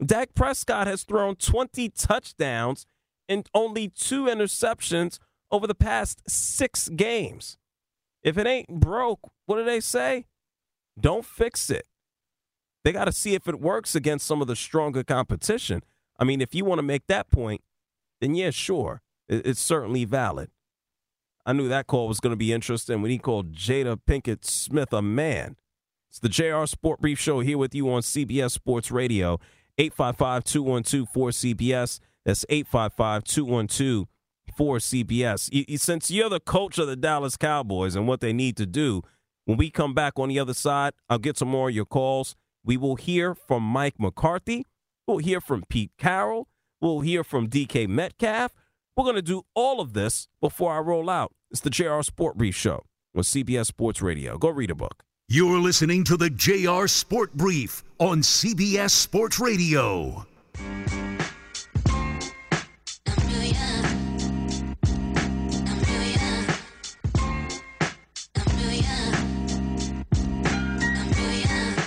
Dak 0.04 0.35
Prescott 0.35 0.87
has 0.87 1.02
thrown 1.04 1.37
20 1.37 1.88
touchdowns 1.90 2.87
and 3.28 3.48
only 3.54 3.88
two 3.88 4.24
interceptions 4.24 5.18
over 5.50 5.66
the 5.66 5.74
past 5.74 6.22
six 6.28 6.88
games. 6.88 7.59
If 8.22 8.38
it 8.38 8.46
ain't 8.46 8.68
broke, 8.68 9.20
what 9.46 9.57
do 9.57 9.64
they 9.64 9.80
say? 9.80 10.26
Don't 10.98 11.24
fix 11.24 11.70
it. 11.70 11.87
They 12.83 12.92
got 12.92 13.07
to 13.07 13.12
see 13.12 13.35
if 13.35 13.48
it 13.48 13.61
works 13.61 13.94
against 13.94 14.26
some 14.26 14.42
of 14.42 14.46
the 14.46 14.57
stronger 14.57 15.04
competition. 15.04 15.83
I 16.18 16.24
mean, 16.24 16.40
if 16.40 16.54
you 16.54 16.64
want 16.64 16.78
to 16.78 16.83
make 16.83 17.07
that 17.07 17.30
point, 17.30 17.62
then 18.20 18.35
yeah, 18.35 18.50
sure. 18.50 19.02
It's 19.28 19.61
certainly 19.61 20.04
valid. 20.04 20.50
I 21.46 21.52
knew 21.52 21.68
that 21.68 21.87
call 21.87 22.09
was 22.09 22.20
going 22.20 22.33
to 22.33 22.37
be 22.37 22.52
interesting 22.52 23.02
when 23.02 23.11
he 23.11 23.18
called 23.18 23.52
Jada 23.52 23.98
Pinkett 24.07 24.44
Smith 24.44 24.92
a 24.92 25.02
man. 25.02 25.57
It's 26.09 26.18
the 26.18 26.28
JR 26.28 26.64
Sport 26.66 27.00
Brief 27.00 27.18
Show 27.18 27.40
here 27.40 27.59
with 27.59 27.74
you 27.74 27.90
on 27.90 28.02
CBS 28.02 28.52
Sports 28.52 28.90
Radio. 28.90 29.40
855 29.78 30.44
212 30.44 31.08
4CBS. 31.12 32.00
That's 32.24 32.44
855 32.48 33.24
212 33.24 34.06
4CBS. 34.58 35.78
Since 35.80 36.10
you're 36.10 36.28
the 36.28 36.40
coach 36.40 36.78
of 36.78 36.87
the 36.87 36.96
Dallas 36.96 37.37
Cowboys 37.37 37.96
and 37.96 38.06
what 38.06 38.20
they 38.20 38.32
need 38.32 38.56
to 38.56 38.66
do, 38.66 39.02
when 39.44 39.58
we 39.58 39.70
come 39.70 39.94
back 39.94 40.18
on 40.18 40.28
the 40.28 40.38
other 40.38 40.54
side, 40.54 40.94
I'll 41.08 41.18
get 41.18 41.37
some 41.37 41.48
more 41.48 41.68
of 41.68 41.74
your 41.74 41.84
calls. 41.84 42.34
We 42.64 42.76
will 42.76 42.96
hear 42.96 43.34
from 43.34 43.62
Mike 43.62 43.96
McCarthy. 43.98 44.64
We'll 45.06 45.18
hear 45.18 45.40
from 45.40 45.64
Pete 45.68 45.90
Carroll. 45.98 46.48
We'll 46.80 47.00
hear 47.00 47.22
from 47.22 47.48
DK 47.48 47.87
Metcalf. 47.88 48.54
We're 48.96 49.04
going 49.04 49.16
to 49.16 49.22
do 49.22 49.42
all 49.54 49.80
of 49.80 49.92
this 49.92 50.28
before 50.40 50.72
I 50.72 50.78
roll 50.78 51.10
out. 51.10 51.34
It's 51.50 51.60
the 51.60 51.68
JR 51.68 52.00
Sport 52.00 52.38
Brief 52.38 52.54
Show 52.54 52.84
on 53.14 53.22
CBS 53.22 53.66
Sports 53.66 54.00
Radio. 54.00 54.38
Go 54.38 54.48
read 54.48 54.70
a 54.70 54.74
book. 54.74 55.04
You're 55.28 55.58
listening 55.58 56.04
to 56.04 56.16
the 56.16 56.30
JR 56.30 56.87
Sport 56.87 57.34
Brief 57.34 57.84
on 57.98 58.20
CBS 58.22 58.90
Sports 58.90 59.38
Radio. 59.38 60.26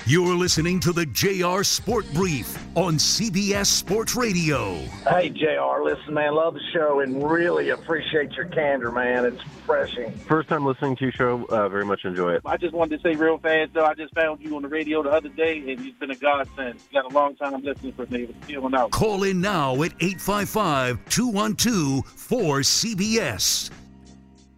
You're 0.10 0.36
listening 0.36 0.80
to 0.80 0.94
the 0.94 1.06
JR 1.06 1.64
Sport 1.64 2.06
Brief 2.14 2.58
on 2.78 2.94
CBS 2.94 3.66
Sports 3.66 4.16
Radio. 4.16 4.76
Hey, 5.10 5.28
JR, 5.28 5.84
listen, 5.84 6.14
man, 6.14 6.34
love 6.34 6.54
the 6.54 6.62
show 6.72 7.02
and 7.02 7.30
really 7.30 7.72
appreciate 7.72 8.32
your 8.32 8.46
candor, 8.46 8.90
man. 8.90 9.26
It's 9.26 9.42
refreshing. 9.68 10.12
First 10.28 10.50
time 10.50 10.66
listening 10.66 10.96
to 10.98 11.06
your 11.06 11.12
show, 11.12 11.46
uh, 11.46 11.70
very 11.70 11.86
much 11.86 12.06
enjoy 12.06 12.34
it. 12.34 12.42
I 12.46 12.58
just 12.58 12.74
wanted 12.74 13.02
to 13.02 13.04
say 13.04 13.16
real 13.16 13.38
fast, 13.38 13.74
though, 13.74 13.86
I 13.86 13.94
just 13.94 14.14
found 14.14 14.42
you 14.42 14.56
on 14.56 14.62
the 14.62 14.68
radio 14.68 15.04
the 15.04 15.12
other 15.12 15.30
day, 15.30 15.58
and 15.60 15.80
you've 15.80 16.00
been 16.00 16.12
a 16.12 16.16
godsend. 16.16 16.80
You 16.92 17.02
got 17.02 17.12
a 17.12 17.16
long 17.16 17.36
time 17.36 17.62
listening 17.62 17.94
for 17.94 18.06
me. 18.08 18.28
Feeling 18.42 18.74
out. 18.76 18.92
Call 18.92 19.24
in 19.24 19.42
now 19.42 19.74
at 19.84 19.94
855 20.00 21.00
212 21.10 22.06
4CBS. 22.06 23.70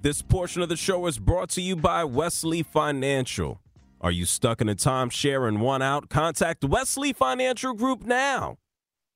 This 0.01 0.21
portion 0.21 0.61
of 0.61 0.69
the 0.69 0.77
show 0.77 1.07
is 1.07 1.19
brought 1.19 1.49
to 1.51 1.61
you 1.61 1.75
by 1.75 2.03
Wesley 2.05 2.63
Financial. 2.63 3.61
Are 4.01 4.11
you 4.11 4.23
stuck 4.25 4.61
in 4.61 4.69
a 4.69 4.75
timeshare 4.75 5.45
and 5.45 5.59
want 5.59 5.83
out? 5.83 6.09
Contact 6.09 6.63
Wesley 6.63 7.11
Financial 7.11 7.73
Group 7.73 8.05
now 8.05 8.57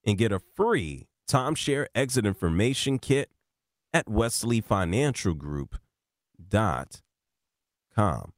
and 0.05 0.17
get 0.17 0.33
a 0.33 0.41
free 0.57 1.07
timeshare 1.29 1.85
exit 1.95 2.25
information 2.25 2.99
kit 2.99 3.29
at 3.93 4.09
wesleyfinancialgroup.com. 6.49 8.33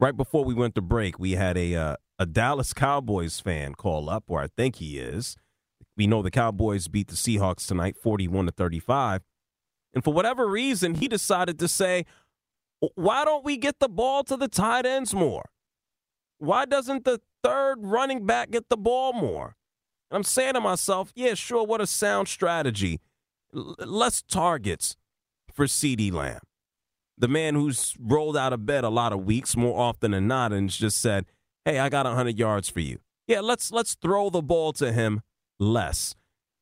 Right 0.00 0.16
before 0.16 0.44
we 0.44 0.54
went 0.54 0.74
to 0.74 0.82
break, 0.82 1.18
we 1.18 1.32
had 1.32 1.56
a 1.56 1.74
uh, 1.74 1.96
a 2.18 2.26
Dallas 2.26 2.72
Cowboys 2.72 3.40
fan 3.40 3.74
call 3.74 4.10
up, 4.10 4.24
or 4.26 4.40
I 4.40 4.48
think 4.48 4.76
he 4.76 4.98
is. 4.98 5.36
We 5.96 6.06
know 6.06 6.22
the 6.22 6.30
Cowboys 6.30 6.88
beat 6.88 7.08
the 7.08 7.14
Seahawks 7.14 7.66
tonight, 7.66 7.96
41 7.96 8.46
to 8.46 8.52
35. 8.52 9.22
And 9.94 10.02
for 10.02 10.12
whatever 10.12 10.48
reason, 10.48 10.94
he 10.94 11.06
decided 11.06 11.58
to 11.58 11.68
say, 11.68 12.06
why 12.94 13.24
don't 13.24 13.44
we 13.44 13.56
get 13.56 13.78
the 13.78 13.88
ball 13.88 14.24
to 14.24 14.36
the 14.36 14.48
tight 14.48 14.86
ends 14.86 15.14
more? 15.14 15.50
Why 16.38 16.64
doesn't 16.64 17.04
the 17.04 17.20
third 17.42 17.78
running 17.82 18.26
back 18.26 18.50
get 18.50 18.68
the 18.68 18.76
ball 18.76 19.12
more? 19.12 19.56
And 20.10 20.16
I'm 20.16 20.24
saying 20.24 20.54
to 20.54 20.60
myself, 20.60 21.12
yeah, 21.14 21.34
sure, 21.34 21.64
what 21.64 21.80
a 21.80 21.86
sound 21.86 22.28
strategy. 22.28 23.00
L- 23.54 23.76
less 23.78 24.22
targets 24.22 24.96
for 25.52 25.66
CeeDee 25.66 26.12
Lamb. 26.12 26.40
The 27.22 27.28
man 27.28 27.54
who's 27.54 27.94
rolled 28.00 28.36
out 28.36 28.52
of 28.52 28.66
bed 28.66 28.82
a 28.82 28.88
lot 28.88 29.12
of 29.12 29.24
weeks 29.24 29.56
more 29.56 29.78
often 29.78 30.10
than 30.10 30.26
not 30.26 30.52
and 30.52 30.68
just 30.68 31.00
said, 31.00 31.24
"Hey, 31.64 31.78
I 31.78 31.88
got 31.88 32.04
100 32.04 32.36
yards 32.36 32.68
for 32.68 32.80
you." 32.80 32.98
Yeah, 33.28 33.38
let's 33.38 33.70
let's 33.70 33.94
throw 33.94 34.28
the 34.28 34.42
ball 34.42 34.72
to 34.72 34.90
him 34.90 35.20
less. 35.60 36.16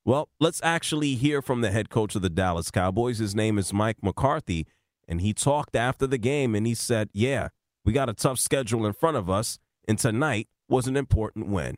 Well, 0.05 0.29
let's 0.39 0.61
actually 0.63 1.15
hear 1.15 1.41
from 1.41 1.63
the 1.63 1.71
head 1.71 1.89
coach 1.89 2.15
of 2.15 2.21
the 2.21 2.29
Dallas 2.29 2.71
Cowboys. 2.71 3.17
His 3.17 3.35
name 3.35 3.57
is 3.57 3.73
Mike 3.73 4.03
McCarthy, 4.03 4.67
and 5.09 5.23
he 5.23 5.33
talked 5.33 5.75
after 5.75 6.07
the 6.07 6.19
game 6.19 6.55
and 6.55 6.67
he 6.67 6.75
said, 6.75 7.09
"Yeah, 7.15 7.49
we 7.87 7.95
got 7.95 8.11
a 8.11 8.15
tough 8.15 8.39
schedule 8.39 8.85
in 8.85 8.93
front 8.93 9.17
of 9.17 9.31
us, 9.31 9.59
and 9.89 9.99
tonight 9.99 10.47
was 10.69 10.87
an 10.87 10.95
important 10.95 11.49
win." 11.49 11.77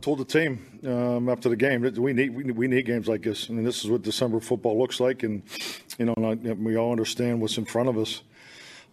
Told 0.00 0.18
the 0.18 0.24
team 0.24 0.80
um, 0.86 1.28
after 1.28 1.48
the 1.48 1.56
game 1.56 1.82
that 1.82 1.98
we 1.98 2.12
need 2.12 2.34
we 2.34 2.44
we 2.44 2.68
need 2.68 2.86
games 2.86 3.08
like 3.08 3.22
this. 3.22 3.48
I 3.50 3.52
mean, 3.52 3.64
this 3.64 3.84
is 3.84 3.90
what 3.90 4.02
December 4.02 4.40
football 4.40 4.78
looks 4.78 5.00
like, 5.00 5.22
and 5.22 5.42
you 5.98 6.06
know, 6.06 6.14
and 6.16 6.48
I, 6.48 6.52
we 6.52 6.76
all 6.76 6.90
understand 6.90 7.40
what's 7.40 7.58
in 7.58 7.64
front 7.64 7.88
of 7.88 7.98
us 7.98 8.22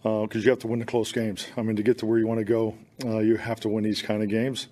because 0.02 0.44
you 0.44 0.50
have 0.50 0.58
to 0.60 0.66
win 0.66 0.80
the 0.80 0.84
close 0.84 1.12
games. 1.12 1.46
I 1.56 1.62
mean, 1.62 1.76
to 1.76 1.82
get 1.82 1.98
to 1.98 2.06
where 2.06 2.18
you 2.18 2.26
want 2.26 2.40
to 2.40 2.44
go, 2.44 2.74
uh, 3.04 3.18
you 3.18 3.36
have 3.36 3.60
to 3.60 3.68
win 3.68 3.84
these 3.84 4.02
kind 4.02 4.22
of 4.22 4.28
games, 4.28 4.68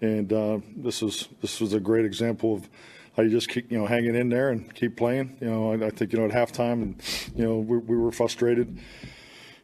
and 0.00 0.32
uh, 0.32 0.58
this 0.76 1.02
is 1.02 1.28
this 1.40 1.60
was 1.60 1.72
a 1.72 1.80
great 1.80 2.04
example 2.04 2.54
of 2.54 2.68
how 3.16 3.24
you 3.24 3.30
just 3.30 3.48
keep 3.48 3.70
you 3.70 3.78
know 3.78 3.86
hanging 3.86 4.14
in 4.14 4.28
there 4.28 4.50
and 4.50 4.72
keep 4.74 4.96
playing. 4.96 5.36
You 5.40 5.50
know, 5.50 5.72
I, 5.72 5.86
I 5.86 5.90
think 5.90 6.12
you 6.12 6.18
know 6.18 6.26
at 6.26 6.30
halftime, 6.30 6.82
and 6.82 7.02
you 7.34 7.44
know 7.44 7.58
we, 7.58 7.78
we 7.78 7.96
were 7.96 8.12
frustrated. 8.12 8.78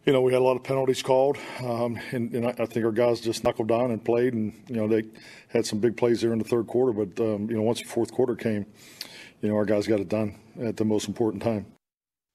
You 0.04 0.12
know, 0.12 0.20
we 0.20 0.32
had 0.32 0.42
a 0.42 0.44
lot 0.44 0.56
of 0.56 0.62
penalties 0.62 1.02
called, 1.02 1.38
um, 1.60 1.98
and, 2.12 2.34
and 2.34 2.46
I, 2.46 2.50
I, 2.50 2.66
think 2.66 2.84
our 2.84 2.92
guys 2.92 3.20
just 3.20 3.42
knuckled 3.42 3.68
down 3.68 3.90
and 3.90 4.04
played. 4.04 4.34
And 4.34 4.52
you 4.68 4.76
know, 4.76 4.86
they 4.86 5.04
had 5.48 5.64
some 5.64 5.78
big 5.78 5.96
plays 5.96 6.20
there 6.20 6.32
in 6.32 6.38
the 6.38 6.44
third 6.44 6.66
quarter. 6.66 6.92
But 6.92 7.18
um, 7.24 7.48
you 7.48 7.56
know, 7.56 7.62
once 7.62 7.80
the 7.80 7.88
fourth 7.88 8.12
quarter 8.12 8.34
came, 8.34 8.66
you 9.40 9.48
know, 9.48 9.56
our 9.56 9.64
guys 9.64 9.86
got 9.86 10.00
it 10.00 10.10
done 10.10 10.38
at 10.60 10.76
the 10.76 10.84
most 10.84 11.08
important 11.08 11.42
time. 11.42 11.66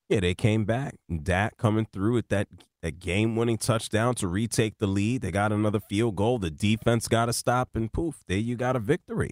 Yeah, 0.10 0.21
they 0.21 0.34
came 0.34 0.65
back. 0.65 0.95
Dak 1.21 1.58
coming 1.58 1.86
through 1.93 2.13
with 2.13 2.29
that, 2.29 2.47
that 2.82 2.99
game 2.99 3.36
winning 3.36 3.60
touchdown 3.60 4.15
to 4.15 4.27
retake 4.27 4.79
the 4.79 4.88
lead. 4.88 5.21
They 5.21 5.29
got 5.29 5.51
another 5.51 5.79
field 5.79 6.15
goal. 6.15 6.39
The 6.39 6.49
defense 6.49 7.08
got 7.08 7.27
to 7.27 7.34
stop, 7.34 7.75
and 7.75 7.93
poof, 7.93 8.23
there 8.27 8.39
you 8.39 8.55
got 8.55 8.75
a 8.75 8.79
victory. 8.79 9.29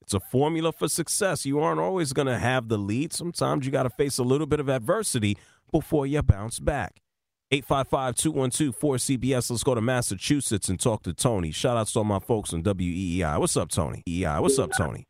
It's 0.00 0.14
a 0.14 0.20
formula 0.30 0.72
for 0.72 0.88
success. 0.88 1.44
You 1.44 1.58
aren't 1.58 1.80
always 1.80 2.12
going 2.12 2.28
to 2.28 2.38
have 2.38 2.68
the 2.68 2.78
lead. 2.78 3.12
Sometimes 3.12 3.66
you 3.66 3.72
got 3.72 3.82
to 3.82 3.90
face 3.90 4.18
a 4.18 4.22
little 4.22 4.46
bit 4.46 4.60
of 4.60 4.68
adversity 4.68 5.36
before 5.72 6.06
you 6.06 6.22
bounce 6.22 6.60
back. 6.60 7.00
855 7.50 8.14
212 8.14 8.78
4CBS. 8.78 9.50
Let's 9.50 9.62
go 9.62 9.74
to 9.74 9.80
Massachusetts 9.80 10.68
and 10.68 10.78
talk 10.78 11.02
to 11.04 11.14
Tony. 11.14 11.50
Shout 11.50 11.78
out 11.78 11.86
to 11.88 11.98
all 12.00 12.04
my 12.04 12.18
folks 12.18 12.52
on 12.52 12.62
WEEI. 12.62 13.40
What's 13.40 13.56
up, 13.56 13.70
Tony? 13.70 14.02
EI. 14.06 14.38
What's 14.38 14.58
up, 14.58 14.70
Tony? 14.76 15.06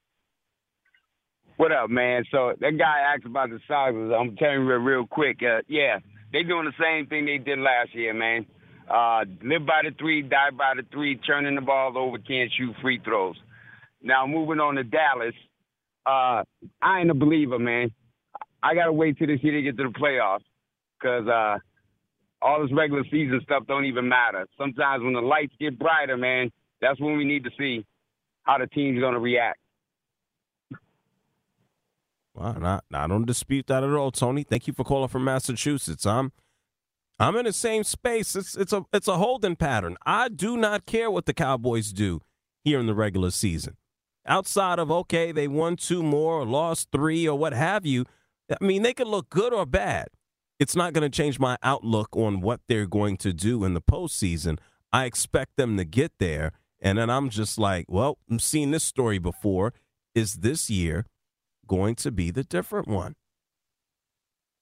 What 1.56 1.72
up, 1.72 1.90
man? 1.90 2.22
So 2.30 2.54
that 2.60 2.78
guy 2.78 3.00
asked 3.12 3.26
about 3.26 3.50
the 3.50 3.58
Sox. 3.66 3.92
I'm 3.92 4.36
telling 4.36 4.60
you 4.60 4.66
real, 4.66 4.78
real 4.78 5.06
quick. 5.08 5.38
Uh, 5.42 5.62
yeah, 5.66 5.98
they 6.32 6.44
doing 6.44 6.66
the 6.66 6.72
same 6.80 7.08
thing 7.08 7.26
they 7.26 7.38
did 7.38 7.58
last 7.58 7.92
year, 7.92 8.14
man. 8.14 8.46
Uh, 8.88 9.24
live 9.42 9.66
by 9.66 9.80
the 9.82 9.90
three, 9.98 10.22
die 10.22 10.50
by 10.56 10.74
the 10.76 10.84
three, 10.92 11.16
turning 11.16 11.56
the 11.56 11.60
ball 11.60 11.98
over, 11.98 12.18
can't 12.18 12.52
shoot 12.56 12.74
free 12.80 13.00
throws. 13.04 13.36
Now 14.00 14.28
moving 14.28 14.60
on 14.60 14.76
to 14.76 14.84
Dallas, 14.84 15.34
uh, 16.06 16.44
I 16.80 17.00
ain't 17.00 17.10
a 17.10 17.14
believer, 17.14 17.58
man. 17.58 17.90
I 18.62 18.76
gotta 18.76 18.92
wait 18.92 19.18
till 19.18 19.26
this 19.26 19.42
year 19.42 19.54
to 19.54 19.62
get 19.62 19.76
to 19.76 19.82
the 19.82 19.98
playoffs, 19.98 20.44
cause 21.02 21.26
uh, 21.26 21.58
all 22.40 22.62
this 22.62 22.72
regular 22.72 23.04
season 23.10 23.40
stuff 23.42 23.64
don't 23.66 23.84
even 23.84 24.08
matter. 24.08 24.46
Sometimes 24.56 25.02
when 25.02 25.12
the 25.12 25.20
lights 25.20 25.54
get 25.60 25.78
brighter, 25.78 26.16
man, 26.16 26.50
that's 26.80 27.00
when 27.00 27.16
we 27.16 27.24
need 27.24 27.44
to 27.44 27.50
see 27.58 27.84
how 28.42 28.58
the 28.58 28.66
team's 28.66 29.00
gonna 29.00 29.18
react. 29.18 29.58
Well, 32.34 32.54
not, 32.60 32.84
I 32.92 33.06
don't 33.08 33.26
dispute 33.26 33.66
that 33.66 33.82
at 33.82 33.90
all, 33.90 34.12
Tony. 34.12 34.44
Thank 34.44 34.68
you 34.68 34.72
for 34.72 34.84
calling 34.84 35.08
from 35.08 35.24
Massachusetts. 35.24 36.06
I'm 36.06 36.32
I'm 37.18 37.34
in 37.34 37.46
the 37.46 37.52
same 37.52 37.82
space. 37.82 38.36
It's 38.36 38.56
it's 38.56 38.72
a 38.72 38.84
it's 38.92 39.08
a 39.08 39.16
holding 39.16 39.56
pattern. 39.56 39.96
I 40.06 40.28
do 40.28 40.56
not 40.56 40.86
care 40.86 41.10
what 41.10 41.26
the 41.26 41.34
Cowboys 41.34 41.92
do 41.92 42.20
here 42.62 42.78
in 42.78 42.86
the 42.86 42.94
regular 42.94 43.32
season. 43.32 43.76
Outside 44.24 44.78
of 44.78 44.90
okay, 44.90 45.32
they 45.32 45.48
won 45.48 45.76
two 45.76 46.02
more 46.02 46.34
or 46.34 46.44
lost 46.44 46.88
three 46.92 47.26
or 47.26 47.36
what 47.36 47.54
have 47.54 47.84
you. 47.84 48.04
I 48.50 48.64
mean, 48.64 48.82
they 48.82 48.94
could 48.94 49.08
look 49.08 49.30
good 49.30 49.52
or 49.52 49.66
bad. 49.66 50.08
It's 50.58 50.74
not 50.74 50.92
going 50.92 51.08
to 51.08 51.14
change 51.14 51.38
my 51.38 51.56
outlook 51.62 52.16
on 52.16 52.40
what 52.40 52.60
they're 52.68 52.86
going 52.86 53.16
to 53.18 53.32
do 53.32 53.64
in 53.64 53.74
the 53.74 53.80
postseason. 53.80 54.58
I 54.92 55.04
expect 55.04 55.56
them 55.56 55.76
to 55.76 55.84
get 55.84 56.12
there, 56.18 56.52
and 56.80 56.98
then 56.98 57.10
I'm 57.10 57.28
just 57.30 57.58
like, 57.58 57.86
well, 57.88 58.18
I'm 58.30 58.38
seeing 58.38 58.70
this 58.70 58.84
story 58.84 59.18
before. 59.18 59.72
Is 60.14 60.36
this 60.36 60.68
year 60.68 61.04
going 61.68 61.94
to 61.96 62.10
be 62.10 62.32
the 62.32 62.42
different 62.42 62.88
one. 62.88 63.14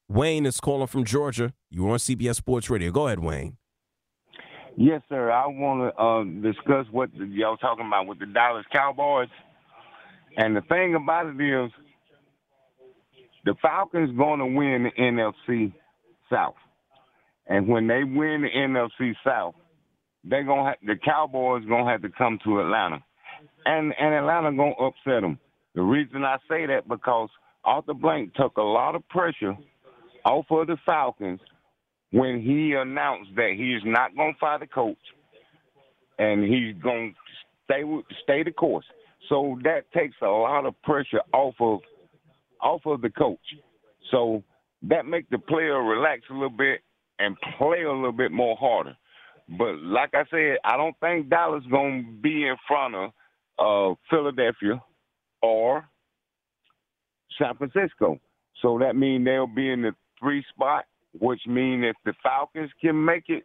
Wayne 0.08 0.44
is 0.44 0.60
calling 0.60 0.86
from 0.86 1.04
Georgia. 1.04 1.54
You're 1.70 1.92
on 1.92 1.98
CBS 1.98 2.36
Sports 2.36 2.68
Radio. 2.68 2.90
Go 2.90 3.06
ahead, 3.06 3.20
Wayne. 3.20 3.56
Yes, 4.76 5.00
sir. 5.08 5.30
I 5.30 5.46
want 5.46 5.94
to 5.96 6.02
uh, 6.02 6.52
discuss 6.52 6.86
what 6.92 7.08
y'all 7.14 7.56
talking 7.56 7.86
about 7.86 8.06
with 8.06 8.18
the 8.18 8.26
Dallas 8.26 8.66
Cowboys. 8.70 9.28
And 10.36 10.54
the 10.54 10.60
thing 10.62 10.94
about 10.94 11.26
it 11.26 11.40
is, 11.40 11.70
the 13.46 13.54
Falcons 13.62 14.14
going 14.16 14.40
to 14.40 14.46
win 14.46 14.82
the 14.82 15.02
NFC 15.02 15.72
South, 16.30 16.54
and 17.46 17.68
when 17.68 17.86
they 17.86 18.04
win 18.04 18.42
the 18.42 18.48
NFC 18.48 19.14
South, 19.24 19.54
they 20.24 20.42
gonna 20.42 20.74
the 20.84 20.96
Cowboys 21.04 21.64
gonna 21.68 21.90
have 21.90 22.02
to 22.02 22.10
come 22.10 22.38
to 22.44 22.60
Atlanta, 22.60 23.02
and 23.64 23.94
and 23.98 24.14
Atlanta 24.14 24.52
gonna 24.52 24.72
upset 24.72 25.22
them. 25.22 25.38
The 25.74 25.82
reason 25.82 26.24
I 26.24 26.38
say 26.48 26.66
that 26.66 26.88
because 26.88 27.28
Arthur 27.64 27.94
Blank 27.94 28.34
took 28.34 28.56
a 28.56 28.62
lot 28.62 28.94
of 28.94 29.06
pressure 29.08 29.56
off 30.24 30.46
of 30.50 30.66
the 30.66 30.76
Falcons 30.86 31.40
when 32.12 32.40
he 32.40 32.72
announced 32.72 33.30
that 33.36 33.54
he's 33.56 33.82
not 33.84 34.14
to 34.14 34.32
fire 34.40 34.58
the 34.58 34.66
coach 34.66 34.96
and 36.18 36.42
he's 36.42 36.74
to 36.82 37.12
stay 37.64 37.82
stay 38.22 38.42
the 38.42 38.52
course. 38.52 38.86
So 39.28 39.58
that 39.64 39.90
takes 39.92 40.16
a 40.22 40.26
lot 40.26 40.66
of 40.66 40.80
pressure 40.82 41.20
off 41.32 41.54
of 41.60 41.80
off 42.60 42.82
of 42.86 43.02
the 43.02 43.10
coach. 43.10 43.38
So 44.10 44.42
that 44.82 45.06
make 45.06 45.28
the 45.30 45.38
player 45.38 45.82
relax 45.82 46.22
a 46.30 46.34
little 46.34 46.50
bit 46.50 46.80
and 47.18 47.36
play 47.58 47.82
a 47.82 47.92
little 47.92 48.12
bit 48.12 48.32
more 48.32 48.56
harder. 48.56 48.96
But 49.48 49.78
like 49.80 50.10
I 50.14 50.24
said, 50.30 50.58
I 50.64 50.76
don't 50.76 50.96
think 51.00 51.30
Dallas 51.30 51.62
to 51.70 52.04
be 52.20 52.46
in 52.46 52.56
front 52.66 52.94
of 52.94 53.10
uh, 53.58 53.94
Philadelphia 54.10 54.82
or 55.42 55.88
San 57.38 57.56
Francisco. 57.56 58.18
So 58.62 58.78
that 58.78 58.96
means 58.96 59.24
they'll 59.24 59.46
be 59.46 59.70
in 59.70 59.82
the 59.82 59.92
three 60.18 60.44
spot, 60.52 60.84
which 61.18 61.40
means 61.46 61.84
if 61.86 61.96
the 62.04 62.14
Falcons 62.22 62.70
can 62.80 63.04
make 63.04 63.24
it, 63.28 63.44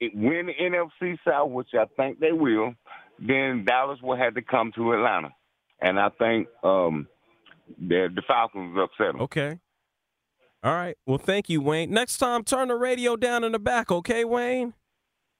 it 0.00 0.12
win 0.14 0.46
the 0.46 0.52
NFC 0.52 1.16
South, 1.26 1.50
which 1.50 1.68
I 1.74 1.84
think 1.96 2.18
they 2.18 2.32
will, 2.32 2.74
then 3.18 3.64
Dallas 3.64 4.00
will 4.02 4.16
have 4.16 4.34
to 4.34 4.42
come 4.42 4.72
to 4.74 4.92
Atlanta. 4.92 5.30
And 5.80 5.98
I 5.98 6.08
think 6.18 6.48
um, 6.64 7.06
the, 7.78 8.08
the 8.14 8.22
Falcons 8.26 8.76
upset 8.76 9.12
them. 9.12 9.22
Okay. 9.22 9.58
All 10.62 10.72
right. 10.74 10.96
Well, 11.06 11.18
thank 11.18 11.48
you, 11.48 11.60
Wayne. 11.60 11.90
Next 11.90 12.18
time, 12.18 12.44
turn 12.44 12.68
the 12.68 12.76
radio 12.76 13.16
down 13.16 13.42
in 13.42 13.52
the 13.52 13.58
back, 13.58 13.90
okay, 13.90 14.24
Wayne? 14.24 14.74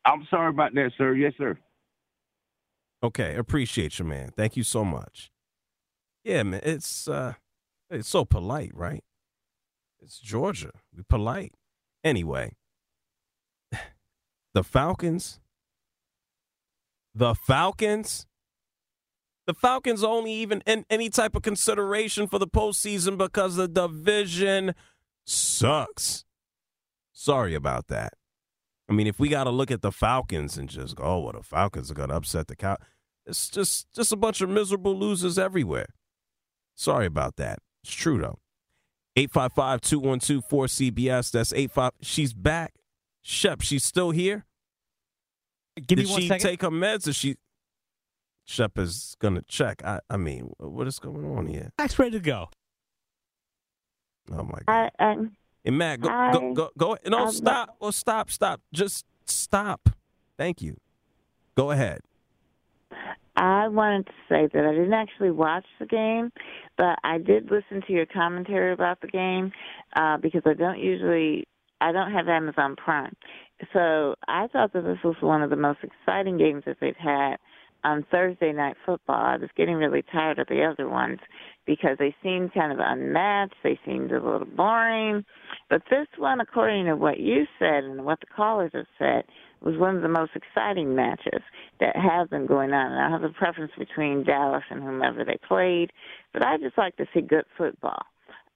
I'm 0.04 0.26
sorry 0.30 0.50
about 0.50 0.74
that, 0.74 0.90
sir. 0.98 1.14
Yes, 1.14 1.32
sir. 1.38 1.56
Okay. 3.04 3.37
Appreciate 3.37 3.98
you, 3.98 4.04
man. 4.04 4.30
Thank 4.37 4.56
you 4.56 4.64
so 4.64 4.85
much. 4.85 5.30
Yeah, 6.24 6.42
man, 6.44 6.61
it's 6.62 7.08
uh, 7.08 7.35
it's 7.90 8.08
so 8.08 8.24
polite, 8.24 8.70
right? 8.74 9.02
It's 10.00 10.18
Georgia. 10.18 10.70
We 10.96 11.02
polite. 11.08 11.52
Anyway, 12.04 12.52
the 14.54 14.64
Falcons. 14.64 15.40
The 17.14 17.35
Falcons. 17.35 18.26
The 19.46 19.54
Falcons 19.54 20.04
only 20.04 20.32
even 20.32 20.62
in 20.66 20.87
any 20.88 21.11
type 21.11 21.35
of 21.35 21.42
consideration 21.42 22.28
for 22.28 22.38
the 22.38 22.46
postseason 22.46 23.18
because 23.18 23.56
the 23.56 23.66
division 23.66 24.74
sucks. 25.24 26.24
Sorry 27.12 27.54
about 27.54 27.87
that. 27.88 28.14
I 28.88 28.92
mean, 28.92 29.06
if 29.06 29.18
we 29.20 29.28
got 29.28 29.44
to 29.44 29.50
look 29.50 29.70
at 29.70 29.82
the 29.82 29.92
Falcons 29.92 30.56
and 30.58 30.68
just 30.68 30.96
go, 30.96 31.04
oh, 31.04 31.20
well, 31.20 31.32
the 31.32 31.42
Falcons 31.42 31.90
are 31.90 31.94
going 31.94 32.08
to 32.11 32.16
upset 32.16 32.48
the 32.48 32.56
cow. 32.56 32.76
It's 33.26 33.48
just 33.48 33.87
just 33.94 34.12
a 34.12 34.16
bunch 34.16 34.40
of 34.40 34.50
miserable 34.50 34.98
losers 34.98 35.38
everywhere. 35.38 35.87
Sorry 36.74 37.06
about 37.06 37.37
that. 37.37 37.61
It's 37.85 37.94
true 37.94 38.18
though. 38.18 38.40
855-212-4CBS. 39.16 41.30
That's 41.30 41.52
85. 41.52 41.92
She's 42.00 42.32
back. 42.32 42.72
Shep, 43.22 43.61
she's 43.61 43.85
still 43.85 44.11
here. 44.11 44.46
Give 45.76 45.87
Did 45.87 45.98
me 45.98 46.06
one 46.11 46.20
she 46.22 46.28
second. 46.28 46.50
take 46.50 46.62
her 46.62 46.70
meds 46.70 47.06
or 47.08 47.12
she 47.12 47.37
Shep 48.44 48.76
is 48.78 49.14
gonna 49.20 49.42
check. 49.46 49.85
I 49.85 50.00
I 50.11 50.16
mean, 50.16 50.52
what 50.58 50.88
is 50.88 50.98
going 50.98 51.24
on 51.24 51.46
here? 51.46 51.70
Max 51.78 51.96
ready 51.98 52.12
to 52.12 52.20
go. 52.20 52.48
Oh 54.30 54.44
my 54.44 54.58
god. 54.66 54.90
I, 54.98 55.04
um, 55.12 55.37
Hey 55.64 55.70
Matt, 55.70 56.00
go 56.00 56.08
I- 56.08 56.32
go 56.32 56.52
go 56.54 56.70
go 56.76 56.96
no 57.06 57.18
I'm- 57.18 57.30
stop. 57.32 57.76
Oh, 57.80 57.90
stop, 57.90 58.30
stop. 58.30 58.61
Just 58.72 59.06
stop. 59.26 59.88
Thank 60.37 60.61
you. 60.61 60.76
Go 61.54 61.70
ahead. 61.70 62.00
I 63.37 63.68
wanted 63.68 64.06
to 64.06 64.12
say 64.28 64.48
that 64.52 64.64
I 64.64 64.72
didn't 64.72 64.92
actually 64.92 65.30
watch 65.30 65.64
the 65.80 65.87
game, 65.87 66.32
but 66.76 66.98
I 67.02 67.18
did 67.18 67.50
listen 67.50 67.80
to 67.87 67.92
your 67.92 68.06
commentary 68.06 68.72
about 68.72 69.00
the 69.00 69.06
game 69.08 69.52
uh, 69.96 70.18
because 70.18 70.42
I 70.44 70.52
don't 70.52 70.78
usually, 70.78 71.46
I 71.80 71.92
don't 71.92 72.12
have 72.12 72.28
Amazon 72.28 72.76
Prime. 72.76 73.14
So 73.72 74.16
I 74.28 74.48
thought 74.48 74.72
that 74.74 74.82
this 74.85 74.98
was 75.02 75.16
one 75.20 75.40
of 75.42 75.48
the 75.50 75.56
most 75.56 75.78
exciting 75.82 76.37
games 76.37 76.64
that 76.66 76.76
they've 76.80 76.96
had 76.96 77.37
on 77.85 78.07
Thursday 78.11 78.53
night 78.53 78.77
football. 78.85 79.16
I 79.16 79.37
was 79.37 79.51
getting 79.57 79.75
really 79.75 80.03
tired 80.12 80.38
of 80.38 80.49
the 80.49 80.64
other 80.64 80.88
ones 80.88 81.18
because 81.66 81.97
they 81.99 82.14
seemed 82.23 82.55
kind 82.55 82.73
of 82.73 82.79
unmatched. 82.81 83.55
They 83.62 83.79
seemed 83.85 84.11
a 84.12 84.23
little 84.23 84.47
boring. 84.47 85.25
But 85.71 85.83
this 85.90 86.07
one, 86.18 86.40
according 86.40 86.87
to 86.87 86.97
what 86.97 87.18
you 87.18 87.47
said 87.59 87.85
and 87.85 88.05
what 88.05 88.21
the 88.21 88.27
callers 88.35 88.73
have 88.75 88.87
said, 88.99 89.25
was 89.61 89.79
one 89.79 89.97
of 89.97 90.03
the 90.03 90.09
most 90.09 90.33
exciting 90.35 90.95
matches 90.95 91.40
that 91.81 91.97
have 91.97 92.31
been 92.31 92.47
going 92.47 92.73
on. 92.73 92.92
And 92.92 93.01
I 93.01 93.11
have 93.11 93.23
a 93.23 93.33
preference 93.33 93.73
between 93.79 94.25
Dallas 94.25 94.64
and 94.71 94.83
whomever 94.83 95.25
they 95.25 95.38
played, 95.47 95.92
but 96.33 96.45
I 96.45 96.59
just 96.59 96.77
like 96.77 96.97
to 96.97 97.07
see 97.14 97.21
good 97.21 97.45
football. 97.57 98.03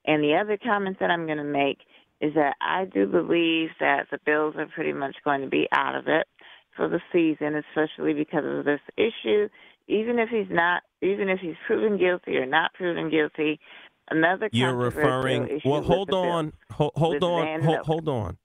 And 0.05 0.23
the 0.23 0.35
other 0.35 0.57
comment 0.57 0.97
that 0.99 1.09
I'm 1.09 1.25
going 1.25 1.37
to 1.37 1.43
make 1.43 1.79
is 2.19 2.33
that 2.33 2.55
I 2.61 2.85
do 2.85 3.05
believe 3.05 3.69
that 3.79 4.07
the 4.11 4.19
Bills 4.25 4.55
are 4.57 4.67
pretty 4.67 4.93
much 4.93 5.15
going 5.23 5.41
to 5.41 5.47
be 5.47 5.67
out 5.71 5.95
of 5.95 6.07
it 6.07 6.27
for 6.77 6.87
the 6.87 7.01
season, 7.11 7.55
especially 7.55 8.13
because 8.13 8.45
of 8.45 8.63
this 8.63 8.79
issue. 8.95 9.49
Even 9.89 10.19
if 10.19 10.29
he's 10.29 10.47
not 10.49 10.83
even 11.01 11.29
if 11.29 11.39
he's 11.39 11.55
proven 11.65 11.97
guilty 11.97 12.37
or 12.37 12.45
not 12.45 12.73
proven 12.73 13.09
guilty. 13.09 13.59
Another 14.09 14.49
You're 14.53 14.73
referring. 14.73 15.61
Well, 15.65 15.81
hold 15.81 16.07
the 16.07 16.11
bill. 16.13 16.21
on, 16.21 16.53
hold, 16.71 16.93
hold 16.95 17.23
on, 17.23 17.61
hold, 17.61 17.79
hold 17.79 18.07
on, 18.07 18.37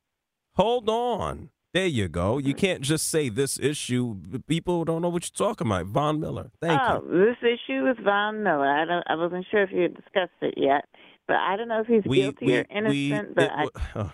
hold 0.56 0.88
on. 0.88 1.50
There 1.72 1.86
you 1.86 2.08
go. 2.08 2.38
You 2.38 2.50
mm-hmm. 2.50 2.58
can't 2.58 2.80
just 2.82 3.08
say 3.08 3.28
this 3.28 3.58
issue. 3.58 4.16
People 4.46 4.84
don't 4.84 5.00
know 5.02 5.08
what 5.08 5.24
you're 5.24 5.48
talking 5.48 5.66
about. 5.68 5.86
Von 5.86 6.20
Miller. 6.20 6.50
Thank 6.60 6.80
oh, 6.80 7.02
you. 7.02 7.26
this 7.26 7.36
issue 7.42 7.84
with 7.84 7.98
Von 8.04 8.42
Miller. 8.42 8.66
I 8.66 8.84
don't. 8.84 9.04
I 9.06 9.14
wasn't 9.14 9.46
sure 9.50 9.62
if 9.62 9.70
you 9.72 9.82
had 9.82 9.94
discussed 9.94 10.32
it 10.42 10.54
yet, 10.56 10.84
but 11.26 11.36
I 11.36 11.56
don't 11.56 11.68
know 11.68 11.80
if 11.80 11.86
he's 11.86 12.04
We- 12.04 12.22
guilty 12.22 12.46
we- 12.46 12.56
or 12.58 12.66
innocent. 12.70 13.28
we- 13.28 13.34
but 13.34 13.44
it 13.44 13.50
I, 13.94 13.98
uh. 13.98 14.08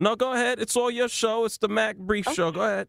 No, 0.00 0.16
go 0.16 0.32
ahead. 0.32 0.58
It's 0.60 0.76
all 0.76 0.90
your 0.90 1.08
show. 1.08 1.44
It's 1.44 1.58
the 1.58 1.68
Mac 1.68 1.98
Brief 1.98 2.26
Show. 2.32 2.50
Go 2.50 2.62
ahead. 2.62 2.88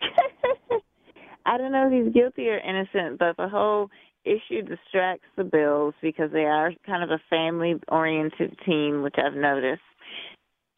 I 1.46 1.58
don't 1.58 1.72
know 1.72 1.88
if 1.90 1.92
he's 1.92 2.14
guilty 2.14 2.48
or 2.48 2.58
innocent, 2.58 3.18
but 3.18 3.36
the 3.36 3.48
whole 3.48 3.90
issue 4.24 4.62
distracts 4.62 5.26
the 5.36 5.44
Bills 5.44 5.94
because 6.00 6.30
they 6.32 6.44
are 6.44 6.72
kind 6.86 7.04
of 7.04 7.10
a 7.10 7.20
family 7.28 7.74
oriented 7.88 8.58
team, 8.64 9.02
which 9.02 9.16
I've 9.18 9.36
noticed. 9.36 9.82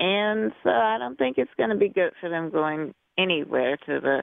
And 0.00 0.52
so 0.64 0.70
I 0.70 0.96
don't 0.98 1.16
think 1.16 1.38
it's 1.38 1.50
going 1.56 1.70
to 1.70 1.76
be 1.76 1.88
good 1.88 2.12
for 2.20 2.28
them 2.28 2.50
going 2.50 2.94
anywhere 3.18 3.76
to 3.76 4.00
the 4.00 4.22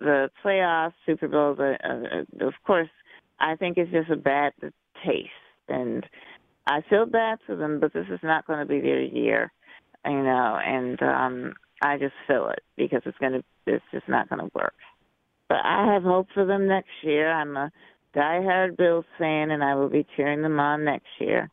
the 0.00 0.30
playoffs, 0.44 0.92
Super 1.04 1.28
Bowl. 1.28 1.54
But 1.56 1.84
uh, 1.84 2.46
of 2.46 2.54
course, 2.64 2.88
I 3.40 3.56
think 3.56 3.76
it's 3.76 3.90
just 3.90 4.10
a 4.10 4.16
bad 4.16 4.52
taste, 5.04 5.28
and 5.68 6.06
I 6.66 6.82
feel 6.88 7.04
bad 7.06 7.38
for 7.46 7.56
them, 7.56 7.80
but 7.80 7.92
this 7.92 8.06
is 8.10 8.20
not 8.22 8.46
going 8.46 8.60
to 8.60 8.66
be 8.66 8.80
their 8.80 9.02
year, 9.02 9.50
you 10.08 10.22
know. 10.22 10.58
And 10.64 11.02
um 11.02 11.54
I 11.82 11.98
just 11.98 12.14
feel 12.26 12.48
it 12.50 12.62
because 12.76 13.02
it's 13.04 13.18
to 13.32 13.44
it's 13.66 13.84
just 13.92 14.08
not 14.08 14.28
to 14.40 14.50
work. 14.54 14.74
But 15.48 15.58
I 15.64 15.92
have 15.92 16.02
hope 16.02 16.28
for 16.34 16.44
them 16.44 16.66
next 16.66 16.90
year. 17.02 17.30
I'm 17.30 17.56
a 17.56 17.70
diehard 18.14 18.76
Bills 18.76 19.04
fan, 19.18 19.50
and 19.50 19.62
I 19.62 19.74
will 19.74 19.88
be 19.88 20.06
cheering 20.16 20.42
them 20.42 20.60
on 20.60 20.84
next 20.84 21.08
year. 21.20 21.48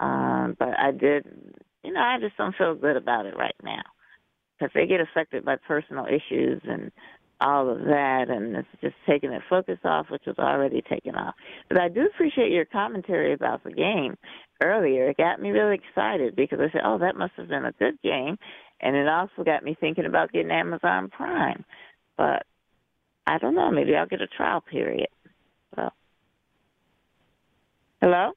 Um, 0.00 0.56
but 0.58 0.78
I 0.78 0.90
did, 0.92 1.26
you 1.82 1.92
know, 1.92 2.00
I 2.00 2.18
just 2.20 2.36
don't 2.36 2.54
feel 2.56 2.74
good 2.74 2.96
about 2.96 3.26
it 3.26 3.36
right 3.36 3.54
now 3.62 3.82
because 4.58 4.72
they 4.74 4.86
get 4.86 5.00
affected 5.00 5.44
by 5.44 5.56
personal 5.56 6.06
issues 6.06 6.60
and 6.64 6.90
all 7.40 7.68
of 7.68 7.78
that, 7.80 8.26
and 8.28 8.56
it's 8.56 8.68
just 8.80 8.94
taking 9.06 9.30
their 9.30 9.44
focus 9.48 9.78
off, 9.84 10.06
which 10.10 10.22
was 10.26 10.38
already 10.38 10.82
taken 10.82 11.14
off. 11.14 11.34
But 11.68 11.80
I 11.80 11.88
do 11.88 12.06
appreciate 12.06 12.52
your 12.52 12.64
commentary 12.64 13.32
about 13.32 13.64
the 13.64 13.72
game 13.72 14.16
earlier. 14.62 15.08
It 15.08 15.16
got 15.16 15.40
me 15.40 15.50
really 15.50 15.76
excited 15.76 16.36
because 16.36 16.60
I 16.60 16.70
said, 16.70 16.82
"Oh, 16.84 16.98
that 16.98 17.16
must 17.16 17.34
have 17.36 17.48
been 17.48 17.64
a 17.64 17.72
good 17.72 18.00
game," 18.02 18.38
and 18.80 18.96
it 18.96 19.08
also 19.08 19.44
got 19.44 19.64
me 19.64 19.76
thinking 19.78 20.06
about 20.06 20.32
getting 20.32 20.50
Amazon 20.50 21.08
Prime. 21.10 21.64
But 22.16 22.46
I 23.26 23.38
don't 23.38 23.54
know. 23.54 23.70
Maybe 23.70 23.96
I'll 23.96 24.06
get 24.06 24.20
a 24.20 24.26
trial 24.26 24.60
period. 24.60 25.08
So, 25.74 25.90
hello. 28.00 28.32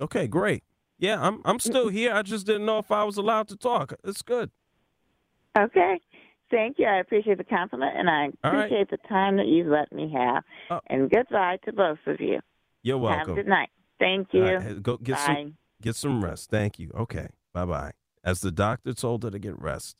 Okay, 0.00 0.26
great. 0.26 0.64
Yeah, 0.98 1.20
I'm 1.20 1.42
I'm 1.44 1.58
still 1.58 1.88
here. 1.88 2.14
I 2.14 2.22
just 2.22 2.46
didn't 2.46 2.64
know 2.64 2.78
if 2.78 2.90
I 2.90 3.04
was 3.04 3.16
allowed 3.16 3.48
to 3.48 3.56
talk. 3.56 3.94
It's 4.04 4.22
good. 4.22 4.50
Okay. 5.58 6.00
Thank 6.52 6.78
you. 6.78 6.86
I 6.86 6.98
appreciate 7.00 7.38
the 7.38 7.44
compliment, 7.44 7.96
and 7.96 8.08
I 8.08 8.26
All 8.44 8.52
right. 8.52 8.66
appreciate 8.66 8.90
the 8.90 8.98
time 9.08 9.36
that 9.38 9.46
you've 9.46 9.66
let 9.66 9.90
me 9.90 10.12
have. 10.14 10.44
and 10.88 11.10
goodbye 11.10 11.58
to 11.64 11.72
both 11.72 11.98
of 12.06 12.20
you. 12.20 12.38
You're 12.84 12.98
welcome. 12.98 13.18
Have 13.20 13.28
a 13.30 13.34
good 13.34 13.48
night. 13.48 13.70
Thank 13.98 14.28
you. 14.32 14.44
All 14.44 14.56
right, 14.58 14.82
go 14.82 14.96
get 14.98 15.16
Bye. 15.16 15.24
some 15.26 15.56
get 15.80 15.96
some 15.96 16.22
rest. 16.24 16.50
Thank 16.50 16.78
you. 16.78 16.90
Okay. 16.94 17.28
Bye 17.54 17.64
bye. 17.64 17.92
As 18.22 18.40
the 18.40 18.50
doctor 18.52 18.92
told 18.92 19.24
her 19.24 19.30
to 19.30 19.38
get 19.38 19.58
rest. 19.58 19.96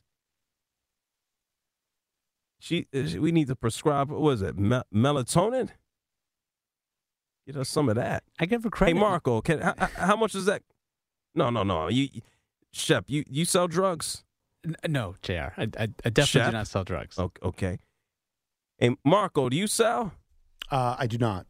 She, 2.59 2.87
uh, 2.95 3.05
she- 3.07 3.19
we 3.19 3.31
need 3.31 3.47
to 3.47 3.55
prescribe. 3.55 4.09
What 4.09 4.21
was 4.21 4.41
it? 4.41 4.57
Me- 4.57 4.81
melatonin. 4.93 5.69
Get 7.45 7.57
us 7.57 7.67
some 7.69 7.89
of 7.89 7.95
that. 7.95 8.23
I 8.39 8.45
give 8.45 8.63
her 8.63 8.67
Hey 8.67 8.71
credit. 8.71 8.95
Marco, 8.95 9.41
can 9.41 9.59
how, 9.59 9.73
how- 9.77 10.05
how 10.07 10.15
much 10.15 10.33
is 10.35 10.45
that? 10.45 10.61
No, 11.35 11.49
no, 11.49 11.63
no. 11.63 11.89
You, 11.89 12.07
Shep, 12.71 13.05
you 13.07 13.23
you 13.29 13.45
sell 13.45 13.67
drugs? 13.67 14.23
N- 14.65 14.75
No, 14.87 15.15
Jr. 15.21 15.31
I, 15.33 15.63
I, 15.63 15.67
I 16.05 16.09
definitely 16.09 16.25
Shep? 16.25 16.45
do 16.47 16.51
not 16.57 16.67
sell 16.67 16.83
drugs. 16.83 17.17
O- 17.19 17.31
Okay. 17.41 17.79
Hey 18.77 18.95
Marco, 19.05 19.49
do 19.49 19.55
you 19.57 19.67
sell? 19.67 20.13
Uh, 20.71 20.95
I 20.97 21.07
do 21.07 21.17
not. 21.17 21.45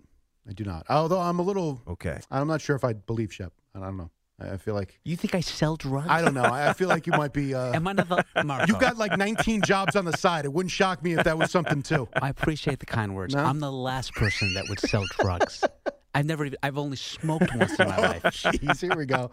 I 0.47 0.53
do 0.53 0.63
not. 0.65 0.85
Although 0.89 1.19
I'm 1.21 1.39
a 1.39 1.43
little. 1.43 1.81
Okay. 1.87 2.19
I'm 2.29 2.47
not 2.47 2.59
sure 2.61 2.75
if 2.75 2.83
I 2.83 2.93
believe 2.93 3.33
Shep. 3.33 3.53
I 3.75 3.79
don't 3.79 3.97
know. 3.97 4.09
I 4.39 4.51
I 4.53 4.57
feel 4.57 4.73
like. 4.73 4.99
You 5.05 5.15
think 5.15 5.33
I 5.35 5.39
sell 5.39 5.75
drugs? 5.77 6.07
I 6.09 6.21
don't 6.21 6.33
know. 6.33 6.43
I 6.43 6.69
I 6.69 6.73
feel 6.73 6.89
like 6.89 7.07
you 7.07 7.13
might 7.13 7.31
be. 7.33 7.53
Uh, 7.55 7.73
Am 7.73 7.87
I 7.87 7.93
not 7.93 8.07
the 8.09 8.25
Marco? 8.43 8.65
You've 8.67 8.79
got 8.81 8.97
like 8.97 9.17
19 9.17 9.61
jobs 9.61 9.95
on 9.95 10.05
the 10.05 10.17
side. 10.17 10.43
It 10.45 10.51
wouldn't 10.51 10.71
shock 10.71 11.01
me 11.03 11.13
if 11.13 11.23
that 11.23 11.37
was 11.37 11.49
something 11.51 11.81
too. 11.81 12.09
I 12.21 12.29
appreciate 12.29 12.79
the 12.79 12.85
kind 12.85 13.15
words. 13.15 13.33
No? 13.35 13.43
I'm 13.43 13.59
the 13.59 13.71
last 13.71 14.13
person 14.15 14.53
that 14.55 14.65
would 14.69 14.79
sell 14.79 15.05
drugs. 15.19 15.63
I've 16.13 16.25
never 16.25 16.45
even. 16.45 16.57
I've 16.61 16.77
only 16.77 16.97
smoked 16.97 17.55
once 17.55 17.79
in 17.79 17.87
my 17.87 17.97
life. 17.97 18.23
Jeez, 18.25 18.81
here 18.81 18.95
we 18.97 19.05
go. 19.05 19.31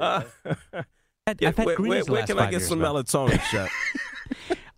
Uh, 0.00 0.22
I've 1.26 1.40
had 1.40 1.64
where, 1.64 1.76
where, 1.76 2.04
where 2.04 2.26
can 2.26 2.38
I 2.38 2.44
get 2.50 2.52
years, 2.60 2.68
some 2.68 2.80
melatonin, 2.80 3.40
Shep? 3.50 3.68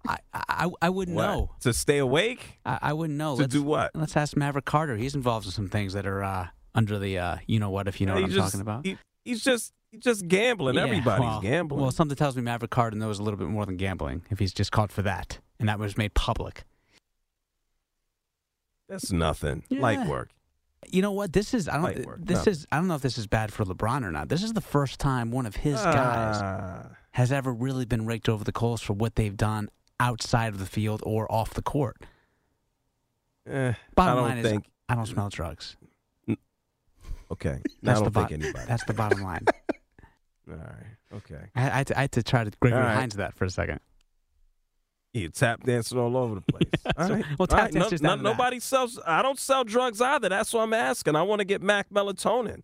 I, 0.08 0.18
I, 0.32 0.70
I 0.80 0.88
wouldn't 0.90 1.16
What? 1.16 1.22
know. 1.26 1.50
To 1.60 1.72
stay 1.72 1.98
awake? 1.98 2.60
I, 2.64 2.78
I 2.82 2.92
wouldn't 2.92 3.18
know. 3.18 3.34
To 3.34 3.42
let's, 3.42 3.52
do 3.52 3.62
what? 3.64 3.90
Let's 3.94 4.16
ask 4.16 4.36
Maverick 4.36 4.64
Carter. 4.64 4.96
He's 4.96 5.16
involved 5.16 5.46
in 5.46 5.52
some 5.52 5.68
things 5.68 5.94
that 5.94 6.06
are 6.06 6.22
uh, 6.22 6.48
under 6.74 7.00
the 7.00 7.18
uh, 7.18 7.36
you 7.48 7.58
know 7.58 7.70
what 7.70 7.88
if 7.88 8.00
you 8.00 8.06
know 8.06 8.14
He 8.14 8.22
what 8.22 8.30
I'm 8.30 8.34
just- 8.36 8.46
talking 8.52 8.60
about. 8.60 8.86
he- 8.86 8.98
he's 9.24 9.42
just 9.42 9.72
he's 9.90 10.02
just 10.02 10.28
gambling. 10.28 10.76
Yeah, 10.76 10.82
Everybody's 10.84 11.20
well- 11.26 11.40
gambling. 11.40 11.82
Well, 11.82 11.90
something 11.90 12.16
tells 12.16 12.36
me 12.36 12.42
Maverick 12.42 12.70
Carter 12.70 12.96
knows 12.96 13.18
a 13.18 13.24
little 13.24 13.38
bit 13.38 13.48
more 13.48 13.66
than 13.66 13.76
gambling 13.76 14.22
if 14.30 14.38
he's 14.38 14.52
just 14.54 14.70
caught 14.70 14.92
for 14.92 15.02
that, 15.02 15.40
and 15.58 15.68
that 15.68 15.80
was 15.80 15.96
made 15.98 16.14
public. 16.14 16.62
That's 18.88 19.10
nothing. 19.10 19.64
Yeah. 19.68 19.80
Light 19.80 20.06
work. 20.06 20.30
You 20.92 21.02
know 21.02 21.12
what? 21.12 21.32
This 21.32 21.52
is 21.54 21.68
I 21.68 21.78
don't. 21.78 22.24
This 22.26 22.46
no. 22.46 22.50
is 22.52 22.66
I 22.70 22.76
don't 22.76 22.86
know 22.88 22.94
if 22.94 23.02
this 23.02 23.18
is 23.18 23.26
bad 23.26 23.52
for 23.52 23.64
LeBron 23.64 24.04
or 24.04 24.10
not. 24.12 24.28
This 24.28 24.42
is 24.42 24.52
the 24.52 24.60
first 24.60 25.00
time 25.00 25.30
one 25.30 25.46
of 25.46 25.56
his 25.56 25.74
guys 25.80 26.36
Ah. 26.40 26.90
has 27.12 27.32
ever 27.32 27.52
really 27.52 27.84
been 27.84 28.06
raked 28.06 28.28
over 28.28 28.44
the 28.44 28.52
coals 28.52 28.80
for 28.82 28.92
what 28.92 29.16
they've 29.16 29.36
done 29.36 29.68
outside 29.98 30.48
of 30.52 30.58
the 30.58 30.66
field 30.66 31.02
or 31.04 31.30
off 31.32 31.54
the 31.54 31.62
court. 31.62 31.96
Eh, 33.48 33.72
Bottom 33.94 34.12
I 34.12 34.20
don't 34.20 34.28
line 34.36 34.42
think. 34.42 34.64
is, 34.66 34.70
I 34.88 34.94
don't 34.94 35.06
smell 35.06 35.28
drugs. 35.28 35.76
Okay. 37.30 37.58
That's 37.82 38.00
I 38.00 38.04
the 38.04 38.10
don't 38.10 38.12
bo- 38.12 38.26
think 38.26 38.42
anybody. 38.44 38.64
That's 38.68 38.84
the 38.84 38.94
bottom 38.94 39.22
line. 39.22 39.44
All 40.50 40.56
right. 40.56 40.96
Okay. 41.14 41.40
I, 41.56 41.60
I, 41.62 41.70
had 41.78 41.86
to, 41.88 41.98
I 41.98 42.00
had 42.02 42.12
to 42.12 42.22
try 42.22 42.44
to 42.44 42.50
Gregory 42.60 42.80
right. 42.80 42.94
Hines 42.94 43.16
that 43.16 43.34
for 43.34 43.44
a 43.44 43.50
second. 43.50 43.80
You 45.16 45.28
tap 45.30 45.62
dancing 45.64 45.98
all 45.98 46.16
over 46.16 46.36
the 46.36 46.40
place. 46.42 46.70
All 46.96 47.06
So- 47.08 47.14
right. 47.14 47.24
well, 47.38 47.46
tap 47.46 47.58
right. 47.60 47.74
No- 47.74 47.80
no- 47.80 47.88
down 47.88 47.98
to 47.98 47.98
that. 47.98 48.22
nobody 48.22 48.60
sells. 48.60 48.98
I 49.06 49.22
don't 49.22 49.38
sell 49.38 49.64
drugs 49.64 50.00
either. 50.00 50.28
That's 50.28 50.52
what 50.52 50.62
I'm 50.62 50.72
asking. 50.74 51.16
I 51.16 51.22
want 51.22 51.40
to 51.40 51.44
get 51.44 51.62
Mac 51.62 51.88
melatonin. 51.90 52.62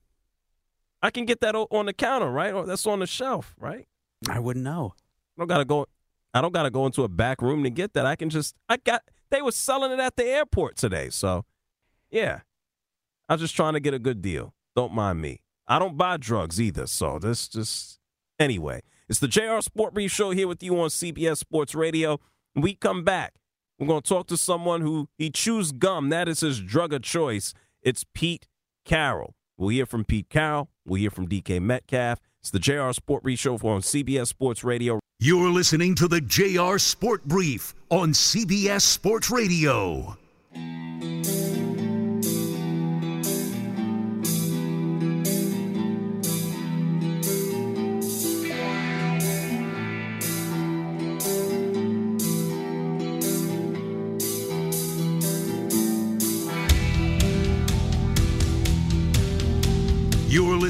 I 1.02 1.10
can 1.10 1.24
get 1.24 1.40
that 1.40 1.54
on 1.56 1.86
the 1.86 1.92
counter, 1.92 2.30
right? 2.30 2.52
Or 2.54 2.64
that's 2.64 2.86
on 2.86 3.00
the 3.00 3.06
shelf, 3.06 3.54
right? 3.58 3.88
I 4.28 4.38
wouldn't 4.38 4.64
know. 4.64 4.94
I 5.36 5.40
don't 5.40 5.48
gotta 5.48 5.64
go. 5.64 5.86
I 6.34 6.40
don't 6.40 6.52
gotta 6.52 6.70
go 6.70 6.86
into 6.86 7.02
a 7.02 7.08
back 7.08 7.42
room 7.42 7.62
to 7.64 7.70
get 7.70 7.94
that. 7.94 8.06
I 8.06 8.14
can 8.16 8.30
just. 8.30 8.54
I 8.68 8.76
got. 8.76 9.02
They 9.30 9.42
were 9.42 9.50
selling 9.52 9.90
it 9.92 9.98
at 9.98 10.16
the 10.16 10.24
airport 10.24 10.76
today. 10.76 11.08
So, 11.10 11.44
yeah. 12.10 12.40
I 13.28 13.34
was 13.34 13.40
just 13.40 13.56
trying 13.56 13.72
to 13.72 13.80
get 13.80 13.94
a 13.94 13.98
good 13.98 14.20
deal. 14.20 14.54
Don't 14.76 14.92
mind 14.92 15.20
me. 15.20 15.40
I 15.66 15.78
don't 15.78 15.96
buy 15.96 16.18
drugs 16.18 16.60
either. 16.60 16.86
So 16.86 17.18
this 17.18 17.48
just 17.48 17.98
anyway. 18.38 18.82
It's 19.08 19.18
the 19.18 19.28
JR 19.28 19.60
Sport 19.60 19.94
Brief 19.94 20.10
Show 20.12 20.30
here 20.30 20.46
with 20.48 20.62
you 20.62 20.78
on 20.80 20.88
CBS 20.88 21.38
Sports 21.38 21.74
Radio. 21.74 22.20
We 22.54 22.74
come 22.74 23.02
back, 23.02 23.34
we're 23.78 23.86
going 23.86 24.02
to 24.02 24.08
talk 24.08 24.26
to 24.28 24.36
someone 24.36 24.82
who 24.82 25.08
he 25.16 25.30
chews 25.30 25.72
gum. 25.72 26.10
That 26.10 26.28
is 26.28 26.40
his 26.40 26.60
drug 26.60 26.92
of 26.92 27.02
choice. 27.02 27.54
It's 27.80 28.04
Pete 28.14 28.46
Carroll. 28.84 29.34
We'll 29.56 29.70
hear 29.70 29.86
from 29.86 30.04
Pete 30.04 30.28
Carroll. 30.28 30.68
We'll 30.84 31.00
hear 31.00 31.10
from 31.10 31.28
DK 31.28 31.60
Metcalf. 31.62 32.20
It's 32.40 32.50
the 32.50 32.58
JR 32.58 32.92
Sport 32.92 33.22
Brief 33.22 33.38
Show 33.38 33.54
on 33.54 33.80
CBS 33.80 34.26
Sports 34.26 34.64
Radio. 34.64 35.00
You're 35.18 35.50
listening 35.50 35.94
to 35.94 36.08
the 36.08 36.20
JR 36.20 36.78
Sport 36.78 37.24
Brief 37.24 37.74
on 37.88 38.10
CBS 38.10 38.82
Sports 38.82 39.30
Radio. 39.30 40.16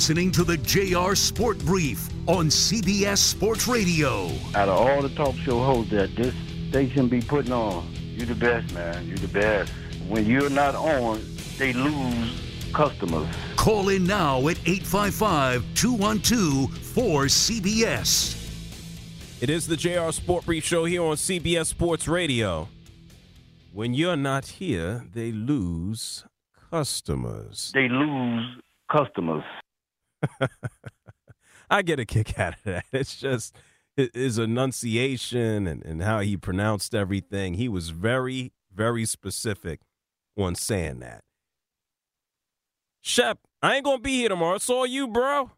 Listening 0.03 0.33
to 0.33 0.43
the 0.43 0.57
JR 0.57 1.15
Sport 1.15 1.61
Brief 1.61 2.09
on 2.27 2.47
CBS 2.47 3.19
Sports 3.19 3.69
Radio. 3.69 4.33
Out 4.57 4.69
of 4.69 4.77
all 4.77 5.01
the 5.01 5.09
talk 5.11 5.37
show 5.37 5.63
hosts 5.63 5.93
that 5.93 6.17
this 6.17 6.35
station 6.71 7.07
be 7.07 7.21
putting 7.21 7.53
on, 7.53 7.89
you're 7.95 8.27
the 8.27 8.35
best, 8.35 8.75
man. 8.75 9.07
You're 9.07 9.19
the 9.19 9.29
best. 9.29 9.73
When 10.09 10.27
you're 10.27 10.51
not 10.51 10.75
on, 10.75 11.25
they 11.57 11.73
lose 11.73 12.73
customers. 12.73 13.33
Call 13.55 13.91
in 13.91 14.03
now 14.03 14.49
at 14.49 14.59
855 14.67 15.63
212 15.77 16.71
4CBS. 16.71 19.41
It 19.41 19.51
is 19.51 19.69
the 19.69 19.77
JR 19.77 20.11
Sport 20.11 20.47
Brief 20.47 20.65
Show 20.65 20.85
here 20.85 21.05
on 21.05 21.15
CBS 21.15 21.67
Sports 21.67 22.09
Radio. 22.09 22.69
When 23.73 23.95
you're 23.95 24.17
not 24.17 24.47
here, 24.47 25.05
they 25.15 25.31
lose 25.31 26.25
customers. 26.73 27.71
They 27.73 27.89
lose 27.89 28.57
customers. 28.91 29.45
I 31.71 31.83
get 31.83 31.99
a 31.99 32.05
kick 32.05 32.39
out 32.39 32.55
of 32.55 32.63
that. 32.65 32.85
It's 32.93 33.17
just 33.17 33.57
his 33.97 34.39
enunciation 34.39 35.67
and, 35.67 35.85
and 35.85 36.03
how 36.03 36.21
he 36.21 36.37
pronounced 36.37 36.95
everything. 36.95 37.55
He 37.55 37.69
was 37.69 37.91
very, 37.91 38.53
very 38.75 39.05
specific 39.05 39.81
on 40.37 40.55
saying 40.55 41.01
that. 41.01 41.23
Shep, 43.03 43.39
I 43.63 43.77
ain't 43.77 43.85
gonna 43.85 43.99
be 43.99 44.13
here 44.17 44.29
tomorrow. 44.29 44.55
It's 44.55 44.71
all 44.71 44.87
you, 44.87 45.09
bro. 45.09 45.51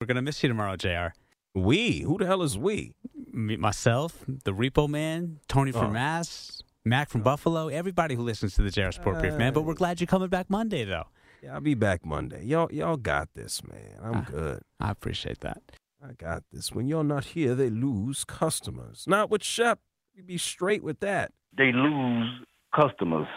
We're 0.00 0.06
gonna 0.06 0.22
miss 0.22 0.42
you 0.42 0.48
tomorrow, 0.48 0.76
Jr. 0.76 1.14
We? 1.54 2.00
Who 2.00 2.18
the 2.18 2.26
hell 2.26 2.42
is 2.42 2.58
we? 2.58 2.92
Me, 3.32 3.56
myself, 3.56 4.24
the 4.44 4.52
Repo 4.52 4.88
Man, 4.88 5.40
Tony 5.48 5.72
from 5.72 5.86
Oh. 5.86 5.90
Mass, 5.90 6.62
Mac 6.84 7.08
from 7.08 7.22
Buffalo, 7.22 7.68
everybody 7.68 8.14
who 8.14 8.22
listens 8.22 8.54
to 8.56 8.62
the 8.62 8.70
JR 8.70 8.90
Sport 8.90 9.20
Brief, 9.20 9.34
man. 9.34 9.52
But 9.52 9.62
we're 9.62 9.72
uh. 9.72 9.76
glad 9.76 10.00
you're 10.00 10.06
coming 10.06 10.28
back 10.28 10.50
Monday, 10.50 10.84
though. 10.84 11.06
Yeah, 11.46 11.54
I'll 11.54 11.60
be 11.60 11.74
back 11.74 12.04
Monday. 12.04 12.44
Y'all, 12.44 12.68
y'all 12.72 12.96
got 12.96 13.28
this, 13.34 13.62
man. 13.62 14.00
I'm 14.02 14.22
good. 14.24 14.62
I 14.80 14.90
appreciate 14.90 15.40
that. 15.40 15.62
I 16.04 16.12
got 16.14 16.42
this. 16.52 16.72
When 16.72 16.88
you're 16.88 17.04
not 17.04 17.24
here, 17.26 17.54
they 17.54 17.70
lose 17.70 18.24
customers. 18.24 19.04
Not 19.06 19.30
with 19.30 19.44
Shep. 19.44 19.78
You 20.12 20.24
be 20.24 20.38
straight 20.38 20.82
with 20.82 20.98
that. 21.00 21.30
They 21.56 21.70
lose 21.70 22.28
customers. 22.74 23.28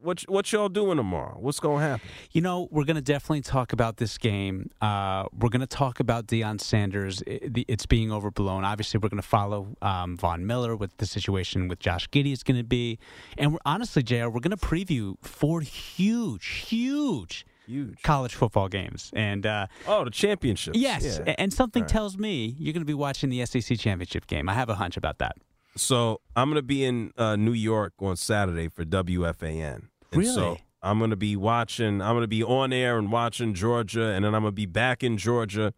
What 0.00 0.20
what 0.28 0.52
y'all 0.52 0.68
doing 0.68 0.96
tomorrow? 0.96 1.36
What's 1.40 1.58
gonna 1.58 1.80
happen? 1.84 2.08
You 2.30 2.40
know, 2.42 2.68
we're 2.70 2.84
going 2.84 2.94
to 2.94 3.02
definitely 3.02 3.40
talk 3.40 3.72
about 3.72 3.96
this 3.96 4.16
game. 4.16 4.70
Uh, 4.80 5.24
we're 5.36 5.48
going 5.48 5.60
to 5.60 5.66
talk 5.66 5.98
about 5.98 6.28
Deion 6.28 6.60
Sanders. 6.60 7.20
I- 7.26 7.40
the- 7.48 7.64
It's 7.66 7.84
being 7.86 8.12
overblown. 8.12 8.64
Obviously, 8.64 8.98
we're 9.02 9.08
going 9.08 9.20
to 9.20 9.26
follow 9.28 9.74
um, 9.82 10.16
Von 10.16 10.46
Miller 10.46 10.76
with 10.76 10.96
the 10.98 11.06
situation 11.06 11.66
with 11.66 11.80
Josh 11.80 12.08
Giddey 12.10 12.32
is 12.32 12.44
going 12.44 12.58
to 12.58 12.62
be. 12.62 13.00
And 13.36 13.54
we're, 13.54 13.58
honestly, 13.66 14.04
JR, 14.04 14.28
we're 14.28 14.38
going 14.38 14.56
to 14.56 14.56
preview 14.56 15.16
four 15.20 15.62
huge, 15.62 16.46
huge, 16.68 17.44
huge 17.68 18.02
college 18.02 18.34
football 18.34 18.68
games. 18.68 19.10
And 19.14 19.44
uh, 19.46 19.66
Oh, 19.86 20.04
the 20.04 20.10
championship. 20.10 20.74
yes, 20.76 21.20
Yeah. 21.24 21.34
and 21.38 21.52
something 21.52 21.82
All 21.82 21.86
right. 21.86 21.92
tells 21.92 22.16
me 22.18 22.56
you're 22.58 22.72
going 22.72 22.80
to 22.82 22.86
be 22.86 22.94
watching 22.94 23.28
the 23.30 23.44
SEC 23.46 23.78
championship 23.78 24.26
game. 24.26 24.48
I 24.48 24.54
have 24.54 24.68
a 24.68 24.74
hunch 24.76 24.96
about 24.96 25.18
that. 25.18 25.36
So 25.76 26.20
I'm 26.34 26.48
gonna 26.50 26.62
be 26.62 26.84
in 26.84 27.12
uh, 27.16 27.36
New 27.36 27.52
York 27.52 27.92
on 28.00 28.16
Saturday 28.16 28.68
for 28.68 28.84
WFAN. 28.84 29.82
And 30.12 30.26
So 30.26 30.40
Really? 30.42 30.64
I'm 30.82 30.98
gonna 30.98 31.14
be 31.14 31.36
watching. 31.36 32.00
I'm 32.02 32.16
gonna 32.16 32.26
be 32.26 32.42
on 32.42 32.72
air 32.72 32.98
and 32.98 33.12
watching 33.12 33.54
Georgia, 33.54 34.06
and 34.06 34.24
then 34.24 34.34
I'm 34.34 34.42
gonna 34.42 34.50
be 34.52 34.66
back 34.66 35.04
in 35.04 35.16
Georgia. 35.18 35.72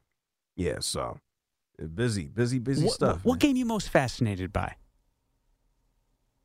Yeah. 0.57 0.77
So 0.81 1.19
busy, 1.95 2.29
busy, 2.29 2.59
busy 2.59 2.87
What, 2.87 2.95
stuff. 2.95 3.25
what 3.25 3.41
game 3.41 3.57
you 3.57 3.67
most 3.67 3.91
fascinated 3.91 4.53
by? 4.55 4.75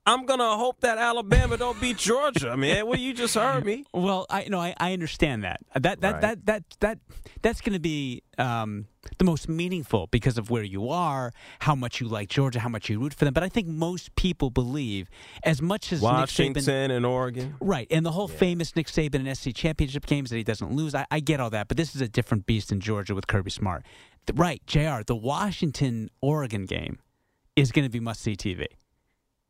I'm 0.08 0.26
gonna 0.26 0.56
hope 0.56 0.82
that 0.82 0.97
Alabama 0.97 1.58
don't 1.58 1.80
beat 1.82 1.97
Georgia, 1.97 2.56
man. 2.56 2.86
Well, 2.86 2.99
you 2.99 3.14
just 3.14 3.34
heard 3.36 3.66
me. 3.66 3.86
Well, 3.93 4.26
I 4.30 4.47
no, 4.49 4.60
I, 4.60 4.76
I 4.78 4.93
understand 4.93 5.43
that. 5.43 5.62
That 5.74 6.01
that 6.01 6.12
Right. 6.14 6.22
that 6.22 6.45
that 6.45 6.64
that 6.82 6.99
that's 7.41 7.62
going 7.62 7.74
to 7.74 7.80
be 7.80 8.22
um, 8.38 8.86
the 9.18 9.24
most 9.26 9.47
meaningful 9.49 10.08
because 10.08 10.38
of 10.38 10.49
where 10.49 10.64
you 10.64 10.89
are, 10.89 11.32
how 11.60 11.76
much 11.76 11.99
you 12.01 12.08
like 12.08 12.30
Georgia, 12.30 12.60
how 12.60 12.70
much 12.70 12.89
you 12.89 12.99
root 12.99 13.14
for 13.14 13.26
them. 13.26 13.34
But 13.34 13.43
I 13.43 13.49
think 13.49 13.68
most 13.68 14.16
people 14.16 14.49
believe, 14.49 15.10
as 15.43 15.62
much 15.62 15.91
as 15.93 16.01
Nick 16.01 16.10
Saban, 16.10 16.14
Washington 16.14 16.91
and 16.91 17.06
Oregon. 17.06 17.56
right, 17.60 17.88
and 17.89 18.06
the 18.06 18.12
whole 18.12 18.28
famous 18.28 18.76
Nick 18.76 18.88
Saban 18.88 19.28
and 19.28 19.38
SEC 19.38 19.53
championship 19.56 20.06
games 20.06 20.30
that 20.30 20.38
he 20.38 20.43
doesn't 20.43 20.72
lose. 20.72 20.93
I, 20.93 21.06
I 21.10 21.20
get 21.20 21.39
all 21.39 21.49
that, 21.51 21.68
but 21.68 21.78
this 21.78 21.95
is 21.95 22.01
a 22.01 22.08
different 22.08 22.45
beast 22.45 22.72
in 22.72 22.80
Georgia 22.80 23.16
with 23.16 23.28
Kirby 23.28 23.51
Smart. 23.51 23.84
Right, 24.34 24.62
Jr. 24.68 25.01
The 25.06 25.16
Washington 25.16 26.10
Oregon 26.22 26.66
game 26.66 26.99
is 27.56 27.72
going 27.72 27.86
to 27.86 27.89
be 27.91 27.99
must 27.99 28.22
see 28.22 28.36
TV. 28.36 28.66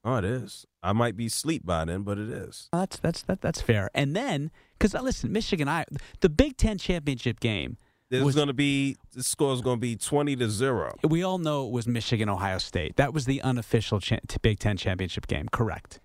Oh, 0.06 0.18
it 0.18 0.26
is. 0.26 0.68
I 0.84 0.93
might 0.93 1.18
be 1.18 1.26
asleep 1.26 1.66
by 1.66 1.84
then, 1.84 2.03
but 2.03 2.20
it 2.20 2.30
is. 2.30 2.70
Well, 2.72 2.84
that's 2.84 2.99
that's 2.99 3.22
that, 3.24 3.41
that's 3.41 3.60
fair. 3.60 3.89
And 3.95 4.16
then, 4.16 4.51
because 4.78 4.93
listen, 4.93 5.32
Michigan, 5.32 5.68
I 5.68 5.86
the 6.22 6.30
Big 6.30 6.58
Ten 6.58 6.78
championship 6.78 7.39
game. 7.39 7.78
There's 8.12 8.24
was- 8.24 8.36
going 8.36 8.47
to 8.47 8.53
be 8.53 8.97
the 9.14 9.24
score 9.24 9.51
is 9.53 9.62
going 9.62 9.78
to 9.78 9.82
be 9.82 9.95
twenty 9.95 10.36
to 10.36 10.47
zero. 10.47 10.95
We 11.03 11.24
all 11.24 11.39
know 11.39 11.66
it 11.66 11.72
was 11.72 11.88
Michigan 11.88 12.30
Ohio 12.30 12.60
State. 12.60 12.97
That 12.97 13.16
was 13.16 13.26
the 13.26 13.41
unofficial 13.41 13.99
cha- 13.99 14.20
Big 14.43 14.60
Ten 14.60 14.78
championship 14.78 15.26
game. 15.26 15.47
Correct. 15.51 15.99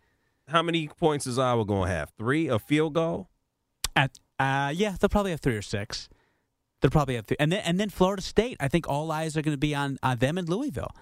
How 0.49 0.63
many 0.63 0.89
points 0.89 1.27
is 1.27 1.39
Iowa 1.39 1.67
going 1.67 1.89
to 1.89 1.95
have? 1.95 2.11
Three? 2.19 2.49
A 2.49 2.59
field 2.59 2.95
goal? 2.95 3.29
At 3.95 4.19
uh, 4.39 4.73
yeah, 4.75 4.97
they'll 4.99 5.11
probably 5.11 5.33
have 5.33 5.41
three 5.41 5.57
or 5.57 5.63
six. 5.63 6.09
They'll 6.81 6.91
probably 6.91 7.17
have 7.17 7.27
three, 7.27 7.37
and 7.39 7.53
then 7.53 7.61
and 7.67 7.79
then 7.79 7.91
Florida 7.91 8.23
State. 8.23 8.57
I 8.61 8.69
think 8.69 8.89
all 8.89 9.13
eyes 9.13 9.37
are 9.37 9.43
going 9.43 9.55
to 9.55 9.59
be 9.59 9.75
on 9.75 9.99
on 10.03 10.17
them 10.19 10.39
in 10.39 10.47
Louisville, 10.47 10.93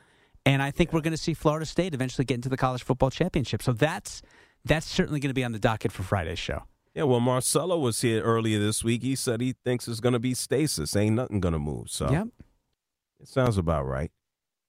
and 0.46 0.62
I 0.62 0.70
think 0.70 0.92
we're 0.92 1.00
going 1.00 1.12
to 1.12 1.16
see 1.16 1.34
Florida 1.34 1.66
State 1.66 1.94
eventually 1.94 2.24
get 2.24 2.34
into 2.36 2.48
the 2.48 2.56
college 2.56 2.82
football 2.82 3.10
championship. 3.10 3.62
So 3.62 3.72
that's 3.72 4.22
that's 4.64 4.86
certainly 4.86 5.20
going 5.20 5.30
to 5.30 5.34
be 5.34 5.44
on 5.44 5.52
the 5.52 5.58
docket 5.58 5.92
for 5.92 6.02
Friday's 6.02 6.38
show. 6.38 6.64
Yeah, 6.94 7.04
well, 7.04 7.20
Marcelo 7.20 7.78
was 7.78 8.00
here 8.00 8.22
earlier 8.22 8.58
this 8.58 8.82
week. 8.82 9.02
He 9.02 9.14
said 9.14 9.40
he 9.40 9.54
thinks 9.64 9.86
it's 9.86 10.00
going 10.00 10.14
to 10.14 10.18
be 10.18 10.34
stasis. 10.34 10.96
Ain't 10.96 11.14
nothing 11.16 11.40
going 11.40 11.52
to 11.52 11.58
move. 11.58 11.90
So 11.90 12.10
Yep. 12.10 12.28
it 13.20 13.28
sounds 13.28 13.56
about 13.56 13.86
right. 13.86 14.10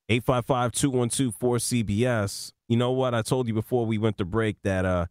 855 0.10 0.72
212 0.72 1.36
4CBS. 1.40 2.52
You 2.68 2.78
know 2.78 2.92
what? 2.92 3.14
I 3.14 3.22
told 3.22 3.48
you 3.48 3.54
before 3.54 3.86
we 3.86 3.98
went 3.98 4.18
to 4.18 4.26
break 4.26 4.58
that 4.64 4.86
uh, 4.86 5.06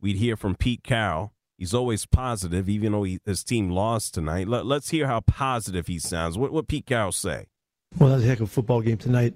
we'd 0.00 0.16
hear 0.16 0.36
from 0.36 0.54
Pete 0.54 0.82
Carroll. 0.82 1.32
He's 1.58 1.74
always 1.74 2.06
positive, 2.06 2.68
even 2.68 2.92
though 2.92 3.04
he, 3.04 3.20
his 3.24 3.44
team 3.44 3.70
lost 3.70 4.14
tonight. 4.14 4.48
Let, 4.48 4.66
let's 4.66 4.90
hear 4.90 5.06
how 5.06 5.20
positive 5.20 5.86
he 5.86 5.98
sounds. 5.98 6.36
What 6.36 6.50
what 6.52 6.66
Pete 6.66 6.86
Carroll 6.86 7.12
say? 7.12 7.46
Well, 7.98 8.08
that 8.08 8.16
was 8.16 8.24
a 8.24 8.28
heck 8.28 8.40
of 8.40 8.48
a 8.48 8.50
football 8.50 8.80
game 8.80 8.96
tonight. 8.96 9.34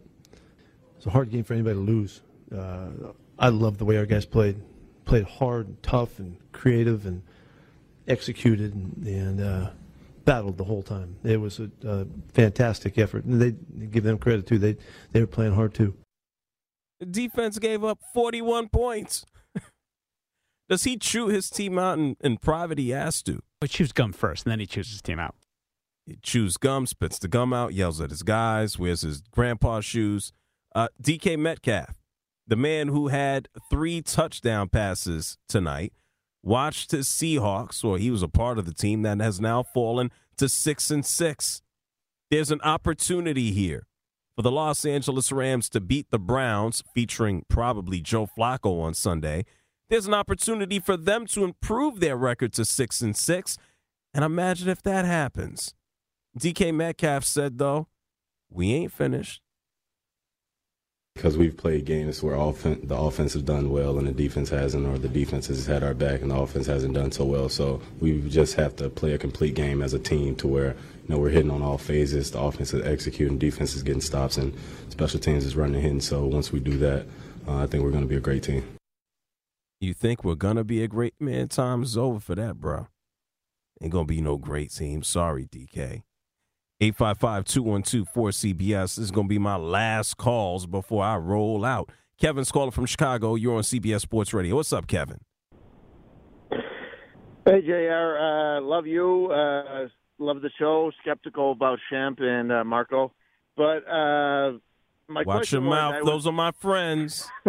It's 0.97 1.07
a 1.07 1.11
hard 1.11 1.30
game 1.30 1.44
for 1.44 1.55
anybody 1.55 1.74
to 1.74 1.80
lose. 1.80 2.22
Uh, 2.55 2.88
I 3.38 3.49
love 3.49 3.78
the 3.78 3.84
way 3.84 3.97
our 3.97 4.07
guys 4.07 4.26
played. 4.26 4.61
Played 5.05 5.24
hard, 5.24 5.68
and 5.68 5.82
tough, 5.82 6.18
and 6.18 6.36
creative, 6.53 7.07
and 7.07 7.22
executed, 8.09 8.74
and, 8.74 9.07
and 9.07 9.40
uh, 9.40 9.70
battled 10.24 10.59
the 10.59 10.64
whole 10.64 10.82
time. 10.82 11.16
It 11.22 11.40
was 11.40 11.61
a, 11.61 11.70
a 11.86 12.07
fantastic 12.32 12.99
effort, 12.99 13.24
and 13.24 13.40
they 13.40 13.53
give 13.86 14.05
them 14.05 14.18
credit 14.18 14.47
too. 14.47 14.59
They 14.59 14.76
they 15.12 15.20
were 15.20 15.26
playing 15.26 15.55
hard 15.55 15.74
too. 15.74 15.94
The 16.99 17.07
defense 17.07 17.59
gave 17.59 17.84
up 17.84 18.01
41 18.14 18.68
points. 18.68 19.26
Does 20.68 20.84
he 20.84 20.97
chew 20.97 21.28
his 21.28 21.51
team 21.51 21.78
out 21.78 21.99
in, 21.99 22.16
in 22.20 22.38
private? 22.38 22.78
He 22.78 22.90
has 22.90 23.22
to. 23.24 23.42
But 23.61 23.70
chews 23.70 23.92
gum 23.92 24.12
first, 24.12 24.44
and 24.44 24.51
then 24.51 24.61
he 24.61 24.66
chews 24.66 24.90
his 24.90 25.03
team 25.03 25.20
out. 25.20 25.34
He 26.07 26.16
chews 26.22 26.57
gum, 26.57 26.86
spits 26.86 27.18
the 27.18 27.28
gum 27.28 27.53
out, 27.53 27.74
yells 27.74 28.01
at 28.01 28.11
his 28.11 28.22
guys, 28.22 28.78
wears 28.78 29.03
his 29.03 29.20
grandpa's 29.20 29.84
shoes. 29.84 30.32
Uh, 30.77 30.89
DK 31.03 31.39
Metcalf, 31.39 31.95
the 32.47 32.55
man 32.55 32.89
who 32.89 33.09
had 33.09 33.49
three 33.70 34.03
touchdown 34.03 34.68
passes 34.68 35.39
tonight, 35.49 35.95
watched 36.43 36.91
his 36.91 37.09
Seahawks, 37.09 37.83
or 37.83 37.97
he 37.97 38.11
was 38.11 38.22
a 38.22 38.29
part 38.29 38.59
of 38.59 38.66
the 38.66 38.74
team 38.74 39.01
that 39.01 39.18
has 39.18 39.41
now 39.41 39.62
fallen 39.62 40.11
to 40.37 40.51
six 40.51 40.91
and 40.91 41.07
six. 41.07 41.62
There's 42.31 42.51
an 42.51 42.61
opportunity 42.61 43.53
here 43.53 43.87
for 44.37 44.43
the 44.43 44.51
Los 44.51 44.85
Angeles 44.85 45.33
Rams 45.33 45.70
to 45.70 45.81
beat 45.81 46.11
the 46.11 46.18
Browns, 46.18 46.83
featuring 46.95 47.47
probably 47.49 48.03
Joe 48.03 48.27
Flacco 48.27 48.83
on 48.83 48.93
Sunday. 48.93 49.47
There's 49.89 50.07
an 50.07 50.12
opportunity 50.12 50.79
for 50.79 50.99
them 50.99 51.24
to 51.29 51.43
improve 51.43 52.01
their 52.01 52.18
record 52.18 52.53
to 52.53 52.66
six 52.66 53.01
and 53.01 53.16
six. 53.16 53.57
And 54.12 54.27
imagine 54.27 54.68
if 54.68 54.83
that 54.83 55.07
happens. 55.07 55.74
DK 56.39 56.74
Metcalf 56.74 57.24
said, 57.24 57.57
though, 57.57 57.89
we 58.51 58.74
ain't 58.74 58.93
finished. 58.93 59.41
Because 61.17 61.39
we've 61.39 61.57
played 61.57 61.87
games 61.87 62.23
where 62.23 62.37
the 62.37 62.95
offense 62.95 63.33
has 63.33 63.43
done 63.43 63.71
well 63.71 63.99
and 63.99 64.07
the 64.07 64.12
defense 64.12 64.51
hasn't, 64.51 64.87
or 64.87 64.99
the 64.99 65.09
defense 65.09 65.47
has 65.47 65.64
had 65.64 65.83
our 65.83 65.95
back 65.95 66.21
and 66.21 66.31
the 66.31 66.37
offense 66.37 66.67
hasn't 66.67 66.93
done 66.93 67.11
so 67.11 67.25
well. 67.25 67.49
So 67.49 67.81
we 68.01 68.21
just 68.29 68.55
have 68.55 68.77
to 68.77 68.91
play 68.91 69.14
a 69.14 69.19
complete 69.19 69.55
game 69.55 69.81
as 69.81 69.95
a 69.95 69.99
team 69.99 70.37
to 70.37 70.47
where 70.47 70.69
you 70.75 71.09
know 71.09 71.19
we're 71.19 71.31
hitting 71.31 71.51
on 71.51 71.62
all 71.62 71.79
phases. 71.79 72.31
The 72.31 72.41
offense 72.41 72.75
is 72.75 72.87
executing, 72.87 73.39
defense 73.39 73.75
is 73.75 73.83
getting 73.83 74.03
stops, 74.03 74.37
and 74.37 74.55
special 74.91 75.19
teams 75.19 75.47
is 75.47 75.57
running 75.57 75.83
and. 75.83 76.05
So 76.05 76.27
once 76.27 76.53
we 76.53 76.61
do 76.61 76.77
that, 76.79 77.07
uh, 77.49 77.62
I 77.62 77.67
think 77.67 77.83
we're 77.83 77.91
going 77.91 78.05
to 78.05 78.09
be 78.09 78.17
a 78.17 78.21
great 78.21 78.43
team. 78.43 78.62
You 79.81 79.95
think 79.95 80.23
we're 80.23 80.35
going 80.35 80.57
to 80.57 80.64
be 80.64 80.83
a 80.83 80.89
great 80.89 81.14
man? 81.19 81.49
Time's 81.49 81.97
over 81.97 82.21
for 82.21 82.35
that, 82.35 82.61
bro. 82.61 82.89
Ain't 83.81 83.93
going 83.93 84.07
to 84.07 84.12
be 84.12 84.21
no 84.21 84.37
great 84.37 84.71
team. 84.71 85.03
Sorry, 85.03 85.47
DK. 85.47 86.03
855-212-4CBS. 86.81 88.83
This 88.83 88.99
is 88.99 89.11
going 89.11 89.27
to 89.27 89.29
be 89.29 89.39
my 89.39 89.57
last 89.57 90.16
calls 90.16 90.66
before 90.66 91.05
I 91.05 91.16
roll 91.16 91.64
out. 91.64 91.91
Kevin's 92.20 92.51
calling 92.53 92.70
from 92.70 92.87
Chicago. 92.87 93.35
You're 93.35 93.57
on 93.57 93.62
CBS 93.62 94.01
Sports 94.03 94.33
Radio. 94.35 94.57
What's 94.57 94.72
up, 94.72 94.87
Kevin? 94.87 95.18
Hey, 96.51 97.61
JR, 97.64 98.16
uh, 98.18 98.61
love 98.61 98.87
you. 98.87 99.27
Uh, 99.31 99.87
love 100.18 100.41
the 100.43 100.51
show. 100.59 100.91
Skeptical 101.03 101.53
about 101.53 101.79
Shemp 101.93 102.20
and 102.20 102.51
uh, 102.51 102.64
Marco. 102.64 103.12
But 103.57 103.87
uh, 103.89 104.59
my 105.09 105.22
Watch 105.24 105.53
your 105.53 105.61
mouth. 105.61 106.03
Was- 106.03 106.07
Those 106.07 106.27
are 106.27 106.33
my 106.33 106.51
friends. 106.53 107.29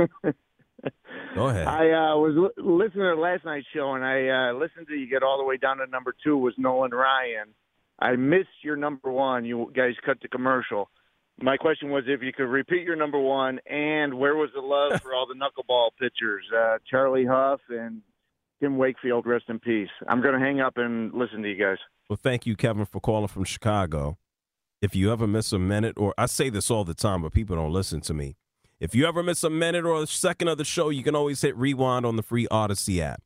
Go 1.35 1.47
ahead. 1.47 1.67
I 1.67 1.89
uh, 1.91 2.15
was 2.17 2.33
li- 2.37 2.63
listening 2.63 3.03
to 3.15 3.15
last 3.15 3.43
night's 3.43 3.65
show, 3.75 3.93
and 3.93 4.05
I 4.05 4.49
uh, 4.49 4.53
listened 4.53 4.87
to 4.87 4.93
you 4.95 5.09
get 5.09 5.23
all 5.23 5.37
the 5.37 5.43
way 5.43 5.57
down 5.57 5.77
to 5.77 5.87
number 5.87 6.13
two 6.23 6.37
was 6.37 6.53
Nolan 6.57 6.91
Ryan. 6.91 7.49
I 7.99 8.15
missed 8.15 8.63
your 8.63 8.75
number 8.75 9.11
one. 9.11 9.45
You 9.45 9.71
guys 9.75 9.93
cut 10.05 10.17
the 10.21 10.27
commercial. 10.27 10.89
my 11.41 11.57
question 11.57 11.89
was 11.89 12.03
if 12.07 12.21
you 12.21 12.31
could 12.33 12.45
repeat 12.45 12.83
your 12.83 12.95
number 12.95 13.19
one 13.19 13.59
and 13.69 14.13
where 14.13 14.35
was 14.35 14.49
the 14.53 14.61
love 14.61 15.01
for 15.03 15.13
all 15.13 15.27
the 15.27 15.35
knuckleball 15.35 15.89
pitchers, 15.99 16.43
uh, 16.55 16.77
Charlie 16.89 17.25
Hough 17.25 17.61
and 17.69 18.01
Tim 18.61 18.77
Wakefield, 18.77 19.25
rest 19.25 19.45
in 19.49 19.59
peace. 19.59 19.89
I'm 20.07 20.21
going 20.21 20.33
to 20.33 20.39
hang 20.39 20.61
up 20.61 20.73
and 20.77 21.13
listen 21.13 21.41
to 21.43 21.49
you 21.49 21.57
guys. 21.63 21.77
Well, 22.09 22.19
thank 22.21 22.45
you, 22.45 22.55
Kevin, 22.55 22.85
for 22.85 22.99
calling 22.99 23.27
from 23.27 23.43
Chicago. 23.43 24.17
If 24.81 24.95
you 24.95 25.11
ever 25.11 25.25
miss 25.27 25.51
a 25.51 25.59
minute, 25.59 25.95
or 25.97 26.13
I 26.17 26.27
say 26.27 26.49
this 26.49 26.69
all 26.69 26.83
the 26.83 26.93
time, 26.93 27.23
but 27.23 27.33
people 27.33 27.55
don't 27.55 27.73
listen 27.73 27.99
to 28.01 28.13
me. 28.13 28.35
If 28.79 28.93
you 28.93 29.07
ever 29.07 29.23
miss 29.23 29.43
a 29.43 29.49
minute 29.49 29.85
or 29.85 30.03
a 30.03 30.07
second 30.07 30.49
of 30.49 30.59
the 30.59 30.65
show, 30.65 30.89
you 30.89 31.01
can 31.03 31.15
always 31.15 31.41
hit 31.41 31.57
rewind 31.57 32.05
on 32.05 32.15
the 32.15 32.21
free 32.21 32.47
Audacy 32.51 32.99
app. 32.99 33.23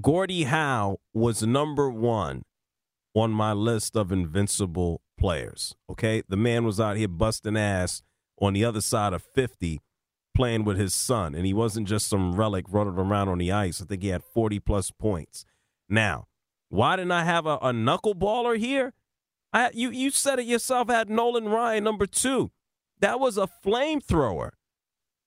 Gordie 0.00 0.44
Howe 0.44 0.98
was 1.14 1.42
number 1.42 1.90
one 1.90 2.42
on 3.14 3.30
my 3.30 3.52
list 3.52 3.96
of 3.96 4.12
invincible 4.12 5.02
players. 5.18 5.74
Okay. 5.90 6.22
The 6.28 6.36
man 6.36 6.64
was 6.64 6.80
out 6.80 6.96
here 6.96 7.08
busting 7.08 7.56
ass 7.56 8.02
on 8.40 8.54
the 8.54 8.64
other 8.64 8.80
side 8.80 9.12
of 9.12 9.22
50 9.34 9.80
playing 10.34 10.64
with 10.64 10.78
his 10.78 10.94
son, 10.94 11.34
and 11.34 11.44
he 11.44 11.52
wasn't 11.52 11.88
just 11.88 12.08
some 12.08 12.34
relic 12.34 12.64
running 12.70 12.94
around 12.94 13.28
on 13.28 13.38
the 13.38 13.52
ice. 13.52 13.82
I 13.82 13.84
think 13.84 14.02
he 14.02 14.08
had 14.08 14.22
40 14.22 14.60
plus 14.60 14.90
points. 14.90 15.44
Now, 15.88 16.28
why 16.68 16.96
didn't 16.96 17.12
I 17.12 17.24
have 17.24 17.46
a, 17.46 17.56
a 17.56 17.72
knuckleballer 17.72 18.56
here? 18.56 18.94
I, 19.52 19.70
you, 19.74 19.90
you 19.90 20.10
said 20.10 20.38
it 20.38 20.46
yourself, 20.46 20.88
I 20.88 20.94
had 20.94 21.10
Nolan 21.10 21.48
Ryan, 21.48 21.84
number 21.84 22.06
two. 22.06 22.52
That 23.00 23.18
was 23.18 23.36
a 23.36 23.48
flamethrower. 23.64 24.50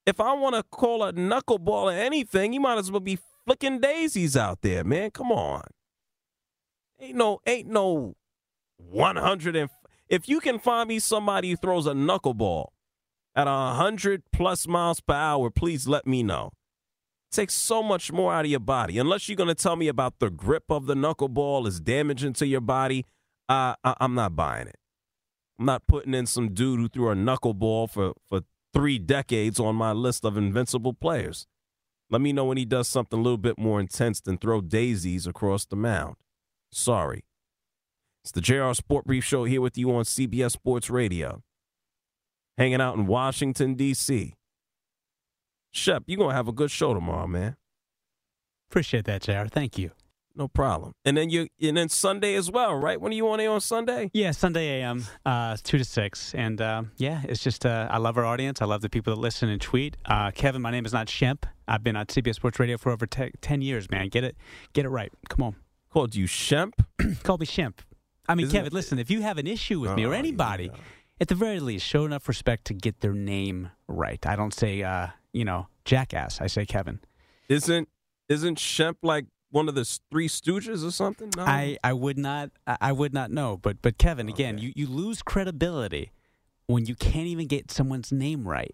If 0.05 0.19
I 0.19 0.33
want 0.33 0.55
to 0.55 0.63
call 0.63 1.03
a 1.03 1.13
knuckleballer 1.13 1.93
anything, 1.97 2.53
you 2.53 2.59
might 2.59 2.77
as 2.77 2.89
well 2.89 2.99
be 2.99 3.19
flicking 3.45 3.79
daisies 3.79 4.37
out 4.37 4.61
there, 4.61 4.83
man. 4.83 5.11
Come 5.11 5.31
on. 5.31 5.63
Ain't 7.03 7.17
no, 7.17 7.41
ain't 7.45 7.67
no 7.67 8.15
100 8.77 9.57
and 9.57 9.69
if 10.07 10.29
you 10.29 10.39
can 10.39 10.57
find 10.57 10.87
me 10.87 10.99
somebody 10.99 11.49
who 11.49 11.57
throws 11.57 11.85
a 11.85 11.91
knuckleball 11.91 12.67
at 13.35 13.45
100 13.45 14.23
plus 14.31 14.67
miles 14.67 15.01
per 15.01 15.13
hour, 15.13 15.49
please 15.49 15.85
let 15.85 16.07
me 16.07 16.23
know. 16.23 16.51
It 17.29 17.35
takes 17.35 17.55
so 17.55 17.83
much 17.83 18.13
more 18.13 18.33
out 18.33 18.45
of 18.45 18.51
your 18.51 18.61
body. 18.61 18.99
Unless 18.99 19.27
you're 19.27 19.35
going 19.35 19.49
to 19.49 19.55
tell 19.55 19.75
me 19.75 19.89
about 19.89 20.19
the 20.19 20.29
grip 20.29 20.63
of 20.69 20.85
the 20.85 20.93
knuckleball 20.93 21.67
is 21.67 21.81
damaging 21.81 22.31
to 22.33 22.47
your 22.47 22.61
body, 22.61 23.05
uh, 23.49 23.75
I, 23.83 23.95
I'm 23.99 24.15
not 24.15 24.37
buying 24.37 24.67
it. 24.67 24.77
I'm 25.59 25.65
not 25.65 25.85
putting 25.87 26.13
in 26.13 26.25
some 26.25 26.53
dude 26.53 26.79
who 26.79 26.87
threw 26.87 27.09
a 27.09 27.15
knuckleball 27.15 27.89
for, 27.89 28.13
for 28.29 28.43
three 28.73 28.97
decades 28.97 29.59
on 29.59 29.75
my 29.75 29.91
list 29.91 30.23
of 30.23 30.37
invincible 30.37 30.93
players. 30.93 31.47
Let 32.09 32.21
me 32.21 32.31
know 32.31 32.45
when 32.45 32.57
he 32.57 32.65
does 32.65 32.87
something 32.87 33.19
a 33.19 33.21
little 33.21 33.37
bit 33.37 33.57
more 33.57 33.81
intense 33.81 34.21
than 34.21 34.37
throw 34.37 34.61
daisies 34.61 35.27
across 35.27 35.65
the 35.65 35.75
mound. 35.75 36.15
Sorry. 36.73 37.23
It's 38.23 38.31
the 38.31 38.41
JR 38.41 38.73
Sport 38.73 39.05
Brief 39.05 39.23
Show 39.23 39.43
here 39.43 39.61
with 39.61 39.77
you 39.77 39.93
on 39.93 40.03
CBS 40.05 40.51
Sports 40.51 40.89
Radio. 40.89 41.43
Hanging 42.57 42.81
out 42.81 42.95
in 42.95 43.07
Washington, 43.07 43.73
D.C. 43.75 44.35
Shep, 45.71 46.03
you're 46.05 46.17
going 46.17 46.29
to 46.29 46.35
have 46.35 46.47
a 46.47 46.53
good 46.53 46.71
show 46.71 46.93
tomorrow, 46.93 47.27
man. 47.27 47.55
Appreciate 48.69 49.05
that, 49.05 49.23
JR. 49.23 49.45
Thank 49.47 49.77
you. 49.77 49.91
No 50.35 50.47
problem. 50.47 50.93
And 51.05 51.15
then 51.15 51.29
you 51.29 51.47
and 51.61 51.77
then 51.77 51.89
Sunday 51.89 52.33
as 52.33 52.49
well, 52.49 52.73
right? 52.73 52.99
When 52.99 53.11
are 53.11 53.15
you 53.15 53.29
on 53.29 53.39
air 53.39 53.51
on 53.51 53.61
Sunday? 53.61 54.09
Yeah, 54.13 54.31
Sunday 54.31 54.81
AM, 54.81 55.03
uh, 55.27 55.57
two 55.61 55.77
to 55.77 55.85
six, 55.85 56.33
and 56.33 56.59
uh, 56.59 56.83
yeah, 56.97 57.21
it's 57.27 57.43
just 57.43 57.67
uh, 57.67 57.87
I 57.91 57.99
love 57.99 58.17
our 58.17 58.25
audience. 58.25 58.59
I 58.59 58.65
love 58.65 58.81
the 58.81 58.89
people 58.89 59.13
that 59.13 59.21
listen 59.21 59.49
and 59.49 59.61
tweet. 59.61 59.95
Uh, 60.05 60.31
Kevin, 60.31 60.63
my 60.63 60.71
name 60.71 60.87
is 60.87 60.93
not 60.93 61.05
Shemp. 61.05 61.43
I've 61.67 61.83
been 61.83 61.95
on 61.95 62.07
CBS 62.07 62.35
Sports 62.35 62.59
Radio 62.59 62.77
for 62.79 62.91
over 62.91 63.05
te- 63.05 63.31
ten 63.41 63.61
years, 63.61 63.91
man. 63.91 64.09
Get 64.09 64.23
it, 64.23 64.35
get 64.73 64.85
it 64.85 64.89
right. 64.89 65.11
Come 65.29 65.43
on. 65.43 65.55
Called 65.93 66.15
you 66.15 66.25
Shemp? 66.25 66.73
Call 67.23 67.37
me 67.37 67.45
Shemp. 67.45 67.75
I 68.27 68.33
mean, 68.35 68.47
Isn't 68.47 68.57
Kevin, 68.57 68.67
it- 68.67 68.73
listen. 68.73 68.97
If 68.99 69.11
you 69.11 69.21
have 69.21 69.37
an 69.37 69.45
issue 69.47 69.79
with 69.79 69.93
me 69.95 70.05
or 70.05 70.09
Oh, 70.09 70.17
anybody, 70.17 70.71
at 71.21 71.27
the 71.27 71.35
very 71.35 71.59
least, 71.59 71.85
show 71.85 72.03
enough 72.05 72.27
respect 72.27 72.65
to 72.65 72.73
get 72.73 73.01
their 73.01 73.13
name 73.13 73.69
right. 73.87 74.25
I 74.25 74.35
don't 74.35 74.53
say, 74.53 74.81
uh, 74.81 75.07
you 75.33 75.45
know, 75.45 75.67
jackass. 75.85 76.41
I 76.41 76.47
say 76.47 76.65
Kevin. 76.65 76.99
Isn't 77.47 77.87
isn't 78.29 78.57
Shemp 78.57 78.95
like 79.03 79.25
one 79.51 79.69
of 79.69 79.75
the 79.75 79.85
three 80.09 80.27
Stooges 80.27 80.83
or 80.87 80.89
something? 80.91 81.29
No. 81.37 81.43
I, 81.43 81.77
I 81.83 81.93
would 81.93 82.17
not 82.17 82.49
I 82.65 82.77
I 82.81 82.91
would 82.91 83.13
not 83.13 83.29
know. 83.29 83.57
But 83.57 83.81
but 83.83 83.97
Kevin, 83.99 84.29
again, 84.29 84.57
you, 84.57 84.73
you 84.75 84.87
lose 84.87 85.21
credibility 85.21 86.11
when 86.65 86.85
you 86.87 86.95
can't 86.95 87.27
even 87.27 87.45
get 87.47 87.69
someone's 87.69 88.11
name 88.11 88.47
right 88.47 88.73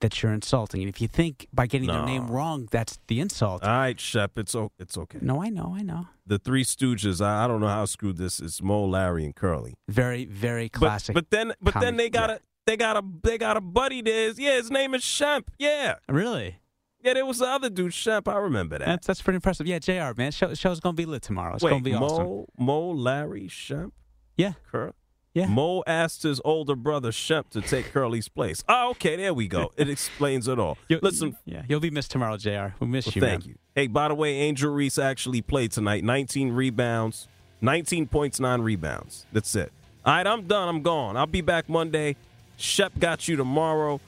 that 0.00 0.22
you're 0.22 0.32
insulting. 0.32 0.80
And 0.82 0.88
if 0.88 1.00
you 1.00 1.08
think 1.08 1.46
by 1.52 1.66
getting 1.66 1.88
their 1.88 2.04
name 2.04 2.28
wrong 2.28 2.68
that's 2.70 2.98
the 3.06 3.20
insult. 3.20 3.62
All 3.62 3.70
right, 3.70 3.98
Shep, 3.98 4.38
it's 4.38 4.54
o- 4.54 4.72
it's 4.78 4.96
okay. 4.98 5.18
no, 5.22 5.42
I 5.42 5.48
know, 5.48 5.74
I 5.76 5.82
know. 5.82 6.08
The 6.26 6.38
three 6.38 6.64
Stooges. 6.64 7.24
I, 7.24 7.44
I 7.44 7.48
don't 7.48 7.60
know 7.60 7.68
how 7.68 7.84
screwed 7.84 8.16
this 8.16 8.40
is. 8.40 8.62
Moe, 8.62 8.84
Larry, 8.84 9.24
and 9.24 9.34
Curly. 9.34 9.74
Very 9.88 10.24
very 10.24 10.68
classic. 10.68 11.14
But, 11.14 11.30
then 11.30 11.52
but 11.60 11.74
then 11.80 11.96
they 11.96 12.10
got 12.10 12.30
a 12.30 12.40
they 12.66 12.76
got 12.76 12.96
a 12.96 13.02
they 13.22 13.38
got 13.38 13.56
a 13.56 13.60
buddy. 13.60 14.02
There's 14.02 14.38
yeah, 14.38 14.56
his 14.56 14.70
name 14.70 14.94
is 14.94 15.02
Shemp. 15.02 15.44
Yeah, 15.58 15.94
Really? 16.08 16.58
yeah. 17.00 17.14
There 17.14 17.24
was 17.24 17.38
the 17.38 17.46
other 17.46 17.70
dude, 17.70 17.92
Shemp. 17.92 18.26
I 18.26 18.38
remember 18.38 18.78
that. 18.78 18.86
That's 18.86 19.06
that's 19.06 19.22
pretty 19.22 19.36
impressive. 19.36 19.66
Yeah, 19.66 19.78
Jr. 19.78 20.12
Man, 20.16 20.32
show, 20.32 20.52
show's 20.54 20.80
gonna 20.80 20.94
be 20.94 21.06
lit 21.06 21.22
tomorrow. 21.22 21.54
It's 21.54 21.62
Wait, 21.62 21.70
gonna 21.70 21.82
be 21.82 21.92
Moe, 21.92 22.04
awesome. 22.06 22.44
Moe, 22.58 22.90
Larry, 22.90 23.46
Shemp. 23.48 23.92
Yeah, 24.36 24.52
Curly. 24.70 24.92
Yeah. 25.36 25.48
Moe 25.48 25.84
asked 25.86 26.22
his 26.22 26.40
older 26.46 26.74
brother 26.74 27.10
Shemp 27.10 27.50
to 27.50 27.60
take 27.60 27.92
Curly's 27.92 28.26
place. 28.26 28.64
Oh, 28.68 28.92
okay, 28.92 29.16
there 29.16 29.34
we 29.34 29.48
go. 29.48 29.70
It 29.76 29.90
explains 29.90 30.48
it 30.48 30.58
all. 30.58 30.78
Listen, 30.88 31.36
Yeah, 31.44 31.62
you'll 31.68 31.78
be 31.80 31.90
missed 31.90 32.10
tomorrow, 32.10 32.38
Jr. 32.38 32.68
We'll 32.80 32.88
miss 32.88 33.04
Well, 33.04 33.12
you. 33.16 33.20
thank 33.20 33.40
man. 33.42 33.48
you. 33.50 33.54
Hey, 33.74 33.86
by 33.86 34.08
the 34.08 34.14
way, 34.14 34.34
Angel 34.36 34.72
Reese 34.72 34.98
actually 34.98 35.42
played 35.42 35.72
tonight. 35.72 36.04
19 36.04 36.52
rebounds, 36.52 37.28
19 37.60 38.06
points, 38.06 38.40
nine 38.40 38.62
rebounds. 38.62 39.26
That's 39.30 39.54
it. 39.54 39.72
All 40.06 40.14
right, 40.14 40.26
I'm 40.26 40.46
done. 40.46 40.68
I'm 40.70 40.80
gone. 40.82 41.18
I'll 41.18 41.26
be 41.26 41.42
back 41.42 41.68
Monday. 41.68 42.16
Shep 42.56 42.98
got 42.98 43.28
you 43.28 43.36
tomorrow. 43.36 44.00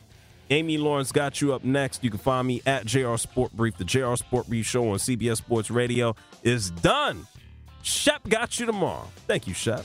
Amy 0.49 0.79
Lawrence 0.79 1.13
got 1.13 1.43
you 1.43 1.53
up 1.53 1.63
next. 1.63 2.03
You 2.03 2.09
can 2.09 2.21
find 2.21 2.49
me 2.49 2.63
at 2.65 2.87
JR 2.87 3.17
Sport 3.17 3.53
Brief. 3.53 3.77
The 3.77 3.85
JR 3.85 4.15
Sport 4.17 4.47
Brief 4.49 4.65
show 4.65 4.89
on 4.89 4.97
CBS 4.97 5.37
Sports 5.37 5.71
Radio 5.71 6.17
is 6.43 6.71
done. 6.71 7.27
Shep 7.83 8.27
got 8.31 8.59
you 8.59 8.65
tomorrow. 8.65 9.09
Thank 9.27 9.47
you, 9.47 9.53
Shep. 9.53 9.85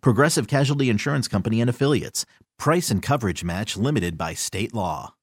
Progressive 0.00 0.46
Casualty 0.46 0.90
Insurance 0.90 1.28
Company 1.28 1.60
and 1.60 1.70
Affiliates. 1.70 2.26
Price 2.58 2.90
and 2.90 3.02
coverage 3.02 3.44
match 3.44 3.76
limited 3.76 4.18
by 4.18 4.34
state 4.34 4.74
law. 4.74 5.14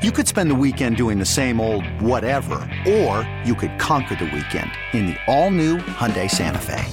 You 0.00 0.12
could 0.12 0.28
spend 0.28 0.48
the 0.48 0.54
weekend 0.54 0.96
doing 0.96 1.18
the 1.18 1.26
same 1.26 1.60
old 1.60 1.84
whatever, 2.00 2.54
or 2.86 3.28
you 3.44 3.56
could 3.56 3.78
conquer 3.80 4.14
the 4.14 4.26
weekend 4.26 4.70
in 4.92 5.06
the 5.06 5.16
all-new 5.26 5.78
Hyundai 5.78 6.30
Santa 6.30 6.60
Fe. 6.60 6.84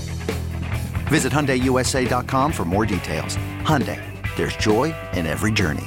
Visit 1.08 1.32
HyundaiUSA.com 1.32 2.52
for 2.52 2.66
more 2.66 2.86
details. 2.86 3.38
Hyundai, 3.62 4.02
there's 4.36 4.56
joy 4.56 4.96
in 5.14 5.28
every 5.28 5.52
journey. 5.52 5.86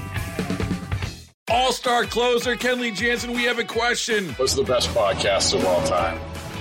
All 1.51 1.72
star 1.72 2.05
closer 2.05 2.55
Kenley 2.55 2.95
Jansen, 2.95 3.33
we 3.33 3.43
have 3.45 3.59
a 3.59 3.64
question. 3.64 4.29
What's 4.35 4.55
the 4.55 4.62
best 4.62 4.91
podcast 4.91 5.55
of 5.55 5.64
all 5.64 5.85
time? 5.87 6.20